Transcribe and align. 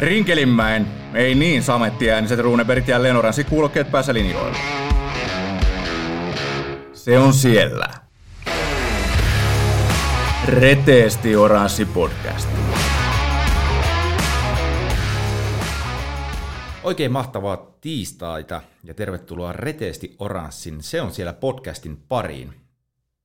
Rinkelinmäen, 0.00 0.86
ei 1.14 1.34
niin 1.34 1.62
samettiääniset 1.62 2.40
Runebergit 2.40 2.88
ja 2.88 3.02
Lenoransi 3.02 3.44
kuulokkeet 3.44 3.90
päässä 3.90 4.14
linjoilla. 4.14 4.58
Se 6.92 7.18
on 7.18 7.32
siellä. 7.32 7.88
Reteesti 10.46 11.36
Oranssi 11.36 11.84
podcast. 11.84 12.48
Oikein 16.82 17.12
mahtavaa 17.12 17.76
tiistaita 17.80 18.62
ja 18.84 18.94
tervetuloa 18.94 19.52
Reteesti 19.52 20.16
Oranssin 20.18 20.82
Se 20.82 21.02
on 21.02 21.12
siellä 21.12 21.32
podcastin 21.32 21.96
pariin. 22.08 22.54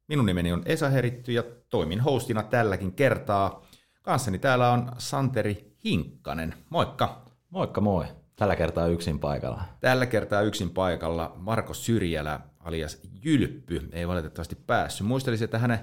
Minun 0.07 0.25
nimeni 0.25 0.53
on 0.53 0.63
Esa 0.65 0.89
Heritty 0.89 1.31
ja 1.31 1.43
toimin 1.69 1.99
hostina 1.99 2.43
tälläkin 2.43 2.91
kertaa. 2.91 3.65
Kanssani 4.01 4.39
täällä 4.39 4.71
on 4.71 4.91
Santeri 4.97 5.74
Hinkkanen. 5.85 6.53
Moikka! 6.69 7.21
Moikka 7.49 7.81
moi. 7.81 8.05
Tällä 8.35 8.55
kertaa 8.55 8.87
yksin 8.87 9.19
paikalla. 9.19 9.61
Tällä 9.79 10.05
kertaa 10.05 10.41
yksin 10.41 10.69
paikalla 10.69 11.33
Marko 11.35 11.73
Syrjälä 11.73 12.39
alias 12.59 13.01
Jylppy 13.23 13.89
ei 13.91 14.07
valitettavasti 14.07 14.55
päässyt. 14.67 15.07
Muistelisin, 15.07 15.45
että 15.45 15.59
hänen 15.59 15.79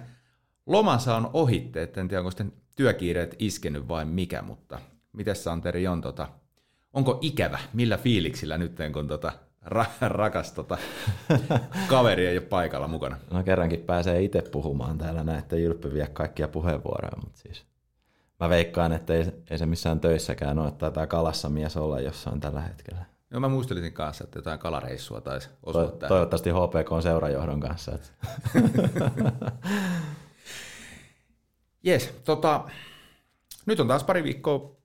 lomansa 0.67 1.17
on 1.17 1.31
ohitte, 1.33 1.83
että 1.83 2.01
en 2.01 2.09
tiedä 2.09 2.21
onko 2.21 2.31
sitten 2.31 2.53
työkiireet 2.77 3.37
iskenyt 3.39 3.89
vai 3.89 4.05
mikä, 4.05 4.43
mutta 4.43 4.79
miten 5.13 5.37
Santeri 5.37 5.87
on 5.87 6.01
tota, 6.01 6.29
onko 6.93 7.19
ikävä, 7.21 7.59
millä 7.73 7.97
fiiliksillä 7.97 8.59
nyt 8.59 8.77
kun 8.93 9.09
tota, 9.09 9.33
ra- 9.65 10.09
rakas 10.09 10.53
tota, 10.53 10.79
kaveri 11.89 12.27
ei 12.27 12.39
ole 12.39 12.47
paikalla 12.47 12.89
mukana? 12.89 13.17
No 13.31 13.43
kerrankin 13.43 13.81
pääsee 13.81 14.23
itse 14.23 14.43
puhumaan 14.43 14.99
täällä 14.99 15.25
näin, 15.25 15.39
että 15.39 15.57
Jylppy 15.57 15.95
vie 15.95 16.07
kaikkia 16.07 16.49
puheenvuoroja, 16.49 17.17
mutta 17.25 17.39
siis 17.39 17.72
mä 18.43 18.49
veikkaan, 18.49 18.93
että 18.93 19.15
ei, 19.15 19.27
ei 19.51 19.59
se 19.59 19.67
missään 19.67 20.01
töissäkään 20.01 20.59
ole, 20.59 20.69
että 20.69 20.79
taitaa 20.79 21.07
kalassa 21.07 21.49
mies 21.49 21.77
olla 21.77 22.01
jossain 22.01 22.41
tällä 22.41 22.61
hetkellä. 22.61 23.05
No 23.31 23.41
mä 23.41 23.49
muistelisin 23.49 23.93
kanssa, 23.93 24.25
että 24.25 24.39
jotain 24.39 24.59
kalareissua 24.59 25.21
taisi 25.21 25.49
osua 25.63 25.87
to- 25.87 26.09
Toivottavasti 26.09 26.51
HPK 26.51 26.93
on 26.93 27.03
seurajohdon 27.03 27.61
kanssa. 27.61 27.93
Että. 27.95 28.09
Jes, 31.85 32.15
tota, 32.25 32.65
nyt 33.67 33.81
on 33.81 33.89
taas 33.89 34.05
pari 34.05 34.25
viikkoa 34.25 34.77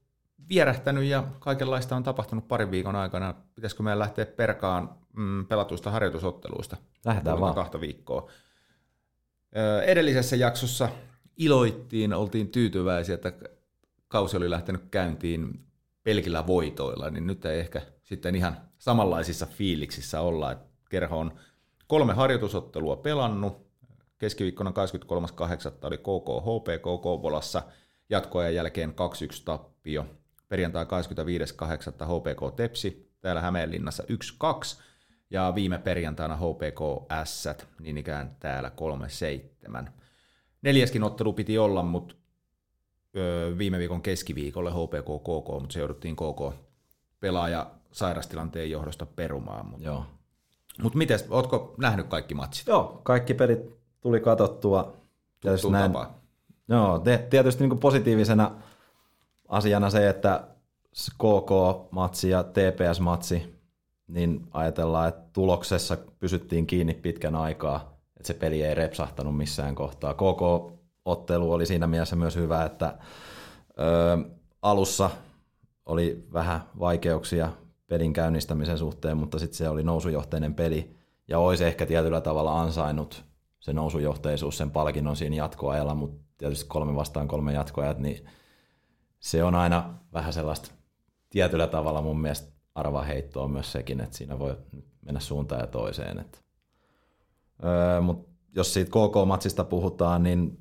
vierähtänyt 0.49 1.03
ja 1.03 1.23
kaikenlaista 1.39 1.95
on 1.95 2.03
tapahtunut 2.03 2.47
parin 2.47 2.71
viikon 2.71 2.95
aikana. 2.95 3.33
Pitäisikö 3.55 3.83
meidän 3.83 3.99
lähteä 3.99 4.25
perkaan 4.25 4.89
mm, 5.13 5.45
pelatuista 5.45 5.91
harjoitusotteluista? 5.91 6.77
Lähdetään 7.05 7.39
vaan. 7.39 7.55
kahta 7.55 7.81
viikkoa. 7.81 8.29
Edellisessä 9.85 10.35
jaksossa 10.35 10.89
iloittiin, 11.37 12.13
oltiin 12.13 12.47
tyytyväisiä, 12.47 13.15
että 13.15 13.33
kausi 14.07 14.37
oli 14.37 14.49
lähtenyt 14.49 14.81
käyntiin 14.91 15.59
pelkillä 16.03 16.47
voitoilla, 16.47 17.09
niin 17.09 17.27
nyt 17.27 17.45
ei 17.45 17.59
ehkä 17.59 17.81
sitten 18.03 18.35
ihan 18.35 18.57
samanlaisissa 18.77 19.45
fiiliksissä 19.45 20.21
olla. 20.21 20.55
Kerho 20.89 21.19
on 21.19 21.31
kolme 21.87 22.13
harjoitusottelua 22.13 22.95
pelannut. 22.95 23.67
Keskiviikkona 24.17 24.71
23.8. 24.71 25.87
oli 25.87 25.97
KK 25.97 26.27
HPK 26.41 27.01
Kouvolassa 27.01 27.63
jatkoajan 28.09 28.55
jälkeen 28.55 28.89
2-1 28.89 28.93
tappio. 29.45 30.05
Perjantai 30.47 30.85
25.8. 30.85 30.89
HPK 32.05 32.55
Tepsi 32.55 33.11
täällä 33.21 33.41
Hämeenlinnassa 33.41 34.03
1-2 34.03 34.81
ja 35.29 35.51
viime 35.55 35.77
perjantaina 35.77 36.35
HPK 36.35 36.79
S, 37.23 37.47
niin 37.79 37.97
ikään 37.97 38.35
täällä 38.39 38.71
3-7. 39.85 39.89
Neljäskin 40.67 41.03
ottelu 41.03 41.33
piti 41.33 41.57
olla, 41.57 41.83
mutta 41.83 42.15
viime 43.57 43.79
viikon 43.79 44.01
keskiviikolle 44.01 44.71
HPK 44.71 45.05
KK, 45.05 45.61
mutta 45.61 45.73
se 45.73 45.79
jouduttiin 45.79 46.15
KK 46.15 46.55
pelaaja 47.19 47.71
sairastilanteen 47.91 48.71
johdosta 48.71 49.05
perumaan. 49.05 49.65
Mutta 49.65 49.85
Joo. 49.85 50.05
Mut 50.81 50.95
miten, 50.95 51.19
ootko 51.29 51.75
nähnyt 51.77 52.07
kaikki 52.07 52.33
matsit? 52.33 52.67
Joo, 52.67 53.01
kaikki 53.03 53.33
pelit 53.33 53.59
tuli 54.01 54.19
katsottua. 54.19 54.93
Tuttuun 55.39 55.73
näin, 55.73 55.91
tapaan. 55.91 56.09
Joo, 56.67 57.03
tietysti 57.29 57.67
niin 57.67 57.79
positiivisena 57.79 58.51
asiana 59.47 59.89
se, 59.89 60.09
että 60.09 60.47
KK-matsi 61.17 62.29
ja 62.29 62.43
TPS-matsi, 62.43 63.59
niin 64.07 64.47
ajatellaan, 64.51 65.09
että 65.09 65.23
tuloksessa 65.33 65.97
pysyttiin 66.19 66.67
kiinni 66.67 66.93
pitkän 66.93 67.35
aikaa, 67.35 67.96
että 68.17 68.27
se 68.27 68.33
peli 68.33 68.63
ei 68.63 68.75
repsahtanut 68.75 69.37
missään 69.37 69.75
kohtaa. 69.75 70.13
KK-ottelu 70.13 71.51
oli 71.51 71.65
siinä 71.65 71.87
mielessä 71.87 72.15
myös 72.15 72.35
hyvä, 72.35 72.65
että 72.65 72.97
ö, 73.79 74.37
alussa 74.61 75.09
oli 75.85 76.27
vähän 76.33 76.61
vaikeuksia 76.79 77.51
pelin 77.87 78.13
käynnistämisen 78.13 78.77
suhteen, 78.77 79.17
mutta 79.17 79.39
sitten 79.39 79.57
se 79.57 79.69
oli 79.69 79.83
nousujohteinen 79.83 80.53
peli 80.53 80.95
ja 81.27 81.39
olisi 81.39 81.65
ehkä 81.65 81.85
tietyllä 81.85 82.21
tavalla 82.21 82.61
ansainnut 82.61 83.23
se 83.59 83.73
nousujohteisuus 83.73 84.57
sen 84.57 84.71
palkinnon 84.71 85.15
siinä 85.15 85.35
jatkoajalla, 85.35 85.95
mutta 85.95 86.23
tietysti 86.37 86.65
kolme 86.67 86.95
vastaan 86.95 87.27
kolme 87.27 87.53
jatkoajat, 87.53 87.99
niin 87.99 88.25
se 89.19 89.43
on 89.43 89.55
aina 89.55 89.93
vähän 90.13 90.33
sellaista 90.33 90.71
tietyllä 91.29 91.67
tavalla 91.67 92.01
mun 92.01 92.19
mielestä 92.19 92.51
arvaheittoa 92.75 93.47
myös 93.47 93.71
sekin, 93.71 94.01
että 94.01 94.17
siinä 94.17 94.39
voi 94.39 94.57
mennä 95.01 95.19
suuntaan 95.19 95.61
ja 95.61 95.67
toiseen. 95.67 96.19
Että. 96.19 96.46
Öö, 97.65 98.01
mutta 98.01 98.31
jos 98.55 98.73
siitä 98.73 98.91
KK-matsista 98.91 99.63
puhutaan, 99.63 100.23
niin 100.23 100.59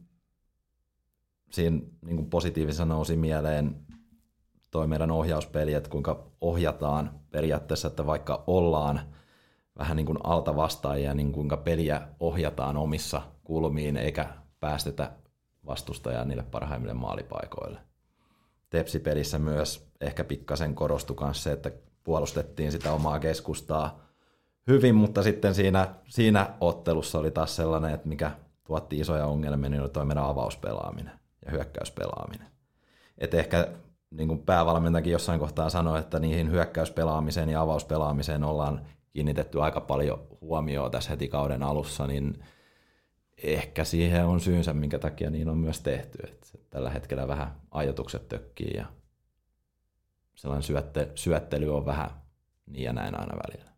siinä 1.50 1.80
niin 2.04 2.16
kuin 2.16 2.30
positiivisena 2.30 2.94
nousi 2.94 3.16
mieleen 3.16 3.86
toi 4.70 4.86
meidän 4.86 5.10
ohjauspeli, 5.10 5.74
että 5.74 5.90
kuinka 5.90 6.26
ohjataan 6.40 7.20
periaatteessa, 7.30 7.88
että 7.88 8.06
vaikka 8.06 8.44
ollaan 8.46 9.00
vähän 9.78 9.96
niin 9.96 10.06
kuin 10.06 10.18
alta 10.24 10.56
vastaajia, 10.56 11.14
niin 11.14 11.32
kuinka 11.32 11.56
peliä 11.56 12.08
ohjataan 12.20 12.76
omissa 12.76 13.22
kulmiin 13.44 13.96
eikä 13.96 14.28
päästetä 14.60 15.12
vastustajaa 15.66 16.24
niille 16.24 16.42
parhaimmille 16.42 16.94
maalipaikoille. 16.94 17.80
Tepsipelissä 18.70 19.38
myös 19.38 19.88
ehkä 20.00 20.24
pikkasen 20.24 20.74
korostui 20.74 21.16
myös 21.20 21.42
se, 21.42 21.52
että 21.52 21.70
puolustettiin 22.04 22.72
sitä 22.72 22.92
omaa 22.92 23.18
keskustaa 23.18 24.05
hyvin, 24.66 24.94
mutta 24.94 25.22
sitten 25.22 25.54
siinä, 25.54 25.94
siinä 26.08 26.50
ottelussa 26.60 27.18
oli 27.18 27.30
taas 27.30 27.56
sellainen, 27.56 27.94
että 27.94 28.08
mikä 28.08 28.30
tuotti 28.64 28.98
isoja 28.98 29.26
ongelmia, 29.26 29.70
niin 29.70 29.82
oli 29.82 29.88
toi 29.90 30.04
meidän 30.04 30.24
avauspelaaminen 30.24 31.12
ja 31.44 31.50
hyökkäyspelaaminen. 31.50 32.46
Et 33.18 33.34
ehkä 33.34 33.68
niin 34.10 34.28
kuin 34.28 34.42
päävalmentajakin 34.42 35.12
jossain 35.12 35.40
kohtaa 35.40 35.70
sanoi, 35.70 35.98
että 35.98 36.18
niihin 36.18 36.50
hyökkäyspelaamiseen 36.50 37.48
ja 37.48 37.60
avauspelaamiseen 37.60 38.44
ollaan 38.44 38.86
kiinnitetty 39.10 39.62
aika 39.62 39.80
paljon 39.80 40.26
huomioon 40.40 40.90
tässä 40.90 41.10
heti 41.10 41.28
kauden 41.28 41.62
alussa, 41.62 42.06
niin 42.06 42.44
ehkä 43.42 43.84
siihen 43.84 44.26
on 44.26 44.40
syynsä, 44.40 44.72
minkä 44.72 44.98
takia 44.98 45.30
niin 45.30 45.48
on 45.48 45.58
myös 45.58 45.80
tehty. 45.80 46.18
Että 46.24 46.46
tällä 46.70 46.90
hetkellä 46.90 47.28
vähän 47.28 47.60
ajatukset 47.70 48.28
tökkii 48.28 48.72
ja 48.76 48.86
sellainen 50.34 50.62
syötte, 50.62 51.10
syöttely 51.14 51.76
on 51.76 51.86
vähän 51.86 52.10
niin 52.66 52.84
ja 52.84 52.92
näin 52.92 53.20
aina 53.20 53.36
välillä. 53.36 53.75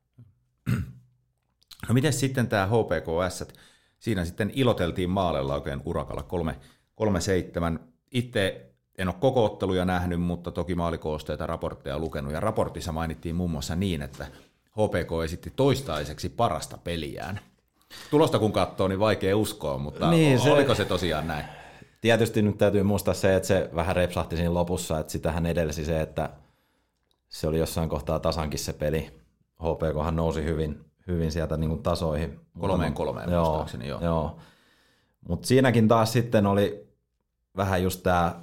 No 1.89 1.94
miten 1.94 2.12
sitten 2.12 2.49
tämä 2.49 2.66
HPKS, 2.66 3.44
siinä 3.99 4.25
sitten 4.25 4.50
iloteltiin 4.55 5.11
maalella 5.11 5.55
oikein 5.55 5.83
urakalla 5.84 6.25
3-7. 7.77 7.78
Itse 8.11 8.71
en 8.99 9.09
ole 9.09 9.16
koko 9.21 9.44
otteluja 9.44 9.84
nähnyt, 9.84 10.21
mutta 10.21 10.50
toki 10.50 10.75
maalikoosteita 10.75 11.47
raportteja 11.47 11.99
lukenut. 11.99 12.33
Ja 12.33 12.41
raportissa 12.41 12.93
mainittiin 12.93 13.34
muun 13.34 13.50
muassa 13.50 13.77
niin, 13.77 14.03
että 14.03 14.27
HPK 14.71 15.25
esitti 15.25 15.53
toistaiseksi 15.56 16.28
parasta 16.28 16.78
peliään. 16.84 17.41
Tulosta 18.11 18.38
kun 18.38 18.53
katsoo, 18.53 18.88
niin 18.88 19.00
vaikea 19.00 19.37
uskoa, 19.37 19.78
mutta 19.78 20.11
niin, 20.11 20.41
se, 20.41 20.53
oliko 20.53 20.75
se 20.75 20.84
tosiaan 20.84 21.27
näin? 21.27 21.44
Tietysti 22.00 22.43
nyt 22.43 22.59
täytyy 22.59 22.83
muistaa 22.83 23.15
se, 23.15 23.37
että 23.37 23.47
se 23.47 23.71
vähän 23.75 23.97
repsahti 23.97 24.37
siinä 24.37 24.55
lopussa, 24.55 24.99
että 24.99 25.12
sitähän 25.12 25.47
edelsi 25.47 25.85
se, 25.85 26.00
että 26.00 26.31
se 27.29 27.47
oli 27.47 27.58
jossain 27.58 27.88
kohtaa 27.88 28.19
tasankin 28.19 28.58
se 28.58 28.73
peli. 28.73 29.11
HPKhan 29.62 30.17
nousi 30.17 30.44
hyvin, 30.44 30.85
hyvin 31.08 31.32
sieltä 31.32 31.56
niin 31.56 31.70
kuin 31.70 31.82
tasoihin. 31.82 32.40
Kolmeen 32.58 32.94
kolmeen 32.94 33.31
joo, 33.31 33.44
muistaakseni, 33.44 33.88
joo. 33.88 34.00
joo. 34.00 34.38
Mutta 35.28 35.49
siinäkin 35.49 35.88
taas 35.88 36.12
sitten 36.12 36.46
oli 36.46 36.88
vähän 37.56 37.82
just 37.82 38.02
tämä 38.02 38.40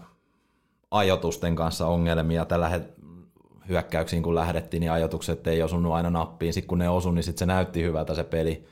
ajotusten 0.91 1.55
kanssa 1.55 1.87
ongelmia. 1.87 2.45
Tällä 2.45 2.69
het- 2.69 2.95
hyökkäyksiin 3.69 4.23
kun 4.23 4.35
lähdettiin, 4.35 4.81
niin 4.81 4.91
ajotukset 4.91 5.47
ei 5.47 5.63
osunut 5.63 5.93
aina 5.93 6.09
nappiin. 6.09 6.53
Sitten 6.53 6.67
kun 6.67 6.79
ne 6.79 6.89
osu, 6.89 7.11
niin 7.11 7.23
sitten 7.23 7.39
se 7.39 7.45
näytti 7.45 7.83
hyvältä 7.83 8.13
se 8.13 8.23
peli. 8.23 8.67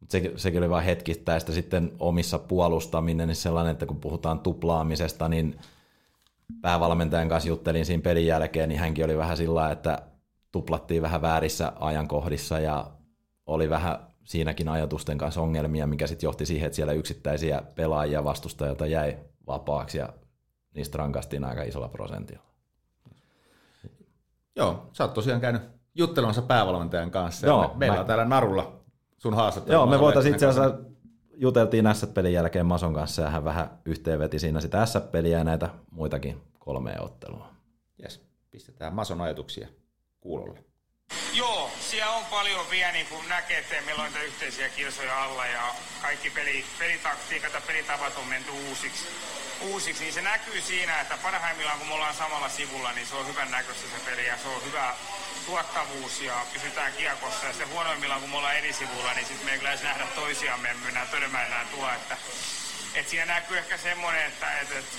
Mutta 0.00 0.12
se, 0.12 0.32
sekin 0.36 0.58
oli 0.58 0.70
vain 0.70 0.84
hetkittäistä 0.84 1.52
sitten 1.52 1.92
omissa 1.98 2.38
puolustaminen, 2.38 3.28
niin 3.28 3.36
sellainen, 3.36 3.72
että 3.72 3.86
kun 3.86 4.00
puhutaan 4.00 4.38
tuplaamisesta, 4.38 5.28
niin 5.28 5.58
päävalmentajan 6.60 7.28
kanssa 7.28 7.48
juttelin 7.48 7.86
siinä 7.86 8.02
pelin 8.02 8.26
jälkeen, 8.26 8.68
niin 8.68 8.80
hänkin 8.80 9.04
oli 9.04 9.16
vähän 9.16 9.36
sillä 9.36 9.70
että 9.70 10.02
tuplattiin 10.52 11.02
vähän 11.02 11.22
väärissä 11.22 11.72
ajankohdissa 11.80 12.60
ja 12.60 12.95
oli 13.46 13.70
vähän 13.70 14.06
siinäkin 14.24 14.68
ajatusten 14.68 15.18
kanssa 15.18 15.40
ongelmia, 15.40 15.86
mikä 15.86 16.06
sitten 16.06 16.26
johti 16.26 16.46
siihen, 16.46 16.66
että 16.66 16.76
siellä 16.76 16.92
yksittäisiä 16.92 17.62
pelaajia 17.74 18.24
vastustajilta 18.24 18.86
jäi 18.86 19.18
vapaaksi 19.46 19.98
ja 19.98 20.08
niistä 20.74 20.98
rankastiin 20.98 21.44
aika 21.44 21.62
isolla 21.62 21.88
prosentilla. 21.88 22.42
Joo, 24.56 24.90
sä 24.92 25.04
oot 25.04 25.14
tosiaan 25.14 25.40
käynyt 25.40 25.62
juttelemassa 25.94 26.42
päävalmentajan 26.42 27.10
kanssa. 27.10 27.46
Joo, 27.46 27.68
me, 27.68 27.74
meillä 27.76 27.94
mä- 27.96 28.00
on 28.00 28.06
täällä 28.06 28.24
narulla 28.24 28.80
sun 29.18 29.34
haastattelu. 29.34 29.72
Joo, 29.72 29.86
me 29.86 30.00
voitaisiin 30.00 30.34
itse 30.34 30.46
asiassa, 30.46 30.78
juteltiin 31.34 31.94
S-pelin 31.94 32.32
jälkeen 32.32 32.66
Mason 32.66 32.94
kanssa 32.94 33.22
ja 33.22 33.30
hän 33.30 33.44
vähän 33.44 33.78
yhteenveti 33.84 34.38
siinä 34.38 34.60
sitä 34.60 34.86
S-peliä 34.86 35.38
ja 35.38 35.44
näitä 35.44 35.68
muitakin 35.90 36.42
kolmea 36.58 37.02
ottelua. 37.02 37.48
Yes, 38.02 38.26
pistetään 38.50 38.94
Mason 38.94 39.20
ajatuksia 39.20 39.68
kuulolle. 40.20 40.64
Joo, 41.36 41.72
siellä 41.80 42.12
on 42.12 42.24
paljon 42.24 42.70
vielä, 42.70 42.92
niin 42.92 43.06
kuin 43.06 43.28
näkee, 43.28 43.58
että 43.58 43.80
meillä 43.80 44.02
on 44.02 44.08
niitä 44.08 44.24
yhteisiä 44.24 44.68
kilsoja 44.68 45.22
alla 45.22 45.46
ja 45.46 45.74
kaikki 46.02 46.30
peli, 46.30 46.66
pelitaktiikat 46.78 47.52
ja 47.52 47.60
pelitavat 47.60 48.16
on 48.16 48.26
menty 48.26 48.50
uusiksi. 48.50 49.08
uusiksi, 49.60 50.02
niin 50.02 50.14
se 50.14 50.22
näkyy 50.22 50.60
siinä, 50.62 51.00
että 51.00 51.18
parhaimmillaan 51.22 51.78
kun 51.78 51.88
me 51.88 51.94
ollaan 51.94 52.14
samalla 52.14 52.48
sivulla, 52.48 52.92
niin 52.92 53.06
se 53.06 53.16
on 53.16 53.26
hyvän 53.26 53.50
näköistä 53.50 53.82
se 53.88 54.10
peli 54.10 54.26
ja 54.26 54.38
se 54.38 54.48
on 54.48 54.64
hyvä 54.64 54.94
tuottavuus 55.46 56.20
ja 56.20 56.46
pysytään 56.52 56.92
kiekossa. 56.92 57.46
Ja 57.46 57.52
sitten 57.52 57.68
huonoimmillaan 57.68 58.20
kun 58.20 58.30
me 58.30 58.36
ollaan 58.36 58.56
eri 58.56 58.72
sivulla, 58.72 59.14
niin 59.14 59.26
sitten 59.26 59.46
me 59.46 59.52
ei 59.52 59.58
kyllä 59.58 59.70
edes 59.70 59.82
nähdä 59.82 60.06
toisiamme, 60.06 60.74
me 60.74 60.84
mennään 60.84 61.08
törmäillään 61.08 61.68
tuo, 61.68 61.90
että, 61.90 62.16
että 62.94 63.10
siinä 63.10 63.26
näkyy 63.26 63.58
ehkä 63.58 63.76
semmoinen, 63.76 64.26
että, 64.26 64.60
että, 64.60 64.78
että 64.78 64.96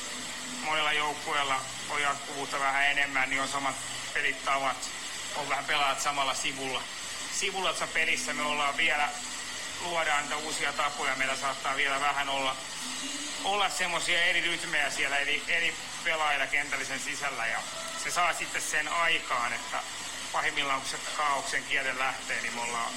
monilla 0.62 0.94
joukkueilla 0.94 1.62
on 1.90 2.02
jatkuvuutta 2.02 2.60
vähän 2.60 2.86
enemmän, 2.86 3.30
niin 3.30 3.42
on 3.42 3.48
samat 3.48 3.76
pelitavat, 4.14 4.78
on 5.38 5.50
vähän 5.50 5.66
pelaat 5.66 6.02
samalla 6.02 6.34
sivulla. 6.34 6.82
Sivulla 7.40 7.70
tuossa 7.70 7.88
pelissä 7.88 8.34
me 8.34 8.44
ollaan 8.44 8.78
vielä, 8.78 9.10
luodaan 9.82 10.22
niitä 10.22 10.38
uusia 10.38 10.74
tapoja, 10.74 11.16
meillä 11.16 11.36
saattaa 11.36 11.76
vielä 11.76 12.00
vähän 12.00 12.30
olla, 12.30 12.56
olla 13.44 13.70
semmoisia 13.70 14.26
eri 14.26 14.42
rytmejä 14.42 14.90
siellä, 14.90 15.18
eri, 15.18 15.44
eri 15.48 15.76
pelaajilla 16.04 16.48
kentällisen 16.48 17.00
sisällä. 17.00 17.48
Ja 17.48 17.60
se 18.04 18.12
saa 18.12 18.34
sitten 18.34 18.62
sen 18.62 18.88
aikaan, 18.88 19.54
että 19.54 19.80
pahimmillaan 20.32 20.82
kun 20.82 20.90
se 20.90 20.98
kaauksen 21.18 21.64
kielen 21.64 22.00
lähtee, 22.00 22.42
niin 22.42 22.54
me 22.54 22.62
ollaan, 22.62 22.92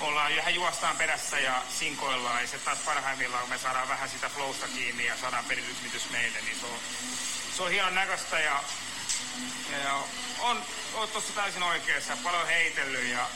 ollaan 0.00 0.36
vähän 0.36 0.54
juostaan 0.54 0.96
perässä 0.96 1.38
ja 1.38 1.62
sinkoillaan. 1.78 2.40
Ja 2.40 2.48
se 2.48 2.58
taas 2.58 2.78
parhaimmillaan, 2.78 3.40
kun 3.40 3.50
me 3.50 3.58
saadaan 3.58 3.88
vähän 3.88 4.08
sitä 4.08 4.28
flowsta 4.28 4.68
kiinni 4.68 5.06
ja 5.06 5.16
saadaan 5.16 5.44
pelirytmitys 5.44 6.10
meille, 6.10 6.40
niin 6.40 6.60
se 6.60 6.66
on, 6.66 6.78
se 7.56 7.62
on 7.62 7.70
hienon 7.70 7.94
näköistä. 7.94 8.38
Ja, 8.38 8.62
on, 10.42 10.62
on 10.94 11.08
tuossa 11.08 11.32
täysin 11.32 11.62
oikeassa, 11.62 12.16
paljon 12.16 12.46
heitellyt 12.46 13.04
ja, 13.04 13.28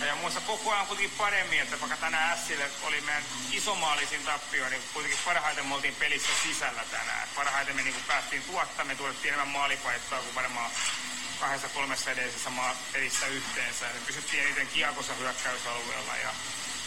ja, 0.00 0.06
ja 0.06 0.14
muista 0.14 0.40
koko 0.40 0.72
ajan 0.72 0.86
kuitenkin 0.86 1.18
paremmin, 1.18 1.60
että 1.60 1.80
vaikka 1.80 1.96
tänään 1.96 2.38
Sille 2.48 2.70
oli 2.82 3.00
meidän 3.00 3.22
isomaalisin 3.52 4.24
tappio, 4.24 4.68
niin 4.68 4.82
kuitenkin 4.92 5.20
parhaiten 5.24 5.66
me 5.66 5.74
oltiin 5.74 5.94
pelissä 5.94 6.32
sisällä 6.42 6.84
tänään. 6.90 7.28
Parhaiten 7.34 7.76
me 7.76 7.82
niin 7.82 7.94
kuin 7.94 8.04
päästiin 8.04 8.42
tuottamaan, 8.42 8.86
me 8.86 8.94
tuotettiin 8.94 9.34
enemmän 9.34 9.52
maalipaikkaa 9.52 10.20
kuin 10.20 10.34
varmaan 10.34 10.70
kahdessa 11.40 11.68
kolmessa 11.68 12.10
edellisessä 12.10 12.50
pelissä 12.92 13.26
yhteensä. 13.26 13.84
Me 13.84 14.00
pysyttiin 14.06 14.42
eniten 14.42 14.66
kiekossa 14.66 15.14
hyökkäysalueella 15.14 16.16
ja 16.16 16.30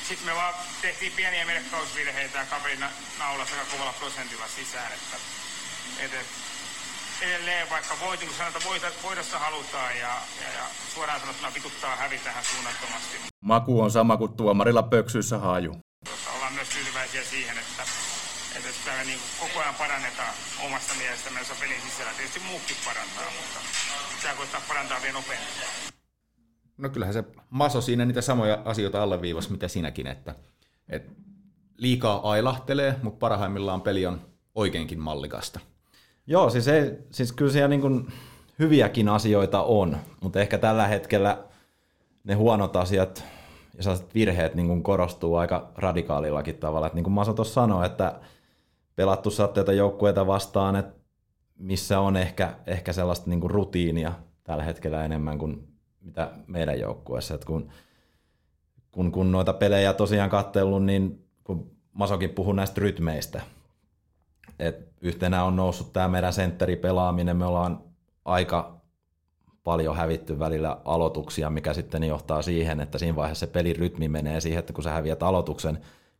sitten 0.07 0.27
me 0.27 0.35
vaan 0.35 0.53
tehtiin 0.81 1.11
pieniä 1.11 1.45
merkkausvirheitä 1.45 2.37
ja 2.37 2.45
kaveri 2.45 2.77
na- 2.77 2.91
naulasi 3.19 3.53
aika 3.53 3.71
kovalla 3.71 3.93
prosentilla 3.93 4.47
sisään. 4.47 4.91
Että, 4.91 5.17
et, 5.99 6.13
et, 6.13 6.27
edelleen 7.21 7.69
vaikka 7.69 7.95
voit, 8.01 8.19
niin 8.19 8.33
sanotaan, 8.37 8.63
voita, 8.65 8.87
voitosta 9.03 9.39
halutaan 9.39 9.97
ja, 9.97 10.13
ja, 10.41 10.53
ja 10.57 10.65
suoraan 10.93 11.19
sanottuna 11.19 11.53
vituttaa 11.53 11.95
hävitään 11.95 12.45
suunnattomasti. 12.45 13.17
Maku 13.41 13.81
on 13.81 13.91
sama 13.91 14.17
kuin 14.17 14.33
tuomarilla 14.33 14.83
pöksyissä 14.83 15.37
haju. 15.37 15.73
Mutta 16.09 16.31
ollaan 16.35 16.53
myös 16.53 16.69
tyytyväisiä 16.69 17.23
siihen, 17.23 17.57
että, 17.57 17.83
että 18.55 18.71
sitä 18.71 18.91
me 18.97 19.03
niin 19.03 19.19
koko 19.39 19.59
ajan 19.59 19.75
parannetaan 19.75 20.33
omasta 20.65 20.93
mielestämme, 20.97 21.39
jos 21.39 21.49
pelin 21.59 21.81
sisällä. 21.81 22.11
Tietysti 22.17 22.39
muukin 22.39 22.75
parantaa, 22.85 23.31
mutta 23.41 23.59
pitää 24.15 24.35
koittaa 24.35 24.61
parantaa 24.67 25.01
vielä 25.01 25.13
nopeammin. 25.13 25.49
No 26.77 26.89
kyllähän 26.89 27.13
se 27.13 27.23
Maso 27.49 27.81
siinä 27.81 28.05
niitä 28.05 28.21
samoja 28.21 28.61
asioita 28.65 29.03
alleviivasi, 29.03 29.51
mitä 29.51 29.67
sinäkin, 29.67 30.07
että, 30.07 30.35
että 30.89 31.11
liikaa 31.77 32.31
ailahtelee, 32.31 32.95
mutta 33.01 33.19
parhaimmillaan 33.19 33.81
peli 33.81 34.05
on 34.05 34.21
oikeinkin 34.55 34.99
mallikasta. 34.99 35.59
Joo, 36.27 36.49
siis, 36.49 36.67
ei, 36.67 36.97
siis 37.11 37.31
kyllä 37.31 37.51
siellä 37.51 37.67
niin 37.67 37.81
kuin 37.81 38.07
hyviäkin 38.59 39.09
asioita 39.09 39.63
on, 39.63 39.97
mutta 40.21 40.39
ehkä 40.39 40.57
tällä 40.57 40.87
hetkellä 40.87 41.43
ne 42.23 42.33
huonot 42.33 42.75
asiat 42.75 43.23
ja 43.77 43.83
sellaiset 43.83 44.15
virheet 44.15 44.55
niin 44.55 44.67
kuin 44.67 44.83
korostuu 44.83 45.35
aika 45.35 45.71
radikaalillakin 45.75 46.57
tavalla. 46.57 46.87
Että 46.87 46.95
niin 46.95 47.03
kuin 47.03 47.13
Maso 47.13 47.33
tuossa 47.33 47.53
sanoi, 47.53 47.85
että 47.85 48.19
pelattu 48.95 49.31
satteita 49.31 49.73
joukkueita 49.73 50.27
vastaan, 50.27 50.75
että 50.75 50.95
missä 51.57 51.99
on 51.99 52.17
ehkä, 52.17 52.53
ehkä 52.67 52.93
sellaista 52.93 53.29
niin 53.29 53.41
kuin 53.41 53.51
rutiinia 53.51 54.13
tällä 54.43 54.63
hetkellä 54.63 55.05
enemmän 55.05 55.37
kuin 55.37 55.67
mitä 56.01 56.31
meidän 56.47 56.79
joukkueessa. 56.79 57.33
Että 57.33 57.47
kun, 57.47 57.69
kun, 58.91 59.11
kun 59.11 59.31
noita 59.31 59.53
pelejä 59.53 59.93
tosiaan 59.93 60.29
kattellut, 60.29 60.83
niin 60.85 61.25
kun 61.43 61.71
Masokin 61.93 62.29
puhui 62.29 62.55
näistä 62.55 62.81
rytmeistä, 62.81 63.41
et 64.59 64.87
yhtenä 65.01 65.43
on 65.43 65.55
noussut 65.55 65.93
tämä 65.93 66.07
meidän 66.07 66.33
sentteripelaaminen. 66.33 67.37
Me 67.37 67.45
ollaan 67.45 67.83
aika 68.25 68.81
paljon 69.63 69.95
hävitty 69.95 70.39
välillä 70.39 70.77
aloituksia, 70.85 71.49
mikä 71.49 71.73
sitten 71.73 72.03
johtaa 72.03 72.41
siihen, 72.41 72.79
että 72.79 72.97
siinä 72.97 73.15
vaiheessa 73.15 73.45
se 73.45 73.51
pelin 73.51 73.75
rytmi 73.75 74.09
menee 74.09 74.41
siihen, 74.41 74.59
että 74.59 74.73
kun 74.73 74.83
sä 74.83 74.91
häviät 74.91 75.23
aloituksen, 75.23 75.75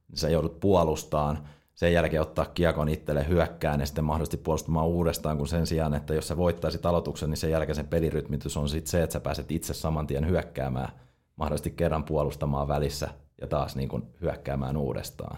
niin 0.08 0.18
sä 0.18 0.30
joudut 0.30 0.60
puolustaan, 0.60 1.48
sen 1.76 1.94
jälkeen 1.94 2.22
ottaa 2.22 2.46
kiekon 2.46 2.90
itselle 2.90 3.28
hyökkään 3.28 3.80
ja 3.80 3.86
sitten 3.86 4.04
mahdollisesti 4.04 4.38
puolustamaan 4.38 4.88
uudestaan, 4.88 5.38
kun 5.38 5.48
sen 5.48 5.68
sijaan, 5.68 5.94
että 5.94 6.14
jos 6.14 6.28
sä 6.28 6.38
voittaisit 6.38 6.86
aloituksen, 6.86 7.30
niin 7.30 7.38
sen 7.38 7.52
jälkeen 7.52 7.76
sen 7.76 7.88
pelirytmitys 7.88 8.58
on 8.58 8.70
sitten 8.70 8.92
se, 8.92 9.04
että 9.04 9.14
sä 9.14 9.20
pääset 9.20 9.52
itse 9.52 9.74
saman 9.74 10.08
tien 10.08 10.28
hyökkäämään, 10.28 10.90
mahdollisesti 11.36 11.72
kerran 11.72 12.04
puolustamaan 12.04 12.68
välissä 12.68 13.08
ja 13.42 13.48
taas 13.48 13.76
niin 13.76 13.90
kuin 13.90 14.04
hyökkäämään 14.22 14.78
uudestaan. 14.78 15.38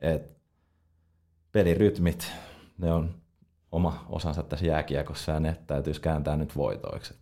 Et 0.00 0.37
pelirytmit, 1.52 2.32
ne 2.78 2.92
on 2.92 3.14
oma 3.72 4.06
osansa 4.08 4.42
tässä 4.42 4.66
jääkiekossa 4.66 5.32
ja 5.32 5.40
ne 5.40 5.56
täytyisi 5.66 6.00
kääntää 6.00 6.36
nyt 6.36 6.56
voitoiksi. 6.56 7.14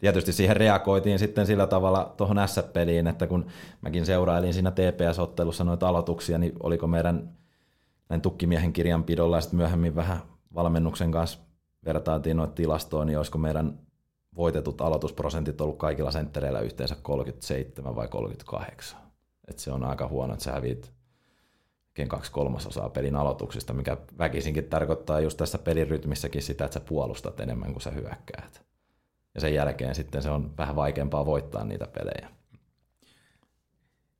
Tietysti 0.00 0.32
siihen 0.32 0.56
reagoitiin 0.56 1.18
sitten 1.18 1.46
sillä 1.46 1.66
tavalla 1.66 2.14
tuohon 2.16 2.48
S-peliin, 2.48 3.06
että 3.06 3.26
kun 3.26 3.46
mäkin 3.80 4.06
seurailin 4.06 4.54
siinä 4.54 4.70
TPS-ottelussa 4.70 5.64
noita 5.64 5.88
aloituksia, 5.88 6.38
niin 6.38 6.52
oliko 6.62 6.86
meidän 6.86 7.30
näin 8.08 8.20
tukkimiehen 8.20 8.72
kirjanpidolla 8.72 9.36
ja 9.36 9.40
sitten 9.40 9.56
myöhemmin 9.56 9.96
vähän 9.96 10.18
valmennuksen 10.54 11.12
kanssa 11.12 11.38
vertailtiin 11.84 12.36
noita 12.36 12.54
tilastoja, 12.54 13.04
niin 13.04 13.18
olisiko 13.18 13.38
meidän 13.38 13.78
voitetut 14.36 14.80
aloitusprosentit 14.80 15.60
ollut 15.60 15.78
kaikilla 15.78 16.10
senttereillä 16.10 16.60
yhteensä 16.60 16.96
37 17.02 17.96
vai 17.96 18.08
38. 18.08 19.00
Et 19.48 19.58
se 19.58 19.72
on 19.72 19.84
aika 19.84 20.08
huono, 20.08 20.32
että 20.32 20.44
sä 20.44 20.52
hävit 20.52 20.95
kaksi 22.08 22.32
kolmasosaa 22.32 22.88
pelin 22.88 23.16
aloituksista, 23.16 23.72
mikä 23.72 23.96
väkisinkin 24.18 24.64
tarkoittaa 24.64 25.20
just 25.20 25.36
tässä 25.36 25.58
pelirytmissäkin 25.58 26.42
sitä, 26.42 26.64
että 26.64 26.74
sä 26.74 26.80
puolustat 26.80 27.40
enemmän 27.40 27.72
kuin 27.72 27.82
sä 27.82 27.90
hyökkäät. 27.90 28.62
Ja 29.34 29.40
sen 29.40 29.54
jälkeen 29.54 29.94
sitten 29.94 30.22
se 30.22 30.30
on 30.30 30.56
vähän 30.58 30.76
vaikeampaa 30.76 31.26
voittaa 31.26 31.64
niitä 31.64 31.86
pelejä. 31.86 32.28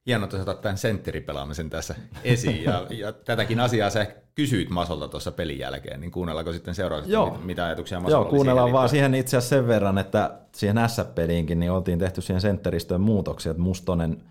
Hienoa, 0.06 0.24
että 0.24 0.36
sä 0.36 0.42
otat 0.42 0.60
tämän 0.60 0.78
sentteripelaamisen 0.78 1.70
tässä 1.70 1.94
esiin, 2.24 2.64
ja, 2.64 2.86
ja 2.90 3.12
tätäkin 3.12 3.60
asiaa 3.60 3.90
sä 3.90 4.06
kysyit 4.34 4.70
Masolta 4.70 5.08
tuossa 5.08 5.32
pelin 5.32 5.58
jälkeen, 5.58 6.00
niin 6.00 6.10
kuunnellaanko 6.10 6.52
sitten 6.52 6.74
seuraavaksi, 6.74 7.12
Joo. 7.12 7.30
mit- 7.30 7.44
mitä 7.44 7.66
ajatuksia 7.66 8.00
Masolla 8.00 8.16
Joo, 8.16 8.22
oli 8.22 8.30
kuunnellaan 8.30 8.72
vaan 8.72 8.82
liittyen? 8.82 8.98
siihen 9.00 9.14
itse 9.14 9.36
asiassa 9.36 9.56
sen 9.56 9.66
verran, 9.66 9.98
että 9.98 10.38
siihen 10.52 10.76
S-peliinkin 10.86 11.60
niin 11.60 11.70
oltiin 11.72 11.98
tehty 11.98 12.20
siihen 12.20 12.40
sentteristöön 12.40 13.00
muutoksia, 13.00 13.50
että 13.50 13.62
Mustonen, 13.62 14.22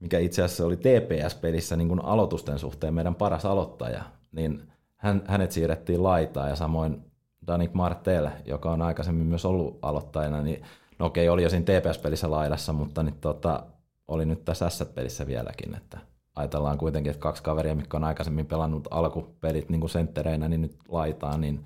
mikä 0.00 0.18
itse 0.18 0.42
asiassa 0.42 0.66
oli 0.66 0.76
TPS-pelissä 0.76 1.76
niin 1.76 1.88
kuin 1.88 2.04
aloitusten 2.04 2.58
suhteen 2.58 2.94
meidän 2.94 3.14
paras 3.14 3.44
aloittaja, 3.44 4.02
niin 4.32 4.72
hän, 4.96 5.22
hänet 5.26 5.52
siirrettiin 5.52 6.02
laitaan 6.02 6.48
ja 6.48 6.56
samoin 6.56 7.04
Danik 7.46 7.74
Martel, 7.74 8.28
joka 8.44 8.70
on 8.70 8.82
aikaisemmin 8.82 9.26
myös 9.26 9.44
ollut 9.44 9.78
aloittajana, 9.82 10.42
niin 10.42 10.62
no 10.98 11.06
okei, 11.06 11.28
oli 11.28 11.42
jo 11.42 11.48
siinä 11.48 11.64
TPS-pelissä 11.64 12.30
laidassa, 12.30 12.72
mutta 12.72 13.02
niin 13.02 13.18
tota, 13.20 13.66
oli 14.08 14.26
nyt 14.26 14.44
tässä 14.44 14.70
S-pelissä 14.70 15.26
vieläkin, 15.26 15.74
että 15.74 15.98
ajatellaan 16.36 16.78
kuitenkin, 16.78 17.10
että 17.10 17.20
kaksi 17.20 17.42
kaveria, 17.42 17.74
mitkä 17.74 17.96
on 17.96 18.04
aikaisemmin 18.04 18.46
pelannut 18.46 18.88
alkupelit 18.90 19.68
niin 19.68 19.80
kuin 19.80 19.90
senttereinä, 19.90 20.48
niin 20.48 20.62
nyt 20.62 20.76
laitaan, 20.88 21.40
niin 21.40 21.64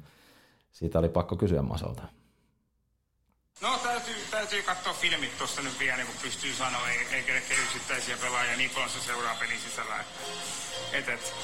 siitä 0.70 0.98
oli 0.98 1.08
pakko 1.08 1.36
kysyä 1.36 1.62
Masolta. 1.62 2.02
No 3.62 3.68
täytyy, 3.82 4.14
täytyy 4.30 4.62
katsoa 4.62 4.83
filmit 5.00 5.38
tuosta 5.38 5.62
nyt 5.62 5.78
vielä, 5.78 5.96
niin 5.96 6.06
kuin 6.06 6.18
pystyy 6.18 6.54
sanoa, 6.54 6.88
ei, 6.88 7.06
ei 7.10 7.22
kerkeä 7.22 7.58
yksittäisiä 7.58 8.16
pelaajia 8.16 8.56
niin 8.56 8.70
paljon 8.70 8.90
se 8.90 9.00
seuraa 9.00 9.34
pelin 9.34 9.60
sisällä. 9.60 10.00
että 10.00 10.12
Et, 10.92 11.08
et, 11.08 11.34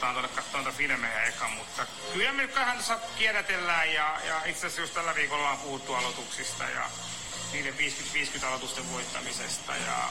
tuonne 0.00 0.28
katsomaan 0.28 0.74
filmejä 0.74 1.22
eka, 1.22 1.48
mutta 1.48 1.86
kyllä 2.12 2.32
me 2.32 2.54
vähän 2.54 2.76
tuossa 2.76 2.98
kierrätellään 3.18 3.92
ja, 3.92 4.20
ja 4.24 4.44
itse 4.44 4.66
asiassa 4.66 4.80
just 4.80 4.94
tällä 4.94 5.14
viikolla 5.14 5.50
on 5.50 5.58
puhuttu 5.58 5.94
aloituksista 5.94 6.64
ja 6.64 6.90
niiden 7.52 7.74
50-50 8.40 8.44
aloitusten 8.44 8.92
voittamisesta 8.92 9.76
ja 9.76 10.10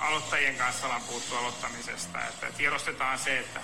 aloittajien 0.00 0.56
kanssa 0.56 0.86
ollaan 0.86 1.02
puhuttu 1.02 1.36
aloittamisesta, 1.36 2.24
että 2.24 2.52
tiedostetaan 2.52 3.18
se, 3.18 3.38
että 3.38 3.60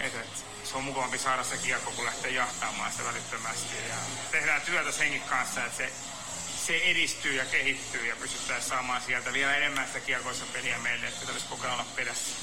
et, 0.00 0.14
et, 0.14 0.44
se 0.64 0.76
on 0.76 0.84
mukavampi 0.84 1.18
saada 1.18 1.44
se 1.44 1.56
kiekko, 1.56 1.90
kun 1.90 2.04
lähtee 2.04 2.30
jahtaamaan 2.30 2.92
sitä 2.92 3.04
välittömästi. 3.04 3.76
Ja 3.88 3.94
tehdään 4.30 4.62
työtä 4.62 4.92
senkin 4.92 5.20
kanssa, 5.20 5.64
että 5.64 5.76
se, 5.76 5.92
se 6.70 6.76
edistyy 6.76 7.32
ja 7.32 7.44
kehittyy 7.44 8.06
ja 8.06 8.16
pystyttäisiin 8.20 8.70
saamaan 8.70 9.00
sieltä 9.00 9.32
vielä 9.32 9.56
enemmän 9.56 9.86
sitä 9.86 10.00
kiekoissa 10.00 10.44
peliä 10.52 10.78
meille, 10.82 11.06
että 11.06 11.20
tarvitsisi 11.20 11.50
koko 11.50 11.62
ajan 11.62 11.74
olla 11.74 11.86
perässä. 11.96 12.36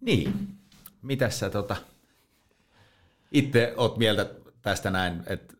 Niin. 0.00 0.48
Mitäs 1.02 1.38
sä 1.38 1.50
tota, 1.50 1.76
itse 3.32 3.74
oot 3.76 3.96
mieltä 3.96 4.30
tästä 4.62 4.90
näin, 4.90 5.22
että 5.26 5.54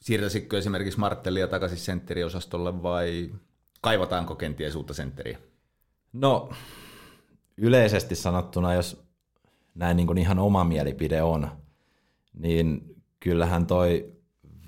siirtäisikö 0.00 0.58
esimerkiksi 0.58 1.00
Martellia 1.00 1.48
takaisin 1.48 1.78
sentteriosastolle 1.78 2.82
vai 2.82 3.30
kaivataanko 3.80 4.34
kenties 4.34 4.74
uutta 4.74 4.94
sentteriä? 4.94 5.38
No, 6.12 6.52
yleisesti 7.56 8.16
sanottuna, 8.16 8.74
jos 8.74 9.04
näin 9.74 9.96
niin 9.96 10.06
kuin 10.06 10.18
ihan 10.18 10.38
oma 10.38 10.64
mielipide 10.64 11.22
on, 11.22 11.50
niin 12.32 12.99
kyllähän 13.20 13.66
toi 13.66 14.12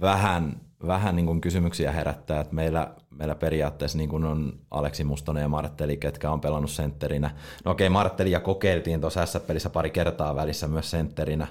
vähän, 0.01 0.61
vähän 0.87 1.17
niin 1.17 1.27
kuin 1.27 1.41
kysymyksiä 1.41 1.93
herättää, 1.93 2.41
että 2.41 2.55
meillä, 2.55 2.95
meillä 3.11 3.35
periaatteessa 3.35 3.99
niin 3.99 4.11
kuin 4.11 4.25
on 4.25 4.59
Aleksi 4.71 5.05
Mustonen 5.05 5.41
ja 5.41 5.49
Martteli, 5.49 5.97
ketkä 5.97 6.31
on 6.31 6.41
pelannut 6.41 6.71
sentterinä. 6.71 7.31
No 7.65 7.71
okei, 7.71 7.87
okay, 7.87 7.93
Marttelia 7.93 8.41
kokeiltiin 8.41 9.01
tuossa 9.01 9.27
S-pelissä 9.27 9.71
pari 9.71 9.91
kertaa 9.91 10.37
välissä 10.37 10.69
myös 10.69 10.91
sentterinä, 10.91 11.47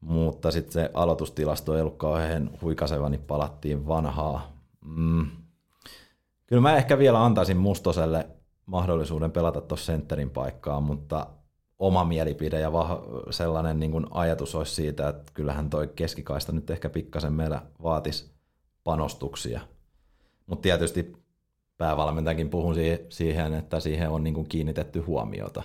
mutta 0.00 0.50
sitten 0.50 0.72
se 0.72 0.90
aloitustilasto 0.94 1.74
ei 1.74 1.80
ollut 1.80 1.96
kauhean 1.96 2.50
huikaseva, 2.62 3.08
niin 3.08 3.24
palattiin 3.26 3.86
vanhaa. 3.86 4.52
Mm. 4.84 5.26
Kyllä 6.46 6.62
mä 6.62 6.76
ehkä 6.76 6.98
vielä 6.98 7.24
antaisin 7.24 7.56
Mustoselle 7.56 8.28
mahdollisuuden 8.66 9.32
pelata 9.32 9.60
tuossa 9.60 9.86
sentterin 9.86 10.30
paikkaa, 10.30 10.80
mutta 10.80 11.26
oma 11.80 12.04
mielipide 12.04 12.60
ja 12.60 12.70
vah- 12.70 13.32
sellainen 13.32 13.80
niin 13.80 13.90
kuin 13.90 14.06
ajatus 14.10 14.54
olisi 14.54 14.74
siitä, 14.74 15.08
että 15.08 15.32
kyllähän 15.34 15.70
toi 15.70 15.88
keskikaista 15.96 16.52
nyt 16.52 16.70
ehkä 16.70 16.90
pikkasen 16.90 17.32
meillä 17.32 17.62
vaatisi 17.82 18.30
panostuksia. 18.84 19.60
Mutta 20.46 20.62
tietysti 20.62 21.16
päävalmentajakin 21.78 22.50
puhun 22.50 22.74
siihen, 23.08 23.54
että 23.54 23.80
siihen 23.80 24.10
on 24.10 24.24
niin 24.24 24.34
kuin 24.34 24.48
kiinnitetty 24.48 25.00
huomiota. 25.00 25.62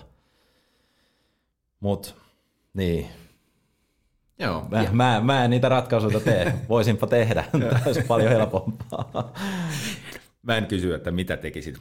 Mutta 1.80 2.14
niin, 2.74 3.08
Joo. 4.38 4.66
Mä, 4.70 4.82
ja. 4.82 4.90
mä, 4.92 5.20
mä 5.24 5.44
en 5.44 5.50
niitä 5.50 5.68
ratkaisuja 5.68 6.20
tee. 6.20 6.54
Voisinpa 6.68 7.06
tehdä. 7.06 7.44
Tämä 7.52 7.80
olisi 7.86 8.02
paljon 8.02 8.30
helpompaa. 8.30 9.32
Mä 10.42 10.56
en 10.56 10.66
kysy, 10.66 10.94
että 10.94 11.10
mitä 11.10 11.36
tekisit. 11.36 11.76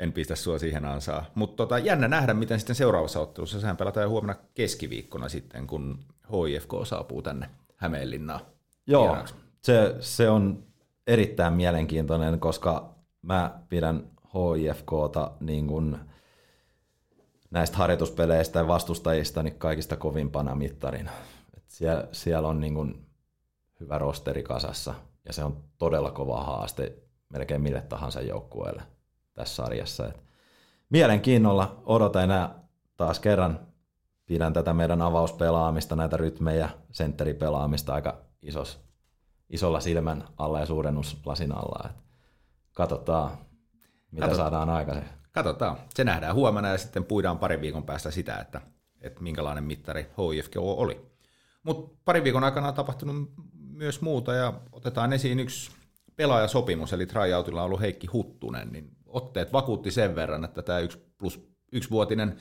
En 0.00 0.12
pistä 0.12 0.36
sua 0.36 0.58
siihen 0.58 0.84
ansaa. 0.84 1.26
Mutta 1.34 1.56
tota, 1.56 1.78
jännä 1.78 2.08
nähdä, 2.08 2.34
miten 2.34 2.58
sitten 2.58 2.76
seuraavassa 2.76 3.20
ottelussa. 3.20 3.60
Sehän 3.60 3.76
pelataan 3.76 4.04
jo 4.04 4.10
huomenna 4.10 4.34
keskiviikkona 4.54 5.28
sitten, 5.28 5.66
kun 5.66 5.98
HIFK 6.32 6.72
saapuu 6.84 7.22
tänne 7.22 7.50
Hämeenlinnaan. 7.76 8.40
Joo, 8.86 9.16
se, 9.62 9.94
se 10.00 10.30
on 10.30 10.62
erittäin 11.06 11.52
mielenkiintoinen, 11.52 12.40
koska 12.40 12.94
mä 13.22 13.60
pidän 13.68 14.10
HIFKta 14.34 15.30
niin 15.40 15.66
kuin 15.66 15.98
näistä 17.50 17.76
harjoituspeleistä 17.76 18.58
ja 18.58 18.68
vastustajista 18.68 19.42
niin 19.42 19.58
kaikista 19.58 19.96
kovimpana 19.96 20.54
mittarina 20.54 21.10
siellä, 21.70 22.08
siellä 22.12 22.48
on 22.48 22.60
niin 22.60 22.74
kuin 22.74 23.06
hyvä 23.80 23.98
rosteri 23.98 24.42
kasassa 24.42 24.94
ja 25.24 25.32
se 25.32 25.44
on 25.44 25.64
todella 25.78 26.10
kova 26.10 26.44
haaste 26.44 26.92
melkein 27.28 27.62
mille 27.62 27.82
tahansa 27.82 28.20
joukkueelle 28.20 28.82
tässä 29.40 29.54
sarjassa. 29.54 30.08
Et 30.08 30.22
mielenkiinnolla 30.90 31.82
odotan 31.86 32.24
enää 32.24 32.54
taas 32.96 33.20
kerran 33.20 33.60
pidän 34.26 34.52
tätä 34.52 34.74
meidän 34.74 35.02
avauspelaamista, 35.02 35.96
näitä 35.96 36.16
rytmejä, 36.16 36.70
sentteripelaamista 36.92 37.94
aika 37.94 38.18
isos, 38.42 38.80
isolla 39.50 39.80
silmän 39.80 40.24
alla 40.36 40.60
ja 40.60 40.66
suurennuslasin 40.66 41.52
alla. 41.52 41.88
Et 41.90 41.96
katsotaan, 42.74 43.30
mitä 44.10 44.26
Katot, 44.26 44.36
saadaan 44.36 44.70
aikaisemmin. 44.70 45.12
Katsotaan. 45.32 45.76
Se 45.94 46.04
nähdään 46.04 46.34
huomenna 46.34 46.68
ja 46.68 46.78
sitten 46.78 47.04
puidaan 47.04 47.38
parin 47.38 47.60
viikon 47.60 47.82
päästä 47.82 48.10
sitä, 48.10 48.36
että, 48.36 48.60
että 49.00 49.22
minkälainen 49.22 49.64
mittari 49.64 50.02
HIFK 50.02 50.56
oli. 50.56 51.06
Mutta 51.62 51.96
parin 52.04 52.24
viikon 52.24 52.44
aikana 52.44 52.68
on 52.68 52.74
tapahtunut 52.74 53.30
myös 53.72 54.00
muuta 54.00 54.34
ja 54.34 54.52
otetaan 54.72 55.12
esiin 55.12 55.40
yksi 55.40 55.70
pelaajasopimus, 56.16 56.92
eli 56.92 57.06
tryoutilla 57.06 57.60
on 57.60 57.66
ollut 57.66 57.80
Heikki 57.80 58.06
Huttunen, 58.06 58.72
niin 58.72 58.96
otteet 59.10 59.52
vakuutti 59.52 59.90
sen 59.90 60.14
verran, 60.14 60.44
että 60.44 60.62
tämä 60.62 60.78
yksi 60.78 60.98
plus 61.18 61.50
yksivuotinen 61.72 62.36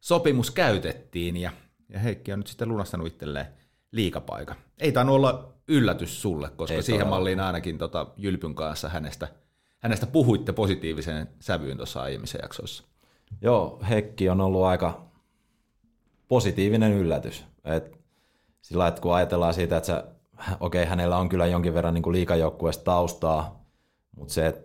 sopimus 0.00 0.50
käytettiin 0.50 1.36
ja, 1.36 1.50
ja 1.88 1.98
Heikki 1.98 2.32
on 2.32 2.38
nyt 2.38 2.46
sitten 2.46 2.68
lunastanut 2.68 3.06
itselleen 3.06 3.46
liikapaika. 3.92 4.54
Ei 4.78 4.92
tainnut 4.92 5.16
olla 5.16 5.52
yllätys 5.68 6.22
sulle, 6.22 6.50
koska 6.56 6.74
Ei 6.74 6.82
siihen 6.82 7.08
malliin 7.08 7.40
ainakin 7.40 7.78
tota 7.78 8.06
Jylpyn 8.16 8.54
kanssa 8.54 8.88
hänestä, 8.88 9.28
hänestä 9.78 10.06
puhuitte 10.06 10.52
positiivisen 10.52 11.28
sävyyn 11.40 11.76
tuossa 11.76 12.02
aiemmissa 12.02 12.38
jaksoissa. 12.42 12.84
Joo, 13.40 13.80
Heikki 13.88 14.28
on 14.28 14.40
ollut 14.40 14.64
aika 14.64 15.12
positiivinen 16.28 16.92
yllätys. 16.92 17.44
Et 17.64 17.98
sillä 18.62 18.88
että 18.88 19.00
kun 19.00 19.14
ajatellaan 19.14 19.54
siitä, 19.54 19.76
että 19.76 20.04
okei, 20.60 20.82
okay, 20.82 20.90
hänellä 20.90 21.16
on 21.16 21.28
kyllä 21.28 21.46
jonkin 21.46 21.74
verran 21.74 21.94
niin 21.94 22.12
liikajoukkueesta 22.12 22.84
taustaa, 22.84 23.64
mutta 24.16 24.34
se 24.34 24.64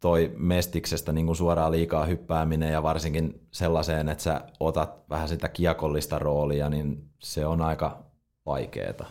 toi 0.00 0.32
mestiksestä 0.36 1.12
niin 1.12 1.26
kuin 1.26 1.36
suoraan 1.36 1.72
liikaa 1.72 2.04
hyppääminen 2.04 2.72
ja 2.72 2.82
varsinkin 2.82 3.40
sellaiseen, 3.50 4.08
että 4.08 4.24
sä 4.24 4.40
otat 4.60 5.08
vähän 5.10 5.28
sitä 5.28 5.48
kiekollista 5.48 6.18
roolia, 6.18 6.68
niin 6.68 7.04
se 7.18 7.46
on 7.46 7.62
aika 7.62 7.98
vaikeeta. 8.46 9.06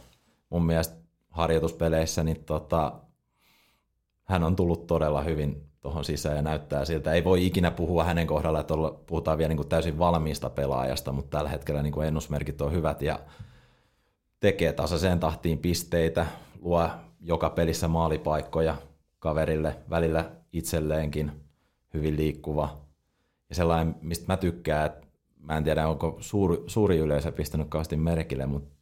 Mun 0.50 0.66
mielestä 0.66 0.96
harjoituspeleissä 1.30 2.24
niin 2.24 2.44
tota, 2.44 2.94
hän 4.24 4.44
on 4.44 4.56
tullut 4.56 4.88
todella 4.88 5.22
hyvin 5.22 5.68
tuohon 5.82 6.06
sisään 6.06 6.36
ja 6.36 6.42
näyttää 6.42 6.86
siltä. 6.86 7.14
Ei 7.14 7.24
voi 7.24 7.46
ikinä 7.46 7.72
puhua 7.72 8.04
hänen 8.04 8.28
kohdalla, 8.28 8.60
että 8.60 8.74
puhutaan 9.06 9.38
vielä 9.38 9.50
niin 9.50 9.58
kuin 9.58 9.70
täysin 9.70 10.00
valmiista 10.00 10.50
pelaajasta, 10.50 11.12
mutta 11.12 11.38
tällä 11.38 11.50
hetkellä 11.50 11.82
niin 11.84 11.94
kuin 11.94 12.08
ennusmerkit 12.08 12.62
on 12.62 12.72
hyvät 12.72 13.02
ja 13.02 13.20
tekee 14.40 14.74
tasaiseen 14.74 15.20
tahtiin 15.20 15.58
pisteitä, 15.58 16.26
luo 16.62 16.90
joka 17.22 17.50
pelissä 17.50 17.88
maalipaikkoja 17.88 18.76
kaverille, 19.28 19.76
välillä 19.90 20.32
itselleenkin 20.54 21.32
hyvin 21.94 22.18
liikkuva. 22.18 22.78
Ja 23.50 23.56
sellainen, 23.56 23.96
mistä 24.02 24.26
mä 24.28 24.38
tykkään, 24.38 24.86
että 24.86 25.08
mä 25.40 25.58
en 25.58 25.64
tiedä, 25.64 25.88
onko 25.88 26.18
suuri, 26.20 26.58
suuri 26.68 26.98
yleisö 26.98 27.32
pistänyt 27.32 27.68
kauheasti 27.70 27.96
merkille, 27.96 28.46
mutta 28.46 28.76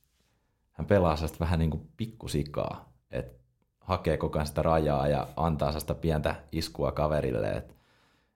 hän 0.72 0.88
pelaa 0.88 1.16
sellaista 1.16 1.40
vähän 1.40 1.60
niin 1.60 1.70
kuin 1.70 1.90
pikkusikaa, 1.98 2.94
että 3.12 3.44
hakee 3.80 4.18
koko 4.18 4.40
ajan 4.40 4.48
sitä 4.48 4.62
rajaa 4.62 5.08
ja 5.08 5.28
antaa 5.36 5.80
sitä 5.80 5.94
pientä 5.94 6.36
iskua 6.52 6.92
kaverille. 6.92 7.48
että 7.48 7.74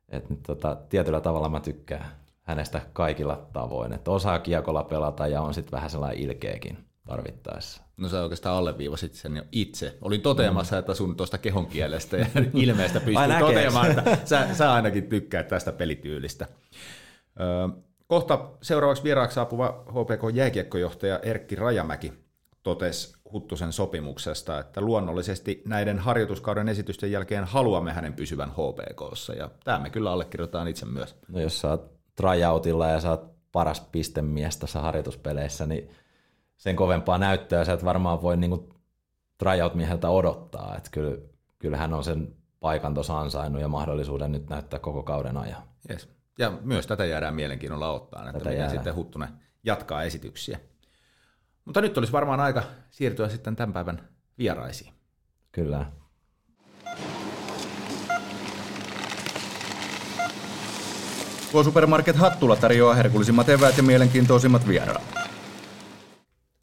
et, 0.10 0.32
et, 0.32 0.44
tota, 0.44 0.78
tietyllä 0.90 1.22
tavalla 1.22 1.50
mä 1.50 1.60
tykkään 1.60 2.06
hänestä 2.42 2.82
kaikilla 2.94 3.48
tavoin, 3.54 3.94
että 3.94 4.12
osaa 4.12 4.40
kiekolla 4.40 4.84
pelata 4.84 5.28
ja 5.28 5.42
on 5.42 5.54
sitten 5.54 5.72
vähän 5.72 5.90
sellainen 5.90 6.20
ilkeäkin 6.20 6.78
tarvittaessa. 7.06 7.89
No 8.00 8.10
sä 8.10 8.24
oikeastaan 8.24 8.58
alleviivasit 8.58 9.14
sen 9.14 9.36
jo 9.36 9.44
itse. 9.52 9.98
Olin 10.02 10.22
toteamassa, 10.22 10.76
mm. 10.76 10.80
että 10.80 10.94
sun 10.94 11.16
tuosta 11.16 11.38
kehonkielestä 11.38 12.18
ja 12.18 12.26
ilmeestä 12.54 13.00
pystyy 13.00 13.40
toteamaan, 13.40 13.92
että 13.92 14.18
sä, 14.26 14.48
sä 14.54 14.74
ainakin 14.74 15.04
tykkäät 15.10 15.48
tästä 15.48 15.72
pelityylistä. 15.72 16.48
Kohta 18.08 18.50
seuraavaksi 18.62 19.04
vieraaksi 19.04 19.36
saapuva 19.36 19.84
HPK 19.90 20.36
jääkiekkojohtaja 20.36 21.20
Erkki 21.20 21.56
Rajamäki 21.56 22.14
totesi 22.64 23.14
Huttusen 23.34 23.74
sopimuksesta, 23.74 24.60
että 24.60 24.82
luonnollisesti 24.82 25.62
näiden 25.66 26.00
harjoituskauden 26.00 26.70
esitysten 26.70 27.12
jälkeen 27.12 27.44
haluamme 27.44 27.94
hänen 27.94 28.14
pysyvän 28.14 28.52
HPKssa, 28.52 29.34
ja 29.34 29.50
tämä 29.64 29.80
me 29.80 29.90
kyllä 29.90 30.12
allekirjoitetaan 30.12 30.68
itse 30.68 30.86
myös. 30.86 31.16
No 31.28 31.40
jos 31.40 31.62
sä 31.62 31.70
oot 31.70 31.92
tryoutilla 32.16 32.88
ja 32.88 33.00
sä 33.00 33.10
oot 33.10 33.32
paras 33.52 33.82
pistemies 33.92 34.58
tässä 34.58 34.82
harjoituspeleissä, 34.82 35.66
niin 35.66 35.90
sen 36.60 36.76
kovempaa 36.76 37.18
näyttöä 37.18 37.66
sä 37.66 37.74
et 37.74 37.86
varmaan 37.86 38.22
voi 38.22 38.38
niin 38.38 38.70
tryout-mieheltä 39.38 40.10
odottaa. 40.10 40.76
Että 40.78 40.90
kyllä, 40.92 41.18
kyllä 41.60 41.78
hän 41.78 41.94
on 41.94 42.04
sen 42.04 42.36
paikan 42.60 42.94
tuossa 42.94 43.20
ansainnut 43.20 43.62
ja 43.62 43.68
mahdollisuuden 43.68 44.32
nyt 44.32 44.50
näyttää 44.50 44.80
koko 44.80 45.04
kauden 45.04 45.38
ajan. 45.38 45.64
Yes. 45.90 46.10
Ja 46.40 46.52
myös 46.62 46.88
tätä 46.88 47.06
jäädään 47.06 47.36
mielenkiinnolla 47.36 47.92
ottaa, 47.92 48.22
että 48.22 48.32
tätä 48.32 48.38
miten 48.38 48.54
jäädään. 48.54 48.78
sitten 48.78 48.96
Huttunen 48.96 49.30
jatkaa 49.64 50.04
esityksiä. 50.04 50.60
Mutta 51.66 51.82
nyt 51.82 51.98
olisi 51.98 52.14
varmaan 52.14 52.40
aika 52.40 52.64
siirtyä 52.90 53.30
sitten 53.30 53.56
tämän 53.56 53.74
päivän 53.74 54.10
vieraisiin. 54.38 54.94
Kyllä. 55.52 55.86
K-Supermarket 61.52 62.16
Hattula 62.16 62.56
tarjoaa 62.56 62.94
herkullisimmat 62.94 63.50
eväät 63.50 63.78
ja 63.78 63.84
mielenkiintoisimmat 63.84 64.68
vieraat. 64.68 65.29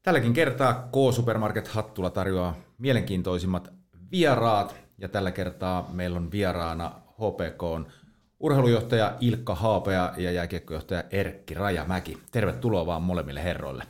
Tälläkin 0.07 0.33
kertaa 0.33 0.89
K-Supermarket 0.93 1.69
Hattula 1.69 2.11
tarjoaa 2.11 2.57
mielenkiintoisimmat 2.79 3.73
vieraat, 4.11 4.77
ja 4.99 5.09
tällä 5.09 5.31
kertaa 5.31 5.91
meillä 5.93 6.17
on 6.17 6.31
vieraana 6.31 6.93
HPK 7.13 7.91
urheilujohtaja 8.41 9.17
Ilkka 9.21 9.55
Haapea 9.55 10.15
ja 10.17 10.33
jääkiekkojohtaja 10.33 11.05
Erkki 11.11 11.55
Rajamäki. 11.55 12.19
Tervetuloa 12.31 12.87
vaan 12.87 13.03
molemmille 13.03 13.43
herroille. 13.43 13.85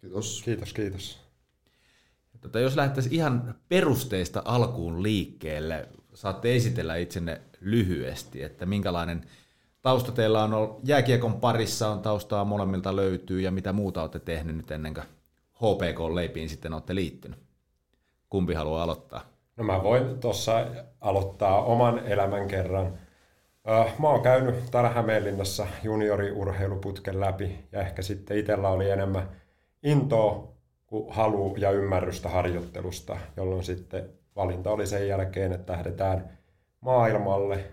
Kiitos. 0.00 0.42
Kiitos, 0.44 0.72
kiitos. 0.72 1.18
Tota, 2.40 2.60
jos 2.60 2.76
lähdettäisiin 2.76 3.14
ihan 3.14 3.54
perusteista 3.68 4.42
alkuun 4.44 5.02
liikkeelle, 5.02 5.88
saatte 6.14 6.56
esitellä 6.56 6.96
itsenne 6.96 7.40
lyhyesti, 7.60 8.42
että 8.42 8.66
minkälainen 8.66 9.24
tausta 9.82 10.12
teillä 10.12 10.44
on 10.44 10.54
ollut. 10.54 10.80
Jääkiekon 10.84 11.40
parissa 11.40 11.88
on 11.88 12.02
taustaa 12.02 12.44
molemmilta 12.44 12.96
löytyy 12.96 13.40
ja 13.40 13.50
mitä 13.50 13.72
muuta 13.72 14.02
olette 14.02 14.18
tehnyt 14.18 14.56
nyt 14.56 14.70
ennen 14.70 14.94
kuin 14.94 15.06
HPK-leipiin 15.62 16.48
sitten 16.48 16.72
olette 16.72 16.94
liittynyt. 16.94 17.38
Kumpi 18.30 18.54
haluaa 18.54 18.82
aloittaa? 18.82 19.20
No 19.56 19.64
mä 19.64 19.82
voin 19.82 20.20
tuossa 20.20 20.66
aloittaa 21.00 21.64
oman 21.64 21.98
elämän 21.98 22.48
kerran. 22.48 22.98
Mä 23.98 24.08
oon 24.08 24.22
käynyt 24.22 24.54
täällä 24.70 24.90
Hämeenlinnassa 24.90 25.66
junioriurheiluputken 25.82 27.20
läpi 27.20 27.58
ja 27.72 27.80
ehkä 27.80 28.02
sitten 28.02 28.38
itsellä 28.38 28.68
oli 28.68 28.90
enemmän 28.90 29.28
intoa 29.82 30.52
kuin 30.86 31.14
halu 31.14 31.56
ja 31.56 31.70
ymmärrystä 31.70 32.28
harjoittelusta, 32.28 33.16
jolloin 33.36 33.64
sitten 33.64 34.10
valinta 34.36 34.70
oli 34.70 34.86
sen 34.86 35.08
jälkeen, 35.08 35.52
että 35.52 35.72
lähdetään 35.72 36.38
maailmalle 36.80 37.64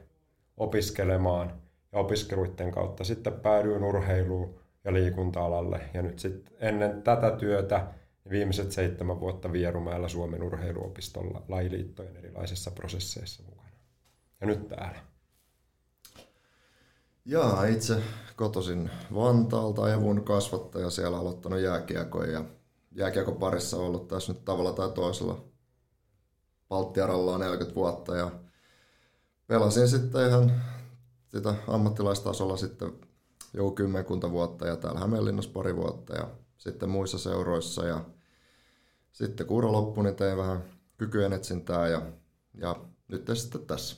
opiskelemaan 0.58 1.54
ja 1.92 2.00
opiskeluiden 2.00 2.72
kautta 2.72 3.04
sitten 3.04 3.34
päädyin 3.34 3.84
urheiluun 3.84 4.59
ja 4.90 4.94
liikunta-alalle. 4.94 5.82
Ja 5.94 6.02
nyt 6.02 6.20
sitten 6.20 6.54
ennen 6.60 7.02
tätä 7.02 7.32
työtä 7.32 7.88
viimeiset 8.30 8.72
seitsemän 8.72 9.20
vuotta 9.20 9.52
Vierumäellä 9.52 10.08
Suomen 10.08 10.44
urheiluopistolla 10.44 11.42
lajiliittojen 11.48 12.18
erilaisissa 12.18 12.72
prosesseissa 12.72 13.44
mukana. 13.44 13.70
Ja 14.42 14.48
nyt 14.48 14.68
täällä. 14.68 15.00
Jaa, 17.26 17.66
itse 17.66 18.02
kotosin 18.36 18.90
Vantaalta, 19.14 19.94
Evun 19.94 20.24
kasvattaja, 20.24 20.90
siellä 20.90 21.18
aloittanut 21.18 21.60
jääkiekon 21.60 22.32
ja 22.32 22.46
jääkiekon 22.92 23.38
parissa 23.38 23.78
ollut 23.78 24.08
tässä 24.08 24.34
nyt 24.34 24.46
tavalla 24.46 24.74
tai 24.74 24.90
toisella 24.90 25.44
Palttiaralla 26.68 27.38
40 27.38 27.76
vuotta 27.76 28.16
ja 28.16 28.32
pelasin 29.48 29.88
sitten 29.88 30.28
ihan 30.28 30.52
sitä 31.28 31.54
ammattilaistasolla 31.68 32.58
sitten 32.58 33.09
jo 33.54 33.72
kymmenkunta 33.72 34.32
vuotta 34.32 34.68
ja 34.68 34.76
täällä 34.78 35.00
Hämeenlinnassa 35.00 35.52
pari 35.54 35.76
vuotta 35.76 36.16
ja 36.16 36.28
sitten 36.58 36.90
muissa 36.90 37.18
seuroissa 37.18 37.86
ja 37.86 38.06
sitten 39.12 39.48
kun 39.48 39.58
ura 39.58 39.72
loppui, 39.72 40.04
niin 40.04 40.16
tein 40.16 40.38
vähän 40.38 40.64
kykyjen 40.98 41.34
etsintää 41.34 41.88
ja, 41.88 42.02
ja 42.54 42.76
nyt 43.08 43.30
sitten 43.34 43.66
tässä. 43.66 43.96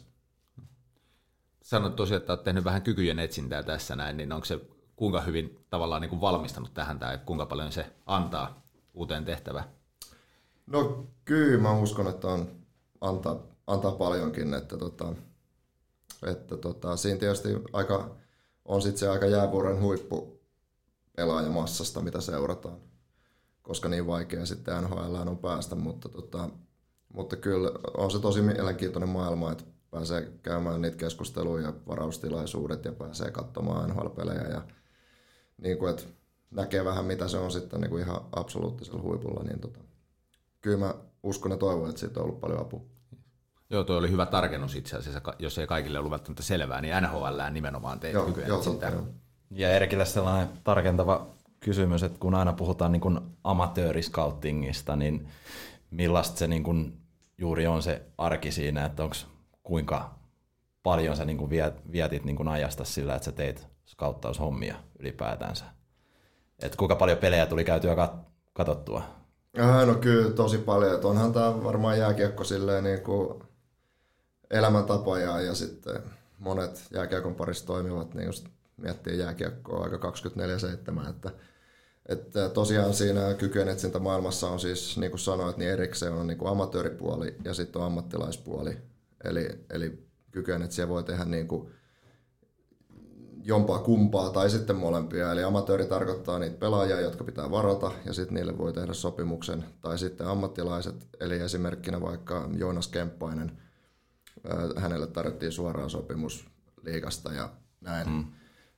Sanoit 1.63 1.95
tosiaan, 1.95 2.21
että 2.21 2.33
olet 2.33 2.43
tehnyt 2.43 2.63
vähän 2.63 2.81
kykyjen 2.81 3.19
etsintää 3.19 3.63
tässä 3.63 3.95
näin, 3.95 4.17
niin 4.17 4.31
onko 4.31 4.45
se 4.45 4.59
kuinka 4.95 5.21
hyvin 5.21 5.65
tavallaan 5.69 6.01
niin 6.01 6.09
kuin 6.09 6.21
valmistanut 6.21 6.73
tähän 6.73 6.99
tai 6.99 7.19
kuinka 7.25 7.45
paljon 7.45 7.71
se 7.71 7.85
antaa 8.05 8.61
uuteen 8.93 9.25
tehtävään? 9.25 9.65
No 10.67 11.07
kyllä 11.25 11.61
mä 11.61 11.79
uskon, 11.79 12.07
että 12.07 12.27
on, 12.27 12.51
antaa, 13.01 13.39
antaa 13.67 13.91
paljonkin, 13.91 14.53
että, 14.53 14.77
tota, 14.77 15.13
että 16.27 16.57
tota, 16.57 16.97
siinä 16.97 17.19
tietysti 17.19 17.49
aika, 17.73 18.15
on 18.71 18.81
sitten 18.81 18.99
se 18.99 19.09
aika 19.09 19.25
jäävuoren 19.25 19.81
huippu 19.81 20.41
pelaajamassasta, 21.15 22.01
mitä 22.01 22.21
seurataan 22.21 22.77
koska 23.61 23.89
niin 23.89 24.07
vaikea 24.07 24.45
sitten 24.45 24.83
NHL 24.83 25.15
on 25.15 25.37
päästä, 25.37 25.75
mutta, 25.75 26.09
tota, 26.09 26.49
mutta 27.13 27.35
kyllä 27.35 27.71
on 27.97 28.11
se 28.11 28.19
tosi 28.19 28.41
mielenkiintoinen 28.41 29.09
maailma, 29.09 29.51
että 29.51 29.63
pääsee 29.91 30.31
käymään 30.43 30.81
niitä 30.81 30.97
keskusteluja 30.97 31.63
ja 31.63 31.73
varaustilaisuudet 31.87 32.85
ja 32.85 32.91
pääsee 32.91 33.31
katsomaan 33.31 33.89
NHL-pelejä 33.89 34.47
ja 34.47 34.61
niin 35.57 35.77
kuin, 35.77 35.89
että 35.89 36.03
näkee 36.51 36.85
vähän 36.85 37.05
mitä 37.05 37.27
se 37.27 37.37
on 37.37 37.51
sitten 37.51 37.81
niin 37.81 37.89
kuin 37.89 38.03
ihan 38.03 38.21
absoluuttisella 38.31 39.01
huipulla, 39.01 39.43
niin 39.43 39.59
tota, 39.59 39.79
kyllä 40.61 40.77
mä 40.77 40.95
uskon 41.23 41.51
ja 41.51 41.57
toivon, 41.57 41.89
että 41.89 41.99
siitä 41.99 42.19
on 42.19 42.25
ollut 42.25 42.41
paljon 42.41 42.61
apua. 42.61 42.81
Joo, 43.71 43.83
tuo 43.83 43.97
oli 43.97 44.11
hyvä 44.11 44.25
tarkennus 44.25 44.75
itse 44.75 44.97
asiassa, 44.97 45.21
jos 45.39 45.57
ei 45.57 45.67
kaikille 45.67 45.99
ollut 45.99 46.11
välttämättä 46.11 46.43
selvää, 46.43 46.81
niin 46.81 46.93
NHL 47.01 47.51
nimenomaan 47.51 47.99
teet 47.99 48.25
kykyä 48.25 48.47
Ja 49.51 49.69
Erkille 49.69 50.05
sellainen 50.05 50.49
tarkentava 50.63 51.27
kysymys, 51.59 52.03
että 52.03 52.19
kun 52.19 52.35
aina 52.35 52.53
puhutaan 52.53 52.91
niin 52.91 53.01
kuin 53.01 53.19
amatööriskauttingista, 53.43 54.95
niin 54.95 55.27
millaista 55.91 56.37
se 56.37 56.47
niin 56.47 56.63
kuin 56.63 56.97
juuri 57.37 57.67
on 57.67 57.83
se 57.83 58.01
arki 58.17 58.51
siinä, 58.51 58.85
että 58.85 59.03
onko 59.03 59.15
kuinka 59.63 60.15
paljon 60.83 61.17
sä 61.17 61.25
niin 61.25 61.37
kuin 61.37 61.49
vietit 61.91 62.25
niin 62.25 62.35
kuin 62.35 62.47
ajasta 62.47 62.83
sillä, 62.83 63.15
että 63.15 63.25
sä 63.25 63.31
teit 63.31 63.67
skauttaushommia 63.85 64.75
ylipäätänsä? 64.99 65.65
Et 66.59 66.75
kuinka 66.75 66.95
paljon 66.95 67.17
pelejä 67.17 67.45
tuli 67.45 67.63
käytyä 67.63 67.95
kat- 67.95 68.31
katsottua? 68.53 69.03
Äh, 69.59 69.87
no 69.87 69.95
kyllä 69.95 70.31
tosi 70.31 70.57
paljon. 70.57 70.95
Et 70.95 71.05
onhan 71.05 71.33
tämä 71.33 71.63
varmaan 71.63 71.99
jääkiekko 71.99 72.43
silleen 72.43 72.83
niin 72.83 73.01
kuin 73.01 73.43
elämäntapa 74.51 75.19
ja, 75.19 75.41
ja 75.41 75.55
sitten 75.55 76.03
monet 76.39 76.83
jääkiekon 76.93 77.35
parissa 77.35 77.65
toimivat 77.65 78.13
niin 78.13 78.25
just 78.25 78.45
miettii 78.77 79.19
jääkiekkoa 79.19 79.83
aika 79.83 80.11
24-7, 81.05 81.09
että 81.09 81.31
että 82.05 82.49
tosiaan 82.49 82.93
siinä 82.93 83.33
kykyjen 83.33 83.69
etsintä 83.69 83.99
maailmassa 83.99 84.49
on 84.49 84.59
siis, 84.59 84.97
niin 84.97 85.11
kuin 85.11 85.19
sanoit, 85.19 85.57
niin 85.57 85.71
erikseen 85.71 86.13
on 86.13 86.27
niin 86.27 86.37
kuin 86.37 86.51
amatööripuoli 86.51 87.35
ja 87.43 87.53
sitten 87.53 87.79
on 87.79 87.85
ammattilaispuoli. 87.85 88.77
Eli, 89.23 89.49
eli 89.69 90.07
kykyjen 90.31 90.61
etsiä 90.61 90.87
voi 90.87 91.03
tehdä 91.03 91.25
niin 91.25 91.47
kuin 91.47 91.71
jompaa 93.43 93.79
kumpaa 93.79 94.29
tai 94.29 94.49
sitten 94.49 94.75
molempia. 94.75 95.31
Eli 95.31 95.43
amatööri 95.43 95.85
tarkoittaa 95.85 96.39
niitä 96.39 96.57
pelaajia, 96.57 97.01
jotka 97.01 97.23
pitää 97.23 97.51
varata 97.51 97.91
ja 98.05 98.13
sitten 98.13 98.35
niille 98.35 98.57
voi 98.57 98.73
tehdä 98.73 98.93
sopimuksen. 98.93 99.65
Tai 99.81 99.97
sitten 99.97 100.27
ammattilaiset, 100.27 101.07
eli 101.19 101.39
esimerkkinä 101.39 102.01
vaikka 102.01 102.49
Joonas 102.57 102.87
Kemppainen, 102.87 103.51
hänelle 104.77 105.07
tarjottiin 105.07 105.51
suoraan 105.51 105.89
sopimus 105.89 106.47
liikasta 106.83 107.33
ja 107.33 107.49
näin. 107.81 108.07
Hmm. 108.07 108.25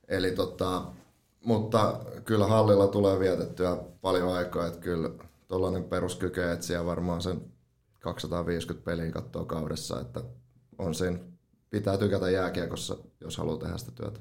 Eli 0.08 0.32
tota, 0.32 0.86
mutta 1.45 1.99
kyllä 2.26 2.47
hallilla 2.47 2.88
tulee 2.88 3.19
vietettyä 3.19 3.78
paljon 4.02 4.34
aikaa, 4.34 4.67
että 4.67 4.80
kyllä 4.80 5.10
tuollainen 5.47 5.84
peruskyky 5.84 6.52
etsiä 6.52 6.86
varmaan 6.86 7.21
sen 7.21 7.41
250 7.99 8.86
peliä 8.86 9.12
katsoa 9.12 9.45
kaudessa, 9.45 10.02
että 10.02 10.21
on 10.78 10.95
siinä, 10.95 11.19
pitää 11.69 11.97
tykätä 11.97 12.30
jääkiekossa, 12.30 12.97
jos 13.21 13.38
haluaa 13.38 13.58
tehdä 13.58 13.78
sitä 13.78 13.91
työtä. 13.91 14.19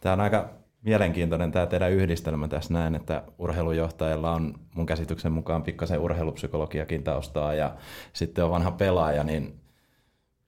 Tämä 0.00 0.12
on 0.12 0.20
aika 0.20 0.50
mielenkiintoinen 0.82 1.52
tämä 1.52 1.66
teidän 1.66 1.92
yhdistelmä 1.92 2.48
tässä 2.48 2.72
näin, 2.72 2.94
että 2.94 3.22
urheilujohtajalla 3.38 4.32
on 4.32 4.54
mun 4.74 4.86
käsityksen 4.86 5.32
mukaan 5.32 5.62
pikkasen 5.62 6.00
urheilupsykologiakin 6.00 7.04
taustaa 7.04 7.54
ja 7.54 7.76
sitten 8.12 8.44
on 8.44 8.50
vanha 8.50 8.70
pelaaja, 8.70 9.24
niin 9.24 9.60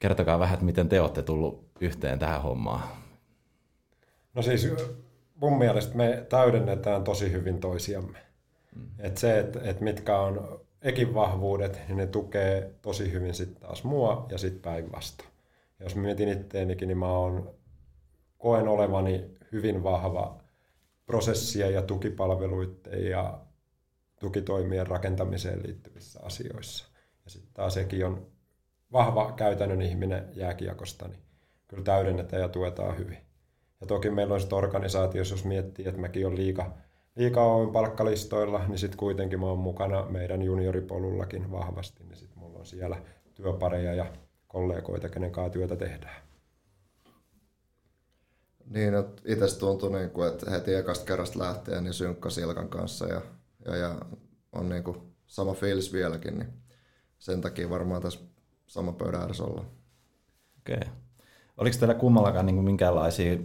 kertokaa 0.01 0.39
vähän, 0.39 0.55
että 0.55 0.67
miten 0.67 0.89
te 0.89 1.01
olette 1.01 1.23
tullut 1.23 1.65
yhteen 1.81 2.19
tähän 2.19 2.43
hommaan. 2.43 2.83
No 4.35 4.43
siis 4.43 4.69
mun 5.35 5.59
mielestä 5.59 5.97
me 5.97 6.27
täydennetään 6.29 7.05
tosi 7.05 7.33
hyvin 7.33 7.61
toisiamme. 7.61 8.19
Mm. 8.77 8.87
Et 8.99 9.17
se, 9.17 9.39
että 9.39 9.61
et 9.63 9.81
mitkä 9.81 10.19
on 10.19 10.61
ekin 10.83 11.15
vahvuudet, 11.15 11.81
niin 11.89 11.97
ne 11.97 12.07
tukee 12.07 12.75
tosi 12.83 13.13
hyvin 13.13 13.35
sitten 13.35 13.63
taas 13.63 13.85
mua 13.85 14.27
ja 14.31 14.39
sitten 14.39 14.63
päinvastoin. 14.63 15.31
Jos 15.81 15.97
mietin 15.97 16.29
itteenikin, 16.29 16.89
niin 16.89 16.99
mä 16.99 17.13
oon, 17.13 17.55
koen 18.39 18.69
olevani 18.69 19.31
hyvin 19.53 19.83
vahva 19.83 20.41
prosessia 21.07 21.71
ja 21.71 21.83
tukipalveluiden 21.83 23.07
ja 23.11 23.39
tukitoimien 24.21 24.87
rakentamiseen 24.87 25.63
liittyvissä 25.63 26.21
asioissa. 26.23 26.87
Ja 27.25 27.31
sitten 27.31 27.55
taas 27.55 27.75
sekin 27.75 28.07
on 28.07 28.27
vahva 28.93 29.33
käytännön 29.33 29.83
ihminen 29.83 30.29
jääkiekosta, 30.35 31.09
niin 31.09 31.21
kyllä 31.69 31.85
täydennetään 31.85 32.43
ja 32.43 32.49
tuetaan 32.49 32.99
hyvin. 32.99 33.19
Ja 33.81 33.87
toki 33.87 34.11
meillä 34.11 34.35
on 34.35 34.41
sitten 34.41 34.59
organisaatiossa, 34.59 35.35
jos 35.35 35.45
miettii, 35.45 35.89
että 35.89 36.01
mäkin 36.01 36.27
olen 36.27 36.39
liika, 36.39 36.73
liika 37.17 37.45
Oyn 37.45 37.71
palkkalistoilla, 37.71 38.67
niin 38.69 38.79
sitten 38.79 38.99
kuitenkin 38.99 39.41
mä 39.41 39.47
oon 39.47 39.59
mukana 39.59 40.07
meidän 40.07 40.43
junioripolullakin 40.43 41.51
vahvasti, 41.51 42.05
niin 42.05 42.17
sitten 42.17 42.39
mulla 42.39 42.59
on 42.59 42.67
siellä 42.67 43.03
työpareja 43.35 43.95
ja 43.95 44.07
kollegoita, 44.49 45.09
kenen 45.09 45.33
kanssa 45.33 45.53
työtä 45.53 45.77
tehdään. 45.77 46.23
Niin, 48.67 48.95
että 48.95 49.23
itse 49.25 49.59
tuntui, 49.59 49.93
niin 49.93 50.11
kuin, 50.11 50.29
että 50.29 50.51
heti 50.51 50.75
ekasta 50.75 51.05
kerrasta 51.05 51.39
lähtien 51.39 51.85
niin 51.85 51.95
synkka 51.95 52.31
Silkan 52.31 52.69
kanssa 52.69 53.07
ja, 53.07 53.21
ja, 53.65 53.77
ja 53.77 53.95
on 54.53 54.69
niin 54.69 54.85
kuin 54.85 54.97
sama 55.27 55.55
fiilis 55.55 55.93
vieläkin, 55.93 56.39
niin 56.39 56.49
sen 57.19 57.41
takia 57.41 57.71
varmaan 57.71 58.03
tässä 58.03 58.21
sama 58.71 58.93
pöydän 58.93 59.21
ääressä 59.21 59.45
ollaan. 59.45 59.67
Okei. 60.59 60.77
Okay. 60.77 60.89
Oliko 61.57 61.77
teillä 61.79 61.95
kummallakaan 61.95 62.47
niin 62.47 62.57
kuin 62.57 62.65
minkäänlaisia 62.65 63.37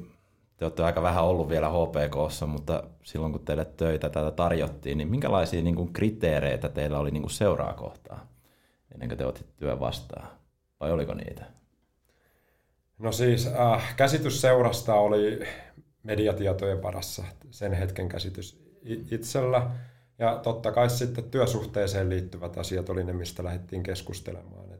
te 0.57 0.65
olette 0.65 0.83
aika 0.83 1.01
vähän 1.01 1.23
ollut 1.23 1.49
vielä 1.49 1.69
HPKssa, 1.69 2.45
mutta 2.45 2.83
silloin 3.03 3.31
kun 3.31 3.45
teille 3.45 3.65
töitä 3.65 4.09
tätä 4.09 4.31
tarjottiin, 4.31 4.97
niin 4.97 5.07
minkälaisia 5.07 5.61
niin 5.61 5.75
kuin 5.75 5.93
kriteereitä 5.93 6.69
teillä 6.69 6.99
oli 6.99 7.11
niin 7.11 7.23
kuin 7.23 7.31
seuraa 7.31 7.73
kohtaa 7.73 8.35
ennen 8.95 9.09
kuin 9.09 9.17
te 9.17 9.25
otitte 9.25 9.53
työn 9.57 9.79
vastaan? 9.79 10.27
Vai 10.79 10.91
oliko 10.91 11.13
niitä? 11.13 11.45
No 12.97 13.11
siis 13.11 13.47
äh, 13.47 13.95
käsitys 13.95 14.41
seurasta 14.41 14.93
oli 14.93 15.39
mediatietojen 16.03 16.83
varassa, 16.83 17.23
sen 17.51 17.73
hetken 17.73 18.09
käsitys 18.09 18.63
itsellä. 19.11 19.71
Ja 20.19 20.39
totta 20.43 20.71
kai 20.71 20.89
sitten 20.89 21.23
työsuhteeseen 21.23 22.09
liittyvät 22.09 22.57
asiat 22.57 22.89
oli 22.89 23.03
ne, 23.03 23.13
mistä 23.13 23.43
lähdettiin 23.43 23.83
keskustelemaan. 23.83 24.74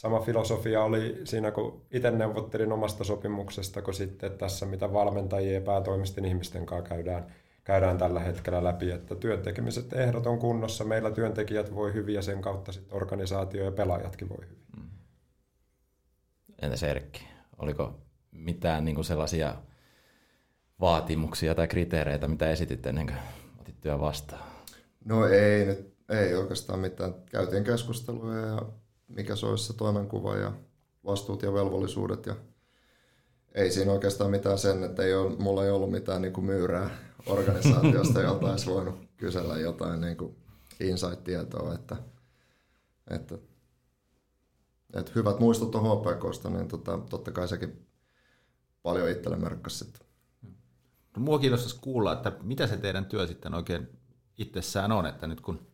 Sama 0.00 0.20
filosofia 0.20 0.84
oli 0.84 1.20
siinä, 1.24 1.50
kun 1.50 1.82
itse 1.90 2.10
neuvottelin 2.10 2.72
omasta 2.72 3.04
sopimuksesta, 3.04 3.82
kun 3.82 3.94
sitten 3.94 4.38
tässä, 4.38 4.66
mitä 4.66 4.92
valmentajien 4.92 5.54
ja 5.54 5.60
päätoimisten 5.60 6.24
ihmisten 6.24 6.66
kanssa 6.66 6.88
käydään, 6.88 7.34
käydään 7.64 7.98
tällä 7.98 8.20
hetkellä 8.20 8.64
läpi, 8.64 8.90
että 8.90 9.14
työntekemiset 9.14 9.92
ehdot 9.92 10.26
on 10.26 10.38
kunnossa, 10.38 10.84
meillä 10.84 11.10
työntekijät 11.10 11.74
voi 11.74 11.94
hyvin 11.94 12.14
ja 12.14 12.22
sen 12.22 12.42
kautta 12.42 12.72
sitten 12.72 12.96
organisaatio 12.96 13.64
ja 13.64 13.72
pelaajatkin 13.72 14.28
voi 14.28 14.44
hyvin. 14.44 14.64
Mm. 14.76 14.90
Entäs 16.62 16.82
Erkki, 16.82 17.28
oliko 17.58 18.00
mitään 18.32 18.84
niin 18.84 19.04
sellaisia 19.04 19.54
vaatimuksia 20.80 21.54
tai 21.54 21.68
kriteereitä, 21.68 22.28
mitä 22.28 22.50
esitit 22.50 22.86
ennen 22.86 23.06
kuin 23.06 23.18
otit 23.60 23.80
työ 23.80 24.00
vastaan? 24.00 24.44
No 25.04 25.26
ei 25.26 25.64
nyt, 25.64 25.94
ei 26.08 26.34
oikeastaan 26.34 26.78
mitään. 26.78 27.14
Käytiin 27.30 27.64
keskusteluja 27.64 28.46
ja 28.46 28.62
mikä 29.10 29.36
se 29.36 29.46
olisi 29.46 29.64
se 29.64 29.72
toimenkuva 29.72 30.36
ja 30.36 30.52
vastuut 31.04 31.42
ja 31.42 31.52
velvollisuudet 31.52 32.26
ja 32.26 32.36
ei 33.54 33.70
siinä 33.70 33.92
oikeastaan 33.92 34.30
mitään 34.30 34.58
sen, 34.58 34.84
että 34.84 35.02
ei 35.02 35.14
ole, 35.14 35.36
mulla 35.36 35.64
ei 35.64 35.70
ollut 35.70 35.90
mitään 35.90 36.22
niin 36.22 36.32
kuin 36.32 36.44
myyrää 36.44 36.90
organisaatiosta, 37.26 38.20
jolta 38.28 38.50
olisi 38.50 38.70
voinut 38.70 38.94
kysellä 39.16 39.58
jotain 39.58 40.00
niin 40.00 40.16
kuin 40.16 40.36
insight-tietoa, 40.80 41.74
että, 41.74 41.96
että, 43.10 43.38
että 44.94 45.12
hyvät 45.14 45.40
muistot 45.40 45.74
on 45.74 45.82
HPKsta, 45.82 46.50
niin 46.50 46.68
tota, 46.68 46.98
totta 47.10 47.32
kai 47.32 47.48
sekin 47.48 47.86
paljon 48.82 49.10
itselle 49.10 49.36
merkkasi 49.36 49.84
sitten. 49.84 50.06
No, 51.16 51.22
mua 51.22 51.38
kiinnostaisi 51.38 51.78
kuulla, 51.80 52.12
että 52.12 52.32
mitä 52.42 52.66
se 52.66 52.76
teidän 52.76 53.06
työ 53.06 53.26
sitten 53.26 53.54
oikein 53.54 53.88
itsessään 54.38 54.92
on, 54.92 55.06
että 55.06 55.26
nyt 55.26 55.40
kun 55.40 55.69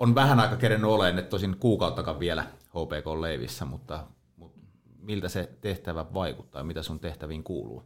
on 0.00 0.14
vähän 0.14 0.40
aika 0.40 0.56
kerennyt 0.56 0.90
olemaan, 0.90 1.18
että 1.18 1.30
tosin 1.30 1.56
kuukauttakaan 1.56 2.20
vielä 2.20 2.46
HPK-leivissä, 2.68 3.64
mutta, 3.64 4.06
mutta 4.36 4.60
miltä 4.98 5.28
se 5.28 5.50
tehtävä 5.60 6.06
vaikuttaa 6.14 6.60
ja 6.60 6.64
mitä 6.64 6.82
sun 6.82 7.00
tehtäviin 7.00 7.44
kuuluu? 7.44 7.82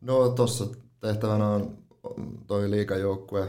No 0.00 0.28
tuossa 0.28 0.66
tehtävänä 1.00 1.48
on 1.48 1.78
toi 2.46 2.70
liikajoukkue, 2.70 3.48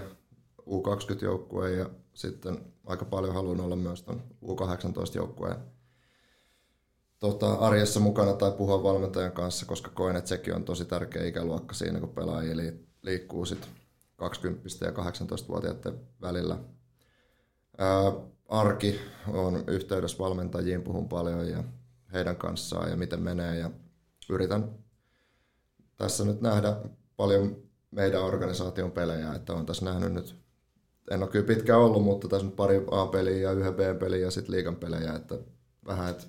U20-joukkue 0.61 1.71
ja 1.71 1.89
sitten 2.13 2.65
aika 2.85 3.05
paljon 3.05 3.33
haluan 3.33 3.61
olla 3.61 3.75
myös 3.75 4.03
ton 4.03 4.21
U18-joukkueen 4.45 5.57
tota, 7.19 7.53
arjessa 7.53 7.99
mukana 7.99 8.33
tai 8.33 8.51
puhua 8.51 8.83
valmentajan 8.83 9.31
kanssa, 9.31 9.65
koska 9.65 9.91
koen, 9.93 10.15
että 10.15 10.29
sekin 10.29 10.55
on 10.55 10.63
tosi 10.63 10.85
tärkeä 10.85 11.25
ikäluokka 11.25 11.73
siinä, 11.73 11.99
kun 11.99 12.09
pelaajia 12.09 12.73
liikkuu 13.01 13.45
sit 13.45 13.69
20 14.15 14.69
ja 14.81 14.91
18-vuotiaiden 14.91 15.99
välillä. 16.21 16.59
Arki 18.49 18.99
on 19.27 19.63
yhteydessä 19.67 20.17
valmentajiin, 20.17 20.83
puhun 20.83 21.09
paljon 21.09 21.49
ja 21.49 21.63
heidän 22.13 22.35
kanssaan 22.35 22.89
ja 22.89 22.97
miten 22.97 23.21
menee 23.21 23.59
ja 23.59 23.71
yritän 24.29 24.69
tässä 25.97 26.25
nyt 26.25 26.41
nähdä 26.41 26.75
paljon 27.17 27.63
meidän 27.91 28.23
organisaation 28.23 28.91
pelejä, 28.91 29.33
että 29.33 29.53
on 29.53 29.65
tässä 29.65 29.85
nähnyt 29.85 30.13
nyt, 30.13 30.35
en 31.11 31.23
ole 31.23 31.31
kyllä 31.31 31.45
pitkään 31.45 31.79
ollut, 31.79 32.03
mutta 32.03 32.27
tässä 32.27 32.45
nyt 32.45 32.55
pari 32.55 32.85
A-peliä 32.91 33.37
ja 33.37 33.51
yhden 33.51 33.73
B-peliä 33.73 34.25
ja 34.25 34.31
sitten 34.31 34.55
liigan 34.55 34.75
pelejä, 34.75 35.13
että 35.13 35.35
vähän, 35.85 36.09
että 36.09 36.23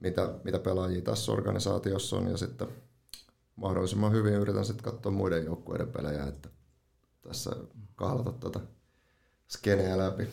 mitä, 0.00 0.34
mitä 0.44 0.58
pelaajia 0.58 1.00
tässä 1.00 1.32
organisaatiossa 1.32 2.16
on 2.16 2.30
ja 2.30 2.36
sitten 2.36 2.68
mahdollisimman 3.56 4.12
hyvin 4.12 4.34
yritän 4.34 4.64
sitten 4.64 4.92
katsoa 4.92 5.12
muiden 5.12 5.44
joukkueiden 5.44 5.92
pelejä, 5.92 6.26
että 6.26 6.48
tässä 7.22 7.50
kahlata 7.96 8.32
tuota 8.32 8.60
skeneä 9.48 9.98
läpi. 9.98 10.28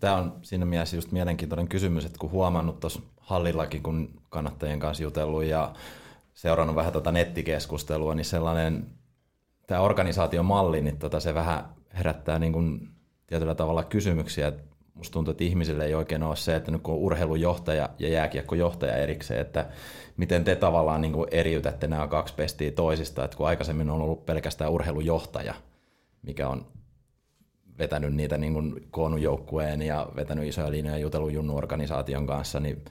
Tämä 0.00 0.16
on 0.16 0.38
siinä 0.42 0.64
mielessä 0.64 0.96
just 0.96 1.12
mielenkiintoinen 1.12 1.68
kysymys, 1.68 2.04
että 2.04 2.18
kun 2.18 2.30
huomannut 2.30 2.80
tuossa 2.80 3.00
hallillakin, 3.20 3.82
kun 3.82 4.22
kannattajien 4.28 4.80
kanssa 4.80 5.02
jutellut 5.02 5.44
ja 5.44 5.72
seurannut 6.34 6.76
vähän 6.76 6.92
tuota 6.92 7.12
nettikeskustelua, 7.12 8.14
niin 8.14 8.24
sellainen 8.24 8.86
tämä 9.66 9.80
organisaation 9.80 10.44
malli, 10.44 10.80
niin 10.80 10.98
tota 10.98 11.20
se 11.20 11.34
vähän 11.34 11.64
herättää 11.94 12.38
niin 12.38 12.52
kuin 12.52 12.88
tietyllä 13.26 13.54
tavalla 13.54 13.84
kysymyksiä. 13.84 14.52
Musta 14.94 15.12
tuntuu, 15.12 15.32
että 15.32 15.44
ihmisille 15.44 15.84
ei 15.84 15.94
oikein 15.94 16.22
ole 16.22 16.36
se, 16.36 16.56
että 16.56 16.70
nyt 16.70 16.82
kun 16.82 16.94
on 16.94 17.00
urheilujohtaja 17.00 17.88
ja 17.98 18.08
jääkiekkojohtaja 18.08 18.96
erikseen, 18.96 19.40
että 19.40 19.66
miten 20.16 20.44
te 20.44 20.56
tavallaan 20.56 21.00
niin 21.00 21.12
kuin 21.12 21.28
eriytätte 21.30 21.86
nämä 21.86 22.08
kaksi 22.08 22.34
pestiä 22.34 22.70
toisista, 22.70 23.24
että 23.24 23.36
kun 23.36 23.46
aikaisemmin 23.46 23.90
on 23.90 24.00
ollut 24.00 24.26
pelkästään 24.26 24.70
urheilujohtaja, 24.70 25.54
mikä 26.22 26.48
on 26.48 26.66
vetänyt 27.82 28.14
niitä 28.14 28.38
niin 28.38 28.52
kuin 28.52 28.88
koonnut 28.90 29.20
joukkueen 29.20 29.82
ja 29.82 30.08
vetänyt 30.16 30.48
isoja 30.48 30.70
linjoja 30.70 30.98
jutellut 30.98 31.32
Junnu-organisaation 31.32 32.26
kanssa, 32.26 32.60
niin 32.60 32.84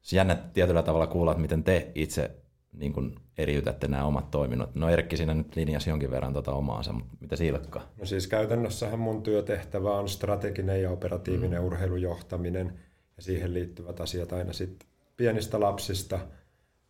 se 0.00 0.16
jännä 0.16 0.34
tietyllä 0.34 0.82
tavalla 0.82 1.06
kuulla, 1.06 1.30
että 1.30 1.42
miten 1.42 1.64
te 1.64 1.92
itse 1.94 2.30
niin 2.72 2.92
kuin 2.92 3.14
eriytätte 3.38 3.88
nämä 3.88 4.04
omat 4.04 4.30
toiminnot. 4.30 4.74
No 4.74 4.88
Erkki 4.88 5.16
siinä 5.16 5.34
nyt 5.34 5.56
linjasi 5.56 5.90
jonkin 5.90 6.10
verran 6.10 6.32
tota 6.32 6.52
omaansa, 6.52 6.92
mutta 6.92 7.16
mitä 7.20 7.36
Silkka? 7.36 7.82
No 7.98 8.04
siis 8.06 8.26
käytännössähän 8.26 8.98
mun 8.98 9.22
työtehtävä 9.22 9.94
on 9.94 10.08
strateginen 10.08 10.82
ja 10.82 10.90
operatiivinen 10.90 11.60
mm. 11.60 11.66
urheilujohtaminen 11.66 12.78
ja 13.16 13.22
siihen 13.22 13.54
liittyvät 13.54 14.00
asiat 14.00 14.32
aina 14.32 14.52
sitten 14.52 14.88
pienistä 15.16 15.60
lapsista 15.60 16.18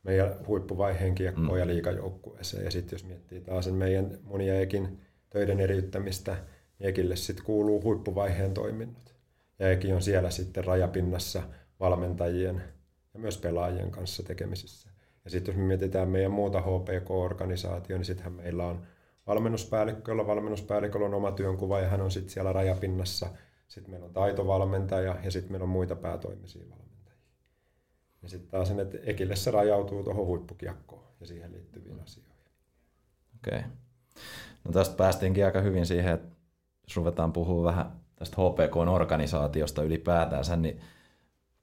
meidän 0.03 0.35
huippuvaiheen 0.47 1.15
kiekkoon 1.15 1.53
mm. 1.53 1.59
ja 1.59 1.67
liikajoukkueeseen. 1.67 2.65
Ja 2.65 2.71
sitten 2.71 2.97
jos 2.97 3.05
miettii 3.05 3.41
taas 3.41 3.73
meidän 3.73 4.19
monia 4.23 4.61
ekin 4.61 5.01
töiden 5.31 5.61
eriyttämistä, 5.61 6.37
Ekille 6.81 7.17
sitten 7.17 7.45
kuuluu 7.45 7.83
huippuvaiheen 7.83 8.55
toiminnot. 8.55 9.15
Ja 9.59 9.71
Eki 9.71 9.93
on 9.93 10.03
siellä 10.03 10.31
sitten 10.31 10.65
rajapinnassa 10.65 11.43
valmentajien 11.81 12.63
ja 13.15 13.21
myös 13.21 13.39
pelaajien 13.39 13.91
kanssa 13.91 14.23
tekemisissä. 14.23 14.91
Ja 15.25 15.31
sitten 15.31 15.53
jos 15.53 15.59
me 15.59 15.65
mietitään 15.67 16.09
meidän 16.09 16.33
muuta 16.33 16.61
HPK-organisaatio, 16.61 17.97
niin 17.97 18.05
sittenhän 18.05 18.33
meillä 18.33 18.67
on 18.67 18.87
valmennuspäällikkö, 19.27 20.13
jolla 20.13 21.07
on 21.07 21.15
oma 21.15 21.33
työnkuva 21.33 21.81
ja 21.81 21.89
hän 21.89 22.01
on 22.01 22.11
sitten 22.11 22.31
siellä 22.31 22.53
rajapinnassa. 22.53 23.31
Sitten 23.69 23.91
meillä 23.91 24.07
on 24.07 24.13
taitovalmentaja 24.13 25.17
ja 25.25 25.31
sitten 25.31 25.53
meillä 25.53 25.65
on 25.65 25.71
muita 25.71 25.97
päätoimisia 25.97 26.63
valmentajia. 26.71 27.19
Ja 28.23 28.29
sitten 28.29 28.51
taas 28.51 28.69
sen, 28.69 28.81
että 28.81 28.99
Ekille 29.03 29.37
se 29.37 29.51
rajautuu 29.51 30.03
tuohon 30.03 30.27
huippukiekkoon 30.27 31.05
ja 31.21 31.27
siihen 31.27 31.53
liittyviin 31.53 32.01
asioihin. 32.01 32.35
Okei. 33.37 33.59
Okay. 33.59 33.71
No 34.65 34.73
tästä 34.73 34.97
päästiinkin 34.97 35.45
aika 35.45 35.61
hyvin 35.61 35.87
siihen, 35.87 36.15
että 36.15 36.40
jos 36.91 36.97
ruvetaan 36.97 37.33
puhua 37.33 37.65
vähän 37.65 37.93
tästä 38.17 38.37
HPK-organisaatiosta 38.37 39.83
ylipäätänsä, 39.83 40.57
niin 40.57 40.81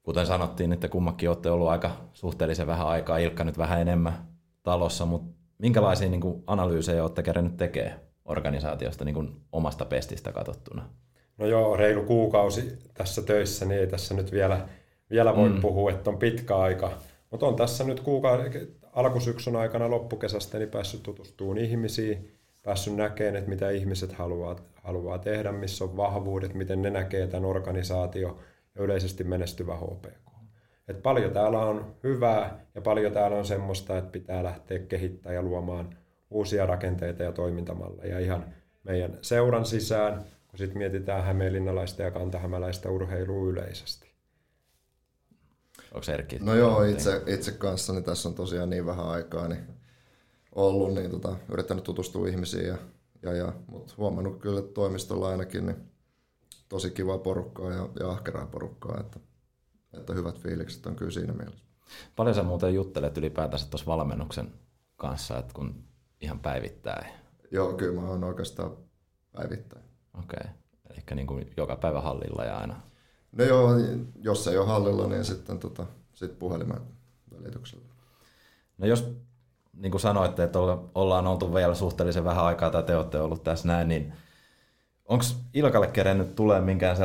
kuten 0.02 0.26
sanottiin, 0.26 0.72
että 0.72 0.88
kummakin 0.88 1.28
olette 1.28 1.50
ollut 1.50 1.68
aika 1.68 1.90
suhteellisen 2.12 2.66
vähän 2.66 2.86
aikaa, 2.86 3.18
Ilkka 3.18 3.44
nyt 3.44 3.58
vähän 3.58 3.80
enemmän 3.80 4.26
talossa, 4.62 5.06
mutta 5.06 5.38
minkälaisia 5.58 6.08
niin 6.08 6.20
kuin, 6.20 6.42
analyysejä 6.46 7.02
olette 7.02 7.22
kerännyt 7.22 7.56
tekemään 7.56 8.00
organisaatiosta 8.24 9.04
niin 9.04 9.14
kuin, 9.14 9.36
omasta 9.52 9.84
pestistä 9.84 10.32
katsottuna? 10.32 10.88
No 11.38 11.46
joo, 11.46 11.76
reilu 11.76 12.02
kuukausi 12.02 12.78
tässä 12.94 13.22
töissä, 13.22 13.64
niin 13.64 13.80
ei 13.80 13.86
tässä 13.86 14.14
nyt 14.14 14.32
vielä, 14.32 14.68
vielä 15.10 15.36
voi 15.36 15.48
mm. 15.48 15.60
puhua, 15.60 15.90
että 15.90 16.10
on 16.10 16.18
pitkä 16.18 16.56
aika. 16.56 16.92
Mutta 17.30 17.46
on 17.46 17.56
tässä 17.56 17.84
nyt 17.84 18.00
kuukausi, 18.00 18.76
alkusyksyn 18.92 19.56
aikana 19.56 19.90
loppukesästä 19.90 20.58
niin 20.58 20.70
päässyt 20.70 21.02
tutustumaan 21.02 21.58
ihmisiin, 21.58 22.37
päässyt 22.68 22.96
näkemään, 22.96 23.36
että 23.36 23.50
mitä 23.50 23.70
ihmiset 23.70 24.12
haluaa, 24.12 24.56
haluaa 24.82 25.18
tehdä, 25.18 25.52
missä 25.52 25.84
on 25.84 25.96
vahvuudet, 25.96 26.54
miten 26.54 26.82
ne 26.82 26.90
näkee 26.90 27.26
tämän 27.26 27.44
organisaatio 27.44 28.38
ja 28.74 28.82
yleisesti 28.82 29.24
menestyvä 29.24 29.76
HPK. 29.76 30.32
Et 30.88 31.02
paljon 31.02 31.32
täällä 31.32 31.58
on 31.58 31.94
hyvää 32.02 32.60
ja 32.74 32.80
paljon 32.80 33.12
täällä 33.12 33.36
on 33.36 33.44
semmoista, 33.44 33.98
että 33.98 34.10
pitää 34.10 34.44
lähteä 34.44 34.78
kehittämään 34.78 35.34
ja 35.34 35.42
luomaan 35.42 35.96
uusia 36.30 36.66
rakenteita 36.66 37.22
ja 37.22 37.32
toimintamalleja 37.32 38.18
ihan 38.18 38.44
meidän 38.84 39.18
seuran 39.22 39.64
sisään, 39.64 40.24
kun 40.48 40.58
sitten 40.58 40.78
mietitään 40.78 41.24
hämeenlinnalaista 41.24 42.02
ja 42.02 42.10
kantahämäläistä 42.10 42.90
urheilua 42.90 43.50
yleisesti. 43.50 44.10
Onko 45.92 46.12
Erkki? 46.12 46.38
No 46.40 46.54
joo, 46.54 46.82
itse, 46.82 47.22
itse 47.26 47.52
kanssa 47.52 47.92
niin 47.92 48.04
tässä 48.04 48.28
on 48.28 48.34
tosiaan 48.34 48.70
niin 48.70 48.86
vähän 48.86 49.08
aikaa, 49.08 49.48
niin 49.48 49.77
ollut, 50.52 50.94
niin 50.94 51.10
tota, 51.10 51.36
yrittänyt 51.52 51.84
tutustua 51.84 52.28
ihmisiin, 52.28 52.66
ja, 52.66 52.78
ja, 53.22 53.32
ja, 53.32 53.52
mutta 53.66 53.94
huomannut 53.96 54.40
kyllä, 54.40 54.58
että 54.58 54.72
toimistolla 54.72 55.28
ainakin 55.28 55.66
niin 55.66 55.76
tosi 56.68 56.90
kiva 56.90 57.18
porukkaa 57.18 57.72
ja, 57.72 57.88
ja 58.00 58.10
ahkeraa 58.10 58.46
porukkaa, 58.46 59.00
että, 59.00 59.20
että 59.92 60.14
hyvät 60.14 60.38
fiilikset 60.38 60.86
on 60.86 60.96
kyllä 60.96 61.10
siinä 61.10 61.32
mielessä. 61.32 61.64
Paljon 62.16 62.34
sä 62.34 62.42
muuten 62.42 62.74
juttelet 62.74 63.18
ylipäätänsä 63.18 63.70
tuossa 63.70 63.86
valmennuksen 63.86 64.52
kanssa, 64.96 65.38
että 65.38 65.54
kun 65.54 65.84
ihan 66.20 66.40
päivittäin? 66.40 67.06
Joo, 67.50 67.72
kyllä 67.72 68.00
mä 68.00 68.08
oon 68.08 68.24
oikeastaan 68.24 68.76
päivittäin. 69.32 69.84
Okei, 70.18 70.40
okay. 70.40 70.52
eli 70.90 71.02
niin 71.14 71.26
kuin 71.26 71.52
joka 71.56 71.76
päivä 71.76 72.00
hallilla 72.00 72.44
ja 72.44 72.56
aina? 72.56 72.80
No 73.32 73.44
joo, 73.44 73.70
jos 74.20 74.48
ei 74.48 74.58
ole 74.58 74.66
hallilla, 74.66 75.06
niin 75.06 75.24
sitten 75.24 75.58
tota, 75.58 75.86
sit 76.14 76.38
puhelimen 76.38 76.80
välityksellä. 77.38 77.88
No 78.78 78.86
jos 78.86 79.16
niin 79.78 79.90
kuin 79.90 80.00
sanoitte, 80.00 80.42
että 80.42 80.58
ollaan 80.94 81.26
oltu 81.26 81.54
vielä 81.54 81.74
suhteellisen 81.74 82.24
vähän 82.24 82.44
aikaa 82.44 82.70
tai 82.70 82.82
te 82.82 82.96
olette 82.96 83.20
ollut 83.20 83.44
tässä 83.44 83.68
näin, 83.68 83.88
niin 83.88 84.12
Onko 85.08 85.24
Ilkalle 85.54 85.86
kerennyt 85.86 86.34
tulee 86.34 86.60
minkään 86.60 86.96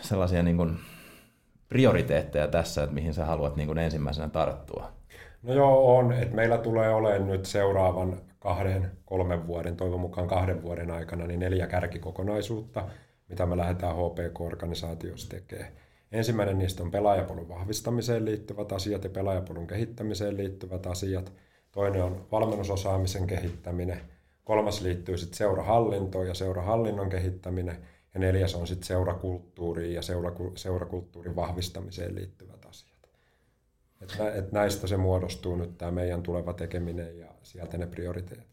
sellaisia 0.00 0.42
niin 0.42 0.56
kuin 0.56 0.76
prioriteetteja 1.68 2.48
tässä, 2.48 2.82
että 2.82 2.94
mihin 2.94 3.14
sä 3.14 3.24
haluat 3.24 3.56
niin 3.56 3.66
kuin 3.66 3.78
ensimmäisenä 3.78 4.28
tarttua? 4.28 4.92
No 5.42 5.54
joo, 5.54 5.96
on. 5.96 6.12
Että 6.12 6.34
meillä 6.34 6.58
tulee 6.58 6.94
olemaan 6.94 7.26
nyt 7.26 7.46
seuraavan 7.46 8.20
kahden, 8.38 8.90
kolmen 9.04 9.46
vuoden, 9.46 9.76
toivon 9.76 10.00
mukaan 10.00 10.28
kahden 10.28 10.62
vuoden 10.62 10.90
aikana, 10.90 11.26
niin 11.26 11.40
neljä 11.40 11.66
kärkikokonaisuutta, 11.66 12.84
mitä 13.28 13.46
me 13.46 13.56
lähdetään 13.56 13.96
HPK-organisaatiossa 13.96 15.28
tekemään. 15.28 15.72
Ensimmäinen 16.12 16.58
niistä 16.58 16.82
on 16.82 16.90
pelaajapolun 16.90 17.48
vahvistamiseen 17.48 18.24
liittyvät 18.24 18.72
asiat 18.72 19.04
ja 19.04 19.10
pelaajapolun 19.10 19.66
kehittämiseen 19.66 20.36
liittyvät 20.36 20.86
asiat. 20.86 21.32
Toinen 21.72 22.04
on 22.04 22.26
valmennusosaamisen 22.32 23.26
kehittäminen. 23.26 24.00
Kolmas 24.44 24.80
liittyy 24.80 25.18
sitten 25.18 25.36
seurahallintoon 25.36 26.26
ja 26.26 26.34
seurahallinnon 26.34 27.10
kehittäminen. 27.10 27.86
Ja 28.14 28.20
neljäs 28.20 28.54
on 28.54 28.66
sitten 28.66 28.86
seurakulttuuriin 28.86 29.94
ja 29.94 30.00
seurakulttuurin 30.54 31.36
vahvistamiseen 31.36 32.14
liittyvät 32.14 32.64
asiat. 32.64 33.08
Et, 34.00 34.16
et 34.34 34.52
näistä 34.52 34.86
se 34.86 34.96
muodostuu 34.96 35.56
nyt 35.56 35.78
tämä 35.78 35.90
meidän 35.90 36.22
tuleva 36.22 36.52
tekeminen 36.52 37.18
ja 37.18 37.28
sieltä 37.42 37.78
ne 37.78 37.86
prioriteetit. 37.86 38.46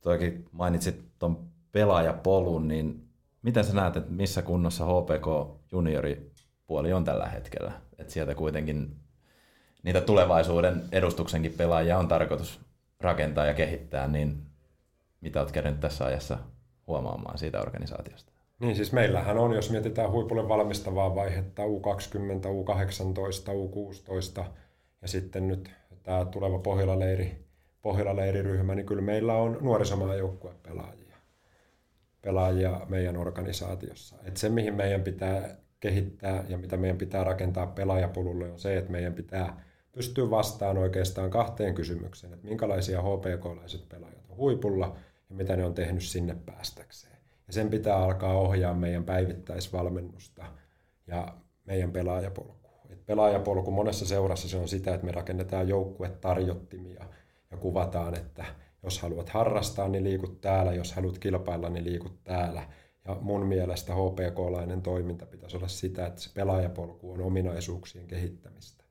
Toikin 0.00 0.44
mainitsit 0.52 1.04
tuon 1.18 1.48
pelaajapolun, 1.72 2.68
niin 2.68 3.08
miten 3.42 3.64
sä 3.64 3.74
näet, 3.74 3.96
että 3.96 4.12
missä 4.12 4.42
kunnossa 4.42 4.84
HPK 4.84 5.56
junioripuoli 5.72 6.92
on 6.92 7.04
tällä 7.04 7.26
hetkellä? 7.26 7.72
Että 7.98 8.12
sieltä 8.12 8.34
kuitenkin 8.34 8.96
niitä 9.82 10.00
tulevaisuuden 10.00 10.82
edustuksenkin 10.92 11.52
pelaajia 11.52 11.98
on 11.98 12.08
tarkoitus 12.08 12.60
rakentaa 13.00 13.46
ja 13.46 13.54
kehittää, 13.54 14.08
niin 14.08 14.42
mitä 15.20 15.40
olet 15.40 15.52
kerännyt 15.52 15.80
tässä 15.80 16.04
ajassa 16.04 16.38
huomaamaan 16.86 17.38
siitä 17.38 17.60
organisaatiosta? 17.60 18.32
Niin 18.60 18.76
siis 18.76 18.92
meillähän 18.92 19.38
on, 19.38 19.52
jos 19.52 19.70
mietitään 19.70 20.10
huipulle 20.10 20.48
valmistavaa 20.48 21.14
vaihetta 21.14 21.62
U20, 21.62 22.46
U18, 22.46 23.52
U16 23.52 24.44
ja 25.02 25.08
sitten 25.08 25.48
nyt 25.48 25.70
tämä 26.02 26.24
tuleva 26.24 26.58
Pohjola-leiri, 26.58 27.44
Pohjola-leiriryhmä, 27.82 28.74
niin 28.74 28.86
kyllä 28.86 29.02
meillä 29.02 29.34
on 29.34 29.58
nuorisomaajoukkuepelaajia 29.60 31.02
pelaajia 31.02 31.02
pelaajia 32.22 32.80
meidän 32.88 33.16
organisaatiossa. 33.16 34.16
Et 34.24 34.36
se, 34.36 34.48
mihin 34.48 34.74
meidän 34.74 35.02
pitää 35.02 35.56
kehittää 35.80 36.44
ja 36.48 36.58
mitä 36.58 36.76
meidän 36.76 36.98
pitää 36.98 37.24
rakentaa 37.24 37.66
pelaajapolulle 37.66 38.50
on 38.50 38.58
se, 38.58 38.76
että 38.76 38.92
meidän 38.92 39.14
pitää 39.14 39.64
pystyä 39.92 40.30
vastaan 40.30 40.78
oikeastaan 40.78 41.30
kahteen 41.30 41.74
kysymykseen, 41.74 42.32
että 42.32 42.48
minkälaisia 42.48 43.02
HPK-laiset 43.02 43.88
pelaajat 43.88 44.30
on 44.30 44.36
huipulla 44.36 44.96
ja 45.30 45.36
mitä 45.36 45.56
ne 45.56 45.64
on 45.64 45.74
tehnyt 45.74 46.02
sinne 46.02 46.36
päästäkseen. 46.46 47.16
Ja 47.46 47.52
sen 47.52 47.70
pitää 47.70 47.96
alkaa 47.96 48.38
ohjaa 48.38 48.74
meidän 48.74 49.04
päivittäisvalmennusta 49.04 50.44
ja 51.06 51.34
meidän 51.64 51.92
pelaajapolkua. 51.92 52.86
Et 52.90 53.06
pelaajapolku 53.06 53.70
monessa 53.70 54.06
seurassa 54.06 54.48
se 54.48 54.56
on 54.56 54.68
sitä, 54.68 54.94
että 54.94 55.06
me 55.06 55.12
rakennetaan 55.12 55.68
joukkuetarjottimia 55.68 57.04
ja 57.50 57.56
kuvataan, 57.56 58.14
että 58.14 58.44
jos 58.82 58.98
haluat 58.98 59.28
harrastaa, 59.28 59.88
niin 59.88 60.04
liikut 60.04 60.40
täällä, 60.40 60.72
jos 60.72 60.92
haluat 60.92 61.18
kilpailla, 61.18 61.68
niin 61.68 61.84
liikut 61.84 62.24
täällä. 62.24 62.68
Ja 63.04 63.16
mun 63.20 63.46
mielestä 63.46 63.92
HPK-lainen 63.94 64.82
toiminta 64.82 65.26
pitäisi 65.26 65.56
olla 65.56 65.68
sitä, 65.68 66.06
että 66.06 66.20
se 66.20 66.30
pelaajapolku 66.34 67.12
on 67.12 67.20
ominaisuuksien 67.20 68.06
kehittämistä. 68.06 68.81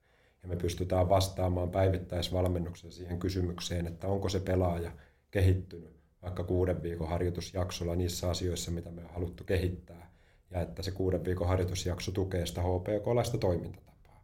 Ja 0.43 0.49
me 0.49 0.55
pystytään 0.55 1.09
vastaamaan 1.09 1.69
päivittäisvalmennuksen 1.69 2.91
siihen 2.91 3.19
kysymykseen, 3.19 3.87
että 3.87 4.07
onko 4.07 4.29
se 4.29 4.39
pelaaja 4.39 4.91
kehittynyt 5.31 6.01
vaikka 6.21 6.43
kuuden 6.43 6.83
viikon 6.83 7.09
harjoitusjaksolla 7.09 7.95
niissä 7.95 8.29
asioissa, 8.29 8.71
mitä 8.71 8.91
me 8.91 9.01
on 9.01 9.13
haluttu 9.13 9.43
kehittää. 9.43 10.11
Ja 10.51 10.61
että 10.61 10.81
se 10.81 10.91
kuuden 10.91 11.25
viikon 11.25 11.47
harjoitusjakso 11.47 12.11
tukee 12.11 12.45
sitä 12.45 12.61
HPK-laista 12.61 13.37
toimintatapaa. 13.37 14.23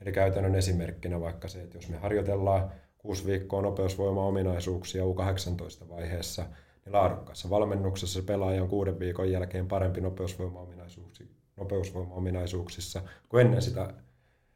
Eli 0.00 0.12
käytännön 0.12 0.54
esimerkkinä 0.54 1.20
vaikka 1.20 1.48
se, 1.48 1.62
että 1.62 1.76
jos 1.76 1.88
me 1.88 1.96
harjoitellaan 1.96 2.72
kuusi 2.98 3.26
viikkoa 3.26 3.62
nopeusvoima-ominaisuuksia 3.62 5.04
U18-vaiheessa, 5.04 6.42
niin 6.84 6.92
laadukkaassa 6.92 7.50
valmennuksessa 7.50 8.22
pelaaja 8.22 8.62
on 8.62 8.68
kuuden 8.68 8.98
viikon 8.98 9.30
jälkeen 9.30 9.68
parempi 9.68 10.00
nopeusvoima-ominaisuuksissa 11.56 13.02
kuin 13.28 13.46
ennen 13.46 13.62
sitä 13.62 13.94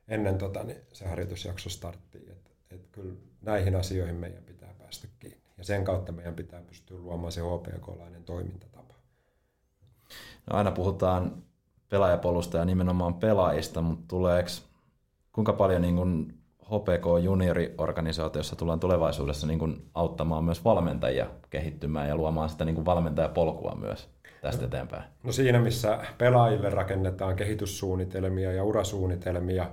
ennen 0.08 0.38
tota, 0.38 0.64
niin 0.64 0.80
se 0.92 1.08
harjoitusjakso 1.08 1.70
starttiin. 1.70 2.28
Et, 2.30 2.52
et 2.70 2.88
kyllä 2.92 3.14
näihin 3.42 3.76
asioihin 3.76 4.16
meidän 4.16 4.44
pitää 4.44 4.74
päästä 4.78 5.08
kiinni. 5.18 5.42
Ja 5.58 5.64
sen 5.64 5.84
kautta 5.84 6.12
meidän 6.12 6.34
pitää 6.34 6.62
pystyä 6.62 6.98
luomaan 6.98 7.32
se 7.32 7.40
HPK-lainen 7.40 8.24
toimintatapa. 8.24 8.94
No 10.50 10.56
aina 10.56 10.70
puhutaan 10.70 11.42
pelaajapolusta 11.88 12.58
ja 12.58 12.64
nimenomaan 12.64 13.14
pelaajista, 13.14 13.82
mutta 13.82 14.04
tuleeko 14.08 14.48
kuinka 15.32 15.52
paljon 15.52 15.82
niin 15.82 15.96
kun 15.96 16.34
HPK 16.62 17.24
junioriorganisaatiossa 17.24 18.56
tullaan 18.56 18.80
tulevaisuudessa 18.80 19.46
niin 19.46 19.58
kun 19.58 19.82
auttamaan 19.94 20.44
myös 20.44 20.64
valmentajia 20.64 21.26
kehittymään 21.50 22.08
ja 22.08 22.16
luomaan 22.16 22.48
sitä 22.48 22.64
niin 22.64 22.74
kun 22.74 22.84
valmentajapolkua 22.84 23.74
myös 23.80 24.08
tästä 24.40 24.64
eteenpäin? 24.64 25.04
No 25.22 25.32
siinä, 25.32 25.60
missä 25.60 25.98
pelaajille 26.18 26.70
rakennetaan 26.70 27.36
kehityssuunnitelmia 27.36 28.52
ja 28.52 28.64
urasuunnitelmia, 28.64 29.70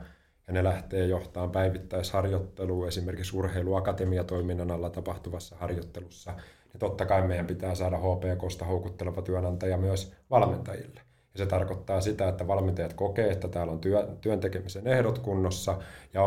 ja 0.50 0.54
ne 0.54 0.64
lähtee 0.64 1.06
johtamaan 1.06 1.52
päivittäisharjoittelua 1.52 2.88
esimerkiksi 2.88 3.38
urheiluakatemiatoiminnan 3.38 4.72
alla 4.72 4.90
tapahtuvassa 4.90 5.56
harjoittelussa, 5.56 6.32
niin 6.32 6.80
totta 6.80 7.06
kai 7.06 7.28
meidän 7.28 7.48
pitää 7.48 7.76
saada 7.76 7.98
HPKsta 7.98 8.66
houkutteleva 8.66 9.22
työnantaja 9.22 9.78
myös 9.78 10.14
valmentajille. 10.30 11.02
Ja 11.34 11.38
se 11.38 11.46
tarkoittaa 11.46 12.02
sitä, 12.02 12.28
että 12.28 12.48
valmentajat 12.48 12.94
kokee, 12.94 13.32
että 13.32 13.48
täällä 13.48 13.74
on 13.74 13.80
työ, 13.80 14.08
työntekemisen 14.22 14.88
ehdot 14.88 15.20
kunnossa 15.20 15.78
ja 16.14 16.22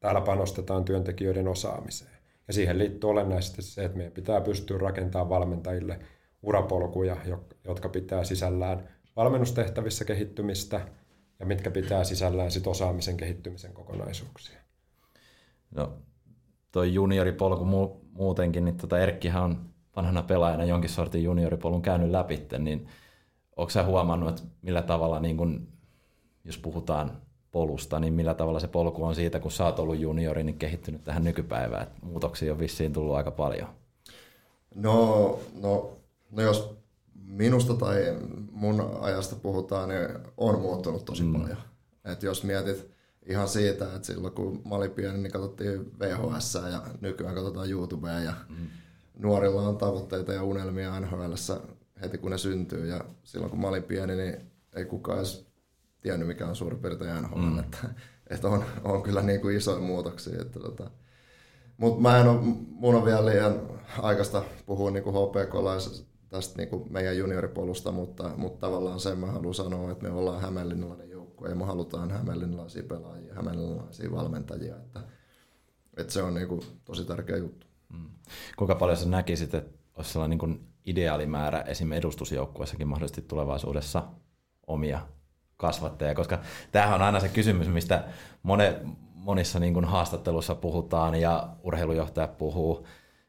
täällä 0.00 0.20
panostetaan 0.20 0.84
työntekijöiden 0.84 1.48
osaamiseen. 1.48 2.10
Ja 2.48 2.52
siihen 2.54 2.78
liittyy 2.78 3.10
olennaisesti 3.10 3.62
se, 3.62 3.84
että 3.84 3.96
meidän 3.96 4.12
pitää 4.12 4.40
pystyä 4.40 4.78
rakentamaan 4.78 5.28
valmentajille 5.28 5.98
urapolkuja, 6.42 7.16
jotka 7.64 7.88
pitää 7.88 8.24
sisällään 8.24 8.88
valmennustehtävissä 9.16 10.04
kehittymistä 10.04 10.80
ja 11.40 11.46
mitkä 11.46 11.70
pitää 11.70 12.04
sisällään 12.04 12.50
sit 12.50 12.66
osaamisen 12.66 13.16
kehittymisen 13.16 13.72
kokonaisuuksia. 13.72 14.58
No, 15.70 15.92
toi 16.72 16.94
junioripolku 16.94 17.64
mu- 17.64 18.06
muutenkin, 18.12 18.64
niin 18.64 18.76
tota 18.76 18.98
Erkkihän 18.98 19.42
on 19.42 19.70
vanhana 19.96 20.22
pelaajana 20.22 20.64
jonkin 20.64 20.90
sortin 20.90 21.24
junioripolun 21.24 21.82
käynyt 21.82 22.10
läpi, 22.10 22.46
niin 22.58 22.88
onko 23.56 23.70
sä 23.70 23.84
huomannut, 23.84 24.28
että 24.28 24.42
millä 24.62 24.82
tavalla, 24.82 25.20
niin 25.20 25.36
kun, 25.36 25.68
jos 26.44 26.58
puhutaan 26.58 27.22
polusta, 27.50 28.00
niin 28.00 28.14
millä 28.14 28.34
tavalla 28.34 28.60
se 28.60 28.68
polku 28.68 29.04
on 29.04 29.14
siitä, 29.14 29.40
kun 29.40 29.50
sä 29.50 29.64
oot 29.64 29.78
ollut 29.78 29.98
juniori, 29.98 30.44
niin 30.44 30.58
kehittynyt 30.58 31.04
tähän 31.04 31.24
nykypäivään? 31.24 31.82
Et 31.82 32.02
muutoksia 32.02 32.52
on 32.52 32.58
vissiin 32.58 32.92
tullut 32.92 33.16
aika 33.16 33.30
paljon. 33.30 33.68
No, 34.74 35.38
no, 35.62 35.90
no 36.30 36.42
jos 36.42 36.76
minusta 37.26 37.74
tai 37.74 38.16
mun 38.50 38.98
ajasta 39.00 39.36
puhutaan, 39.36 39.88
niin 39.88 40.08
on 40.36 40.60
muuttunut 40.60 41.04
tosi 41.04 41.22
mm. 41.22 41.32
paljon. 41.32 41.58
Et 42.04 42.22
jos 42.22 42.44
mietit 42.44 42.90
ihan 43.26 43.48
siitä, 43.48 43.84
että 43.84 44.06
silloin 44.06 44.34
kun 44.34 44.62
mä 44.68 44.74
olin 44.74 44.90
pieni, 44.90 45.18
niin 45.18 45.32
katsottiin 45.32 45.98
VHS 45.98 46.54
ja 46.54 46.82
nykyään 47.00 47.34
katsotaan 47.34 47.70
YouTubea 47.70 48.20
ja 48.20 48.32
mm. 48.48 48.66
nuorilla 49.18 49.68
on 49.68 49.76
tavoitteita 49.76 50.32
ja 50.32 50.42
unelmia 50.42 51.00
NHL 51.00 51.32
heti 52.00 52.18
kun 52.18 52.30
ne 52.30 52.38
syntyy. 52.38 52.86
Ja 52.86 53.04
silloin 53.24 53.50
kun 53.50 53.60
mä 53.60 53.68
olin 53.68 53.82
pieni, 53.82 54.16
niin 54.16 54.36
ei 54.76 54.84
kukaan 54.84 55.18
edes 55.18 55.46
tiennyt 56.00 56.28
mikä 56.28 56.46
on 56.46 56.56
suurin 56.56 56.78
piirtein 56.78 57.22
NHL. 57.22 57.40
Mm. 57.40 57.58
Että, 57.58 57.78
että 58.30 58.48
on, 58.48 58.64
on 58.84 59.02
kyllä 59.02 59.22
niin 59.22 59.40
kuin 59.40 59.56
isoja 59.56 59.80
muutoksia. 59.80 60.42
Että 60.42 60.60
tota, 60.60 60.90
mutta 61.76 62.00
mä 62.00 62.18
en 62.18 62.28
ole, 62.28 62.40
mun 62.68 62.94
on 62.94 63.04
vielä 63.04 63.26
liian 63.26 63.60
aikaista 64.02 64.42
puhua 64.66 64.90
niin 64.90 65.04
kuin 65.04 65.16
HPK-laisesta 65.16 66.15
tästä 66.28 66.58
niin 66.58 66.68
kuin 66.68 66.92
meidän 66.92 67.18
junioripolusta, 67.18 67.92
mutta, 67.92 68.30
mutta 68.36 68.66
tavallaan 68.66 69.00
sen 69.00 69.18
mä 69.18 69.26
haluan 69.26 69.54
sanoa, 69.54 69.90
että 69.90 70.08
me 70.08 70.14
ollaan 70.14 70.40
hämeenlinnalainen 70.40 71.10
joukkue 71.10 71.48
ja 71.48 71.54
me 71.54 71.64
halutaan 71.64 72.10
hämeenlinnalaisia 72.10 72.82
pelaajia, 72.82 73.34
hämeenlinnalaisia 73.34 74.10
valmentajia, 74.12 74.76
että, 74.76 75.00
että 75.96 76.12
se 76.12 76.22
on 76.22 76.34
niin 76.34 76.48
kuin 76.48 76.60
tosi 76.84 77.04
tärkeä 77.04 77.36
juttu. 77.36 77.66
Mm. 77.92 78.10
Kuinka 78.56 78.74
paljon 78.74 78.96
sä 78.96 79.08
näkisit, 79.08 79.54
että 79.54 79.78
olisi 79.96 80.12
sellainen 80.12 80.38
niin 80.38 80.66
ideaalimäärä 80.86 81.60
esim. 81.60 81.92
edustusjoukkueessakin 81.92 82.88
mahdollisesti 82.88 83.22
tulevaisuudessa 83.22 84.02
omia 84.66 85.00
kasvattajia, 85.56 86.14
koska 86.14 86.38
tämähän 86.72 86.94
on 86.94 87.02
aina 87.02 87.20
se 87.20 87.28
kysymys, 87.28 87.68
mistä 87.68 88.04
mone, 88.42 88.80
monissa 89.14 89.60
niin 89.60 89.74
kuin 89.74 89.84
haastattelussa 89.84 90.54
puhutaan 90.54 91.14
ja 91.14 91.56
urheilujohtaja 91.62 92.28
puhuu. 92.28 92.86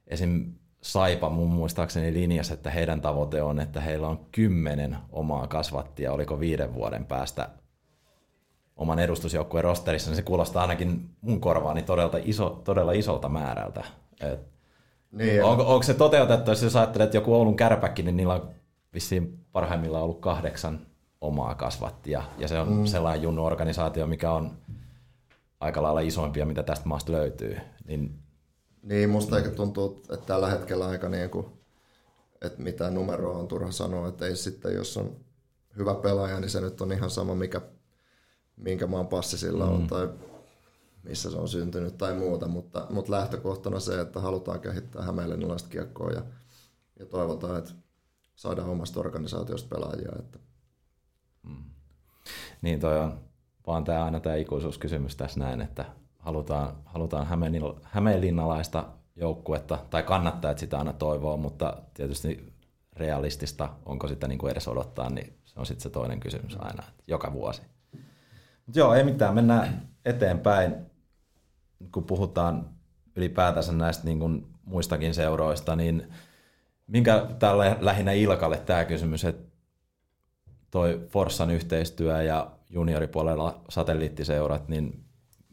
Esim. 0.07 0.53
Saipa 0.81 1.29
mun 1.29 1.49
muistaakseni 1.49 2.13
linjassa, 2.13 2.53
että 2.53 2.69
heidän 2.69 3.01
tavoite 3.01 3.41
on, 3.41 3.59
että 3.59 3.81
heillä 3.81 4.07
on 4.07 4.25
kymmenen 4.31 4.97
omaa 5.11 5.47
kasvattia, 5.47 6.13
oliko 6.13 6.39
viiden 6.39 6.73
vuoden 6.73 7.05
päästä 7.05 7.49
oman 8.77 8.99
edustusjoukkueen 8.99 9.63
rosterissa, 9.63 10.09
niin 10.09 10.15
se 10.15 10.21
kuulostaa 10.21 10.61
ainakin 10.61 11.09
mun 11.21 11.41
korvaani 11.41 11.83
todella, 11.83 12.19
iso, 12.23 12.61
todella 12.63 12.91
isolta 12.91 13.29
määrältä. 13.29 13.83
Et 14.21 14.39
niin, 15.11 15.43
onko, 15.43 15.63
onko, 15.63 15.83
se 15.83 15.93
toteutettu, 15.93 16.51
jos 16.51 16.75
ajattelet, 16.75 17.05
että 17.05 17.17
joku 17.17 17.33
Oulun 17.33 17.55
kärpäkin, 17.55 18.05
niin 18.05 18.17
niillä 18.17 18.33
on 18.33 18.49
vissiin 18.93 19.39
parhaimmillaan 19.51 20.03
ollut 20.03 20.19
kahdeksan 20.19 20.79
omaa 21.21 21.55
kasvattia, 21.55 22.23
ja 22.37 22.47
se 22.47 22.59
on 22.59 22.73
mm. 22.73 22.85
sellainen 22.85 23.23
junnu-organisaatio, 23.23 24.07
mikä 24.07 24.31
on 24.31 24.51
aika 25.59 25.83
lailla 25.83 25.99
isoimpia, 25.99 26.45
mitä 26.45 26.63
tästä 26.63 26.87
maasta 26.87 27.11
löytyy. 27.11 27.57
Niin, 27.87 28.19
niin 28.83 29.09
musta 29.09 29.37
eikä 29.37 29.49
tuntuu, 29.49 30.03
että 30.09 30.25
tällä 30.25 30.49
hetkellä 30.49 30.87
aika 30.87 31.09
niin 31.09 31.29
kuin, 31.29 31.45
että 32.41 32.61
mitä 32.61 32.89
numeroa 32.89 33.37
on 33.37 33.47
turha 33.47 33.71
sanoa, 33.71 34.07
että 34.07 34.25
ei 34.25 34.35
sitten, 34.35 34.75
jos 34.75 34.97
on 34.97 35.15
hyvä 35.77 35.95
pelaaja, 35.95 36.39
niin 36.39 36.49
se 36.49 36.61
nyt 36.61 36.81
on 36.81 36.91
ihan 36.91 37.09
sama, 37.09 37.35
mikä, 37.35 37.61
minkä 38.57 38.87
maan 38.87 39.07
passi 39.07 39.37
sillä 39.37 39.65
on, 39.65 39.81
mm. 39.81 39.87
tai 39.87 40.09
missä 41.03 41.31
se 41.31 41.37
on 41.37 41.47
syntynyt 41.47 41.97
tai 41.97 42.13
muuta, 42.13 42.47
mutta, 42.47 42.87
mutta 42.89 43.11
lähtökohtana 43.11 43.79
se, 43.79 44.01
että 44.01 44.19
halutaan 44.19 44.59
kehittää 44.59 45.01
hämeenlinnalaista 45.01 45.69
kiekkoa 45.69 46.11
ja, 46.11 46.21
ja 46.99 47.05
toivotaan, 47.05 47.57
että 47.57 47.71
saadaan 48.35 48.69
omasta 48.69 48.99
organisaatiosta 48.99 49.75
pelaajia. 49.75 50.11
Että. 50.19 50.39
Mm. 51.43 51.63
Niin 52.61 52.79
toi 52.79 52.99
on 52.99 53.19
vaan 53.67 53.83
tämä 53.83 54.05
aina 54.05 54.19
tämä 54.19 54.35
ikuisuuskysymys 54.35 55.15
tässä 55.15 55.39
näin, 55.39 55.61
että 55.61 55.85
halutaan, 56.27 56.73
halutaan 56.85 57.27
hämeenlinnalaista 57.83 58.85
joukkuetta, 59.15 59.79
tai 59.89 60.03
kannattaa, 60.03 60.51
että 60.51 60.59
sitä 60.59 60.77
aina 60.77 60.93
toivoo, 60.93 61.37
mutta 61.37 61.77
tietysti 61.93 62.53
realistista, 62.93 63.69
onko 63.85 64.07
sitä 64.07 64.27
niin 64.27 64.37
kuin 64.37 64.51
edes 64.51 64.67
odottaa, 64.67 65.09
niin 65.09 65.33
se 65.45 65.59
on 65.59 65.65
sitten 65.65 65.83
se 65.83 65.89
toinen 65.89 66.19
kysymys 66.19 66.57
aina, 66.59 66.83
että 66.89 67.03
joka 67.07 67.33
vuosi. 67.33 67.61
Mut 68.65 68.75
joo, 68.75 68.93
ei 68.93 69.03
mitään, 69.03 69.35
mennään 69.35 69.87
eteenpäin, 70.05 70.75
kun 71.91 72.03
puhutaan 72.03 72.69
ylipäätänsä 73.15 73.71
näistä 73.71 74.05
niin 74.05 74.19
kuin 74.19 74.47
muistakin 74.65 75.13
seuroista, 75.13 75.75
niin 75.75 76.13
minkä 76.87 77.27
tälle 77.39 77.77
lähinnä 77.79 78.11
Ilkalle 78.11 78.57
tämä 78.57 78.85
kysymys, 78.85 79.25
että 79.25 79.51
toi 80.71 81.07
Forssan 81.09 81.51
yhteistyö 81.51 82.23
ja 82.23 82.51
junioripuolella 82.69 83.61
satelliittiseurat, 83.69 84.67
niin 84.67 85.06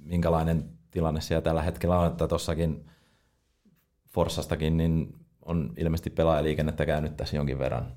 minkälainen 0.04 0.64
tilanne 0.90 1.20
siellä 1.20 1.42
tällä 1.42 1.62
hetkellä 1.62 1.98
on, 1.98 2.06
että 2.06 2.28
tuossakin 2.28 2.86
Forssastakin 4.08 4.76
niin 4.76 5.14
on 5.42 5.72
ilmeisesti 5.76 6.10
pelaajaliikennettä 6.10 6.86
käynyt 6.86 7.16
tässä 7.16 7.36
jonkin 7.36 7.58
verran. 7.58 7.96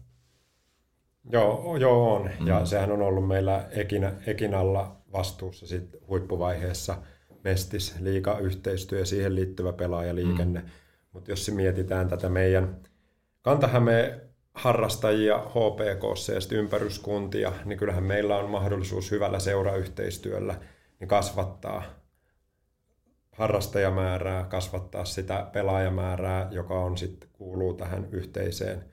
Joo, 1.32 1.78
joo 1.78 2.16
on. 2.16 2.30
Mm. 2.40 2.48
Ja 2.48 2.66
sehän 2.66 2.92
on 2.92 3.02
ollut 3.02 3.28
meillä 3.28 3.68
Ekin, 3.72 4.10
Ekinalla 4.28 4.96
vastuussa 5.14 5.68
sit 5.68 5.96
huippuvaiheessa 6.08 6.98
Mestis, 7.44 7.96
liiga-yhteistyö 8.00 9.00
ja 9.00 9.06
siihen 9.06 9.36
liittyvä 9.36 9.74
pelaajaliikenne. 9.74 10.60
Mm. 10.60 10.68
Mutta 11.14 11.32
jos 11.32 11.52
mietitään 11.52 12.10
tätä 12.10 12.30
meidän 12.30 12.78
Kantahämeen 13.42 14.22
harrastajia 14.54 15.38
HPK 15.38 16.34
ja 16.34 16.42
sitten 16.42 16.58
ympäryskuntia, 16.58 17.52
niin 17.66 17.80
kyllähän 17.80 18.04
meillä 18.04 18.38
on 18.38 18.50
mahdollisuus 18.50 19.12
hyvällä 19.12 19.40
seurayhteistyöllä 19.40 20.60
niin 21.00 21.08
kasvattaa 21.08 21.84
harrastajamäärää, 23.32 24.44
kasvattaa 24.44 25.06
sitä 25.06 25.48
pelaajamäärää, 25.54 26.48
joka 26.52 26.80
on 26.80 26.98
sitten 26.98 27.30
kuuluu 27.34 27.74
tähän 27.74 28.08
yhteiseen 28.12 28.86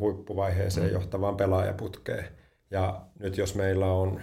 huippuvaiheeseen 0.00 0.86
mm. 0.86 0.92
johtavaan 0.92 1.36
pelaajaputkeen. 1.36 2.24
Ja 2.70 3.06
nyt 3.18 3.38
jos 3.38 3.54
meillä 3.54 3.86
on, 3.86 4.20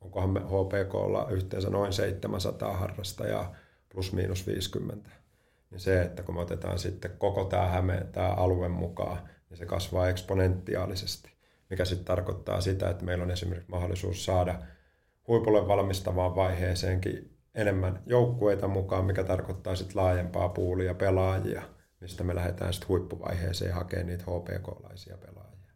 onkohan 0.00 0.30
me 0.30 0.40
HPKlla 0.40 1.28
yhteensä 1.30 1.70
noin 1.70 1.92
700 1.92 2.76
harrastajaa 2.76 3.54
plus 3.88 4.12
miinus 4.12 4.46
50, 4.46 5.10
niin 5.70 5.80
se, 5.80 6.02
että 6.02 6.22
kun 6.22 6.34
me 6.34 6.40
otetaan 6.40 6.78
sitten 6.78 7.10
koko 7.18 7.44
tämä 7.44 7.66
Häme, 7.66 8.06
tämä 8.12 8.28
alue 8.28 8.68
mukaan, 8.68 9.18
niin 9.50 9.58
se 9.58 9.66
kasvaa 9.66 10.08
eksponentiaalisesti, 10.08 11.32
mikä 11.70 11.84
sitten 11.84 12.04
tarkoittaa 12.04 12.60
sitä, 12.60 12.90
että 12.90 13.04
meillä 13.04 13.24
on 13.24 13.30
esimerkiksi 13.30 13.70
mahdollisuus 13.70 14.24
saada 14.24 14.62
huipulle 15.28 15.68
valmistavaan 15.68 16.36
vaiheeseenkin 16.36 17.36
enemmän 17.54 18.02
joukkueita 18.06 18.68
mukaan, 18.68 19.04
mikä 19.04 19.24
tarkoittaa 19.24 19.76
sitten 19.76 19.96
laajempaa 19.96 20.48
puulia 20.48 20.94
pelaajia, 20.94 21.62
mistä 22.00 22.24
me 22.24 22.34
lähdetään 22.34 22.72
sitten 22.72 22.88
huippuvaiheeseen 22.88 23.74
hakemaan 23.74 24.06
niitä 24.06 24.24
HPK-laisia 24.24 25.16
pelaajia. 25.16 25.72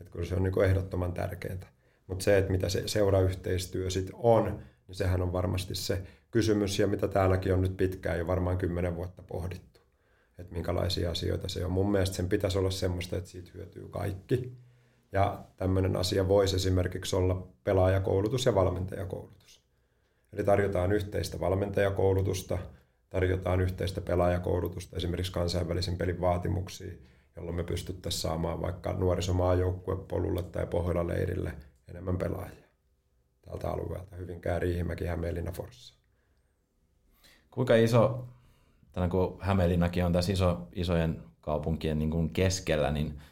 Et 0.00 0.08
kyllä 0.08 0.24
se 0.24 0.34
on 0.34 0.42
niin 0.42 0.64
ehdottoman 0.64 1.12
tärkeintä. 1.12 1.66
Mutta 2.06 2.24
se, 2.24 2.38
että 2.38 2.50
mitä 2.52 2.68
se 2.68 2.88
seurayhteistyö 2.88 3.90
sitten 3.90 4.14
on, 4.18 4.62
niin 4.88 4.94
sehän 4.94 5.22
on 5.22 5.32
varmasti 5.32 5.74
se 5.74 6.02
kysymys, 6.30 6.78
ja 6.78 6.86
mitä 6.86 7.08
täälläkin 7.08 7.54
on 7.54 7.62
nyt 7.62 7.76
pitkään 7.76 8.18
jo 8.18 8.26
varmaan 8.26 8.58
kymmenen 8.58 8.96
vuotta 8.96 9.22
pohdittu, 9.22 9.80
että 10.38 10.52
minkälaisia 10.52 11.10
asioita 11.10 11.48
se 11.48 11.64
on. 11.64 11.72
Mun 11.72 11.92
mielestä 11.92 12.16
sen 12.16 12.28
pitäisi 12.28 12.58
olla 12.58 12.70
semmoista, 12.70 13.16
että 13.16 13.30
siitä 13.30 13.50
hyötyy 13.54 13.88
kaikki. 13.88 14.61
Ja 15.12 15.44
tämmöinen 15.56 15.96
asia 15.96 16.28
voisi 16.28 16.56
esimerkiksi 16.56 17.16
olla 17.16 17.48
pelaajakoulutus 17.64 18.46
ja 18.46 18.54
valmentajakoulutus. 18.54 19.62
Eli 20.32 20.44
tarjotaan 20.44 20.92
yhteistä 20.92 21.40
valmentajakoulutusta, 21.40 22.58
tarjotaan 23.10 23.60
yhteistä 23.60 24.00
pelaajakoulutusta 24.00 24.96
esimerkiksi 24.96 25.32
kansainvälisen 25.32 25.96
pelin 25.96 26.20
vaatimuksiin, 26.20 27.06
jolloin 27.36 27.56
me 27.56 27.64
pystyttäisiin 27.64 28.20
saamaan 28.20 28.60
vaikka 28.62 28.92
nuorisomaajoukkuepolulle 28.92 30.42
tai 30.42 30.66
Pohjola-leirille 30.66 31.52
enemmän 31.88 32.18
pelaajia 32.18 32.66
tältä 33.42 33.70
alueelta. 33.70 34.16
Hyvinkään 34.16 34.62
Riihimäki, 34.62 35.06
Hämeenlinna, 35.06 35.52
Forssa. 35.52 35.94
Kuinka 37.50 37.74
iso, 37.74 38.28
tänään 38.92 39.10
kun 39.10 39.38
Hämeenlinnakin 39.40 40.04
on 40.04 40.12
tässä 40.12 40.32
iso, 40.32 40.68
isojen 40.72 41.22
kaupunkien 41.40 41.98
niin 41.98 42.10
kuin 42.10 42.30
keskellä, 42.30 42.90
niin 42.90 43.22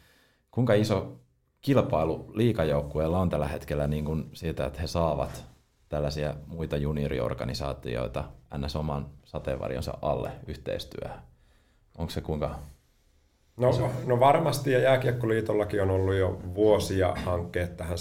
kuinka 0.51 0.73
iso 0.73 1.20
kilpailu 1.61 2.31
liikajoukkueella 2.33 3.19
on 3.19 3.29
tällä 3.29 3.47
hetkellä 3.47 3.87
niin 3.87 4.05
kuin 4.05 4.29
siitä, 4.33 4.65
että 4.65 4.81
he 4.81 4.87
saavat 4.87 5.45
tällaisia 5.89 6.35
muita 6.47 6.77
junioriorganisaatioita 6.77 8.23
ns. 8.57 8.75
oman 8.75 9.09
sateenvarjonsa 9.23 9.97
alle 10.01 10.31
yhteistyöhön? 10.47 11.19
Onko 11.97 12.11
se 12.11 12.21
kuinka 12.21 12.59
No, 13.57 13.91
no 14.05 14.19
varmasti, 14.19 14.71
ja 14.71 14.79
Jääkiekkoliitollakin 14.79 15.81
on 15.81 15.91
ollut 15.91 16.13
jo 16.13 16.41
vuosia 16.55 17.13
hankkeet 17.15 17.77
tähän 17.77 17.97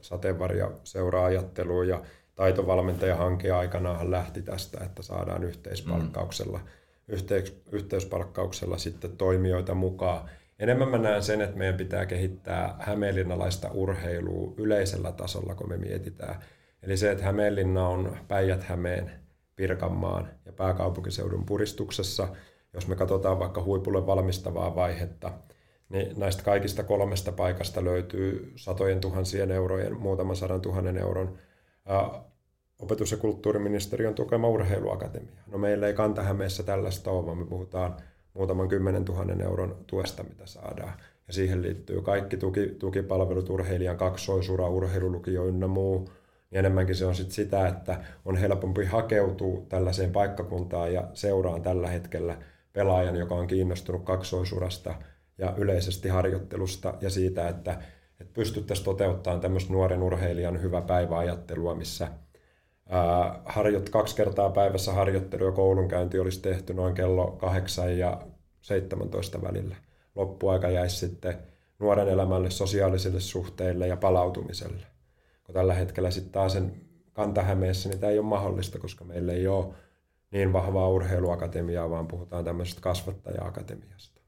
sateenvarjoseura-ajatteluun, 0.00 1.88
ja 1.88 2.02
taitovalmentajahanke 2.34 3.52
aikanaan 3.52 4.10
lähti 4.10 4.42
tästä, 4.42 4.84
että 4.84 5.02
saadaan 5.02 5.44
yhteispalkkauksella, 5.44 6.58
mm. 6.58 6.64
yhteis, 7.08 7.62
yhteispalkkauksella 7.72 8.78
sitten 8.78 9.16
toimijoita 9.16 9.74
mukaan. 9.74 10.30
Enemmän 10.64 10.88
mä 10.88 10.98
näen 10.98 11.22
sen, 11.22 11.40
että 11.40 11.56
meidän 11.56 11.76
pitää 11.76 12.06
kehittää 12.06 12.76
hämeenlinnalaista 12.78 13.70
urheilua 13.72 14.54
yleisellä 14.56 15.12
tasolla, 15.12 15.54
kun 15.54 15.68
me 15.68 15.76
mietitään. 15.76 16.34
Eli 16.82 16.96
se, 16.96 17.10
että 17.10 17.24
Hämeenlinna 17.24 17.88
on 17.88 18.16
Päijät-Hämeen, 18.28 19.10
Pirkanmaan 19.56 20.28
ja 20.46 20.52
pääkaupunkiseudun 20.52 21.46
puristuksessa. 21.46 22.28
Jos 22.72 22.88
me 22.88 22.96
katsotaan 22.96 23.38
vaikka 23.38 23.62
huipulle 23.62 24.06
valmistavaa 24.06 24.74
vaihetta, 24.74 25.32
niin 25.88 26.20
näistä 26.20 26.42
kaikista 26.42 26.82
kolmesta 26.82 27.32
paikasta 27.32 27.84
löytyy 27.84 28.52
satojen 28.56 29.00
tuhansien 29.00 29.50
eurojen, 29.50 30.00
muutaman 30.00 30.36
sadan 30.36 30.60
tuhannen 30.60 30.98
euron 30.98 31.38
opetus- 32.78 33.10
ja 33.10 33.16
kulttuuriministeriön 33.16 34.14
tukema 34.14 34.48
urheiluakatemia. 34.48 35.42
No 35.46 35.58
meillä 35.58 35.86
ei 35.86 35.94
Kanta-Hämeessä 35.94 36.62
tällaista 36.62 37.10
ole, 37.10 37.26
vaan 37.26 37.38
me 37.38 37.46
puhutaan 37.46 37.96
muutaman 38.34 38.68
kymmenen 38.68 39.04
tuhannen 39.04 39.40
euron 39.40 39.76
tuesta, 39.86 40.22
mitä 40.22 40.46
saadaan. 40.46 40.94
Ja 41.26 41.32
siihen 41.32 41.62
liittyy 41.62 42.02
kaikki 42.02 42.36
tuki, 42.36 42.66
tukipalvelut, 42.78 43.50
urheilijan 43.50 43.96
kaksoisura, 43.96 44.68
urheilulukio 44.68 45.46
ynnä 45.46 45.66
muu. 45.66 45.98
Niin 46.50 46.58
enemmänkin 46.58 46.96
se 46.96 47.06
on 47.06 47.14
sit 47.14 47.30
sitä, 47.30 47.68
että 47.68 48.04
on 48.24 48.36
helpompi 48.36 48.84
hakeutua 48.84 49.62
tällaiseen 49.68 50.12
paikkakuntaan 50.12 50.92
ja 50.92 51.08
seuraan 51.14 51.62
tällä 51.62 51.88
hetkellä 51.88 52.38
pelaajan, 52.72 53.16
joka 53.16 53.34
on 53.34 53.46
kiinnostunut 53.46 54.04
kaksoisurasta 54.04 54.94
ja 55.38 55.54
yleisesti 55.56 56.08
harjoittelusta 56.08 56.94
ja 57.00 57.10
siitä, 57.10 57.48
että, 57.48 57.72
että 58.20 58.34
pystyttäisiin 58.34 58.84
toteuttamaan 58.84 59.40
tämmöistä 59.40 59.72
nuoren 59.72 60.02
urheilijan 60.02 60.62
hyvä 60.62 60.80
päiväajattelua, 60.80 61.74
missä– 61.74 62.08
harjoit, 63.44 63.90
kaksi 63.90 64.16
kertaa 64.16 64.50
päivässä 64.50 64.92
harjoittelu 64.92 65.44
ja 65.44 65.52
koulunkäynti 65.52 66.18
olisi 66.18 66.40
tehty 66.40 66.74
noin 66.74 66.94
kello 66.94 67.26
8 67.26 67.98
ja 67.98 68.20
17 68.60 69.42
välillä. 69.42 69.76
Loppuaika 70.14 70.68
jäisi 70.68 70.96
sitten 70.96 71.38
nuoren 71.78 72.08
elämälle, 72.08 72.50
sosiaalisille 72.50 73.20
suhteille 73.20 73.86
ja 73.86 73.96
palautumiselle. 73.96 74.86
Kun 75.44 75.54
tällä 75.54 75.74
hetkellä 75.74 76.10
sitten 76.10 76.32
taas 76.32 76.52
sen 76.52 76.84
Kantahämeessä 77.12 77.88
niin 77.88 77.98
tämä 77.98 78.10
ei 78.10 78.18
ole 78.18 78.26
mahdollista, 78.26 78.78
koska 78.78 79.04
meillä 79.04 79.32
ei 79.32 79.46
ole 79.46 79.74
niin 80.30 80.52
vahvaa 80.52 80.88
urheiluakatemiaa, 80.88 81.90
vaan 81.90 82.08
puhutaan 82.08 82.44
tämmöisestä 82.44 82.80
kasvattaja-akatemiasta. 82.80 84.20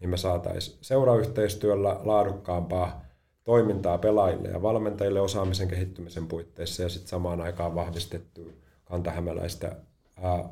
Niin 0.00 0.10
me 0.10 0.16
saataisiin 0.16 0.78
seurayhteistyöllä 0.80 2.00
laadukkaampaa 2.04 3.04
toimintaa 3.44 3.98
pelaajille 3.98 4.48
ja 4.48 4.62
valmentajille 4.62 5.20
osaamisen 5.20 5.68
kehittymisen 5.68 6.26
puitteissa 6.26 6.82
ja 6.82 6.88
sitten 6.88 7.08
samaan 7.08 7.40
aikaan 7.40 7.74
vahvistettu 7.74 8.52
kantahämäläistä 8.84 9.76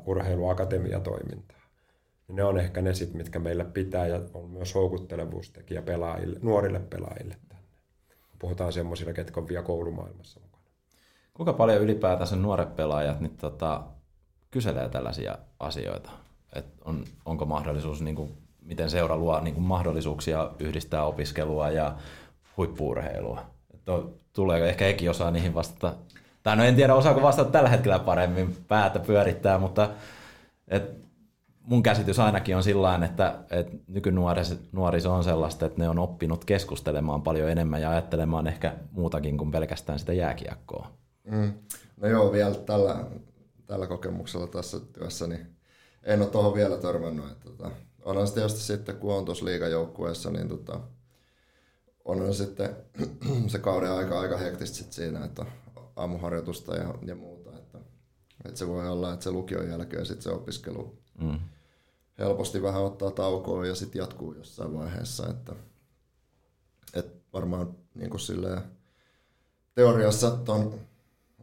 urheiluakatemiatoimintaa. 0.05 1.61
ne 2.27 2.43
on 2.43 2.57
ehkä 2.57 2.81
ne 2.81 2.93
sit, 2.93 3.13
mitkä 3.13 3.39
meillä 3.39 3.65
pitää 3.65 4.07
ja 4.07 4.21
on 4.33 4.49
myös 4.49 4.75
houkuttelevuustekijä 4.75 5.81
pelaajille, 5.81 6.39
nuorille 6.41 6.79
pelaajille 6.79 7.35
tänne. 7.47 7.65
Puhutaan 8.39 8.73
semmoisilla, 8.73 9.13
ketkä 9.13 9.39
on 9.39 9.47
vielä 9.47 9.63
koulumaailmassa 9.63 10.39
mukana. 10.39 10.63
Kuinka 11.33 11.53
paljon 11.53 11.81
ylipäätänsä 11.81 12.35
nuoret 12.35 12.75
pelaajat 12.75 13.19
niin 13.19 13.37
tota, 13.37 13.83
kyselee 14.51 14.89
tällaisia 14.89 15.37
asioita? 15.59 16.11
Et 16.55 16.65
on, 16.85 17.05
onko 17.25 17.45
mahdollisuus, 17.45 18.01
niin 18.01 18.15
kuin, 18.15 18.37
miten 18.61 18.89
seura 18.89 19.17
luo 19.17 19.39
niin 19.39 19.53
kuin 19.53 19.63
mahdollisuuksia 19.63 20.51
yhdistää 20.59 21.05
opiskelua 21.05 21.69
ja 21.69 21.95
huippuurheilua? 22.57 23.45
Et 23.73 23.89
on, 23.89 24.13
tulee 24.33 24.69
ehkä 24.69 24.87
Eki 24.87 25.09
osaa 25.09 25.31
niihin 25.31 25.53
vastata. 25.53 25.93
Tai 26.43 26.55
no 26.55 26.63
en 26.63 26.75
tiedä, 26.75 26.95
osaako 26.95 27.21
vastata 27.21 27.51
tällä 27.51 27.69
hetkellä 27.69 27.99
paremmin 27.99 28.57
päätä 28.67 28.99
pyörittää, 28.99 29.57
mutta 29.57 29.89
et 30.67 31.01
mun 31.61 31.83
käsitys 31.83 32.19
ainakin 32.19 32.55
on 32.55 32.63
sillä 32.63 32.99
että, 33.05 33.35
että 33.49 33.77
nykynuoriso 33.87 35.13
on 35.13 35.23
sellaista, 35.23 35.65
että 35.65 35.81
ne 35.81 35.89
on 35.89 35.99
oppinut 35.99 36.45
keskustelemaan 36.45 37.21
paljon 37.21 37.49
enemmän 37.49 37.81
ja 37.81 37.89
ajattelemaan 37.89 38.47
ehkä 38.47 38.75
muutakin 38.91 39.37
kuin 39.37 39.51
pelkästään 39.51 39.99
sitä 39.99 40.13
jääkiekkoa. 40.13 40.91
Mm. 41.23 41.53
No 41.97 42.07
joo, 42.07 42.31
vielä 42.31 42.55
tällä, 42.55 43.05
tällä 43.67 43.87
kokemuksella 43.87 44.47
tässä 44.47 44.79
työssä, 44.79 45.27
niin 45.27 45.47
en 46.03 46.21
ole 46.21 46.29
tuohon 46.29 46.53
vielä 46.53 46.77
törmännyt. 46.77 47.31
Että, 47.31 47.45
tota, 47.45 47.71
onhan 48.05 48.27
sitten 48.27 48.49
sitten, 48.49 48.95
kun 48.95 49.13
on 49.13 49.25
tuossa 49.25 49.45
liigajoukkueessa, 49.45 50.31
niin 50.31 50.47
tota, 50.47 50.79
on 52.05 52.33
sitten 52.33 52.75
se 53.47 53.59
kauden 53.59 53.91
aika 53.91 54.19
aika 54.19 54.37
hektistä 54.37 54.77
sit 54.77 54.93
siinä, 54.93 55.25
että 55.25 55.45
aamuharjoitusta 55.95 56.75
ja, 56.75 56.93
ja 57.05 57.15
muuta. 57.15 57.57
Että, 57.57 57.77
että 58.45 58.59
se 58.59 58.67
voi 58.67 58.89
olla, 58.89 59.13
että 59.13 59.23
se 59.23 59.31
lukion 59.31 59.69
jälkeen 59.69 60.05
sitten 60.05 60.23
se 60.23 60.29
opiskelu 60.29 60.97
mm. 61.21 61.39
helposti 62.17 62.61
vähän 62.61 62.83
ottaa 62.83 63.11
taukoa 63.11 63.65
ja 63.65 63.75
sitten 63.75 63.99
jatkuu 63.99 64.33
jossain 64.33 64.73
vaiheessa. 64.73 65.27
Että, 65.29 65.55
että 66.93 67.21
varmaan 67.33 67.75
niin 67.95 68.09
kuin 68.09 68.21
silleen, 68.21 68.61
teoriassa 69.75 70.31
ton 70.31 70.79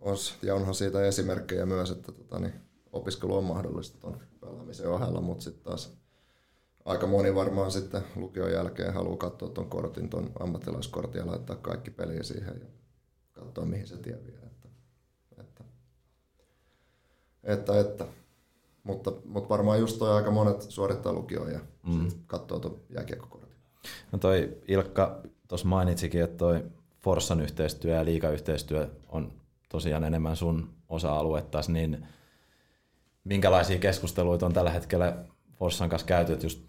olisi, 0.01 0.35
ja 0.43 0.55
onhan 0.55 0.75
siitä 0.75 1.05
esimerkkejä 1.05 1.67
myös, 1.67 1.91
että 1.91 2.13
tota, 2.13 2.39
niin, 2.39 2.55
opiskelu 2.93 3.37
on 3.37 3.45
mahdollista 3.45 3.99
tuon 4.01 4.21
pelaamisen 4.41 4.89
ohella, 4.89 5.21
mutta 5.21 5.45
sitten 5.45 5.65
taas 5.65 5.98
aika 6.85 7.07
moni 7.07 7.35
varmaan 7.35 7.71
sitten 7.71 8.03
lukion 8.17 8.53
jälkeen 8.53 8.95
haluaa 8.95 9.17
katsoa 9.17 9.49
tuon 9.49 9.71
kortin, 9.71 10.11
tuon 10.11 10.33
ammattilaiskortin 10.41 11.19
ja 11.19 11.27
laittaa 11.27 11.57
kaikki 11.57 11.91
peliä 11.91 12.23
siihen 12.23 12.61
ja 12.61 12.67
katsoa 13.33 13.65
mihin 13.65 13.87
se 13.87 13.97
tie 13.97 14.19
vie. 14.27 14.35
Että, 14.35 14.69
että, 15.41 15.65
että, 17.45 17.81
että. 17.81 18.05
Mutta, 18.83 19.13
mutta 19.25 19.49
varmaan 19.49 19.81
just 19.81 19.99
toi 19.99 20.11
aika 20.11 20.31
monet 20.31 20.63
suorittaa 20.63 21.13
lukioon 21.13 21.53
ja 21.53 21.61
mm. 21.87 22.09
katsoo 22.27 22.59
tuon 22.59 22.81
jääkiekkokortin. 22.91 23.57
No 24.13 24.19
toi 24.19 24.59
Ilkka 24.69 25.21
tuossa 25.49 25.69
mainitsikin, 25.69 26.23
että 26.23 26.37
toi 26.37 26.65
Forssan 26.99 27.41
yhteistyö 27.41 27.95
ja 27.95 28.05
liikayhteistyö 28.05 28.91
on 29.09 29.33
tosiaan 29.69 30.05
enemmän 30.05 30.37
sun 30.37 30.75
osa-aluetta, 30.89 31.61
niin 31.69 32.07
minkälaisia 33.25 33.79
keskusteluita 33.79 34.47
on 34.47 34.53
tällä 34.53 34.71
hetkellä 34.71 35.25
Forssan 35.59 35.89
kanssa 35.89 36.07
käyty, 36.07 36.33
että 36.33 36.47
just 36.47 36.61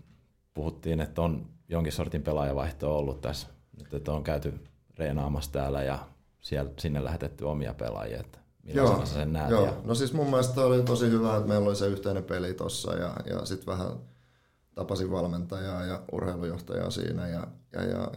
puhuttiin, 0.54 1.02
että 1.02 1.22
on 1.22 1.46
jonkin 1.70 1.94
sortin 1.94 2.24
pelaajavaihto 2.24 2.98
ollut 2.98 3.22
tässä, 3.22 3.48
nyt, 3.78 3.94
että 3.94 4.14
on 4.14 4.24
käyty 4.24 4.54
reenaamassa 4.98 5.52
täällä 5.52 5.84
ja 5.84 6.00
siellä, 6.40 6.72
sinne 6.80 7.04
lähetetty 7.04 7.44
omia 7.44 7.74
pelaajia, 7.74 8.20
että 8.20 8.40
joo, 8.64 9.06
sen 9.06 9.34
näet? 9.34 9.50
Joo. 9.50 9.66
Ja... 9.66 9.74
no 9.84 9.96
siis 9.96 10.14
mun 10.14 10.30
mielestä 10.30 10.62
oli 10.62 10.84
tosi 10.84 11.10
hyvä, 11.10 11.36
että 11.36 11.48
meillä 11.48 11.68
oli 11.68 11.76
se 11.76 11.88
yhteinen 11.88 12.24
peli 12.24 12.54
tossa 12.54 12.94
ja, 12.94 13.14
ja 13.26 13.46
sitten 13.46 13.68
vähän 13.68 13.92
tapasin 14.76 15.12
valmentajaa 15.12 15.86
ja 15.86 16.04
urheilujohtajaa 16.12 16.90
siinä 16.90 17.28
ja, 17.28 17.48
ja, 17.74 17.84
ja 17.84 18.12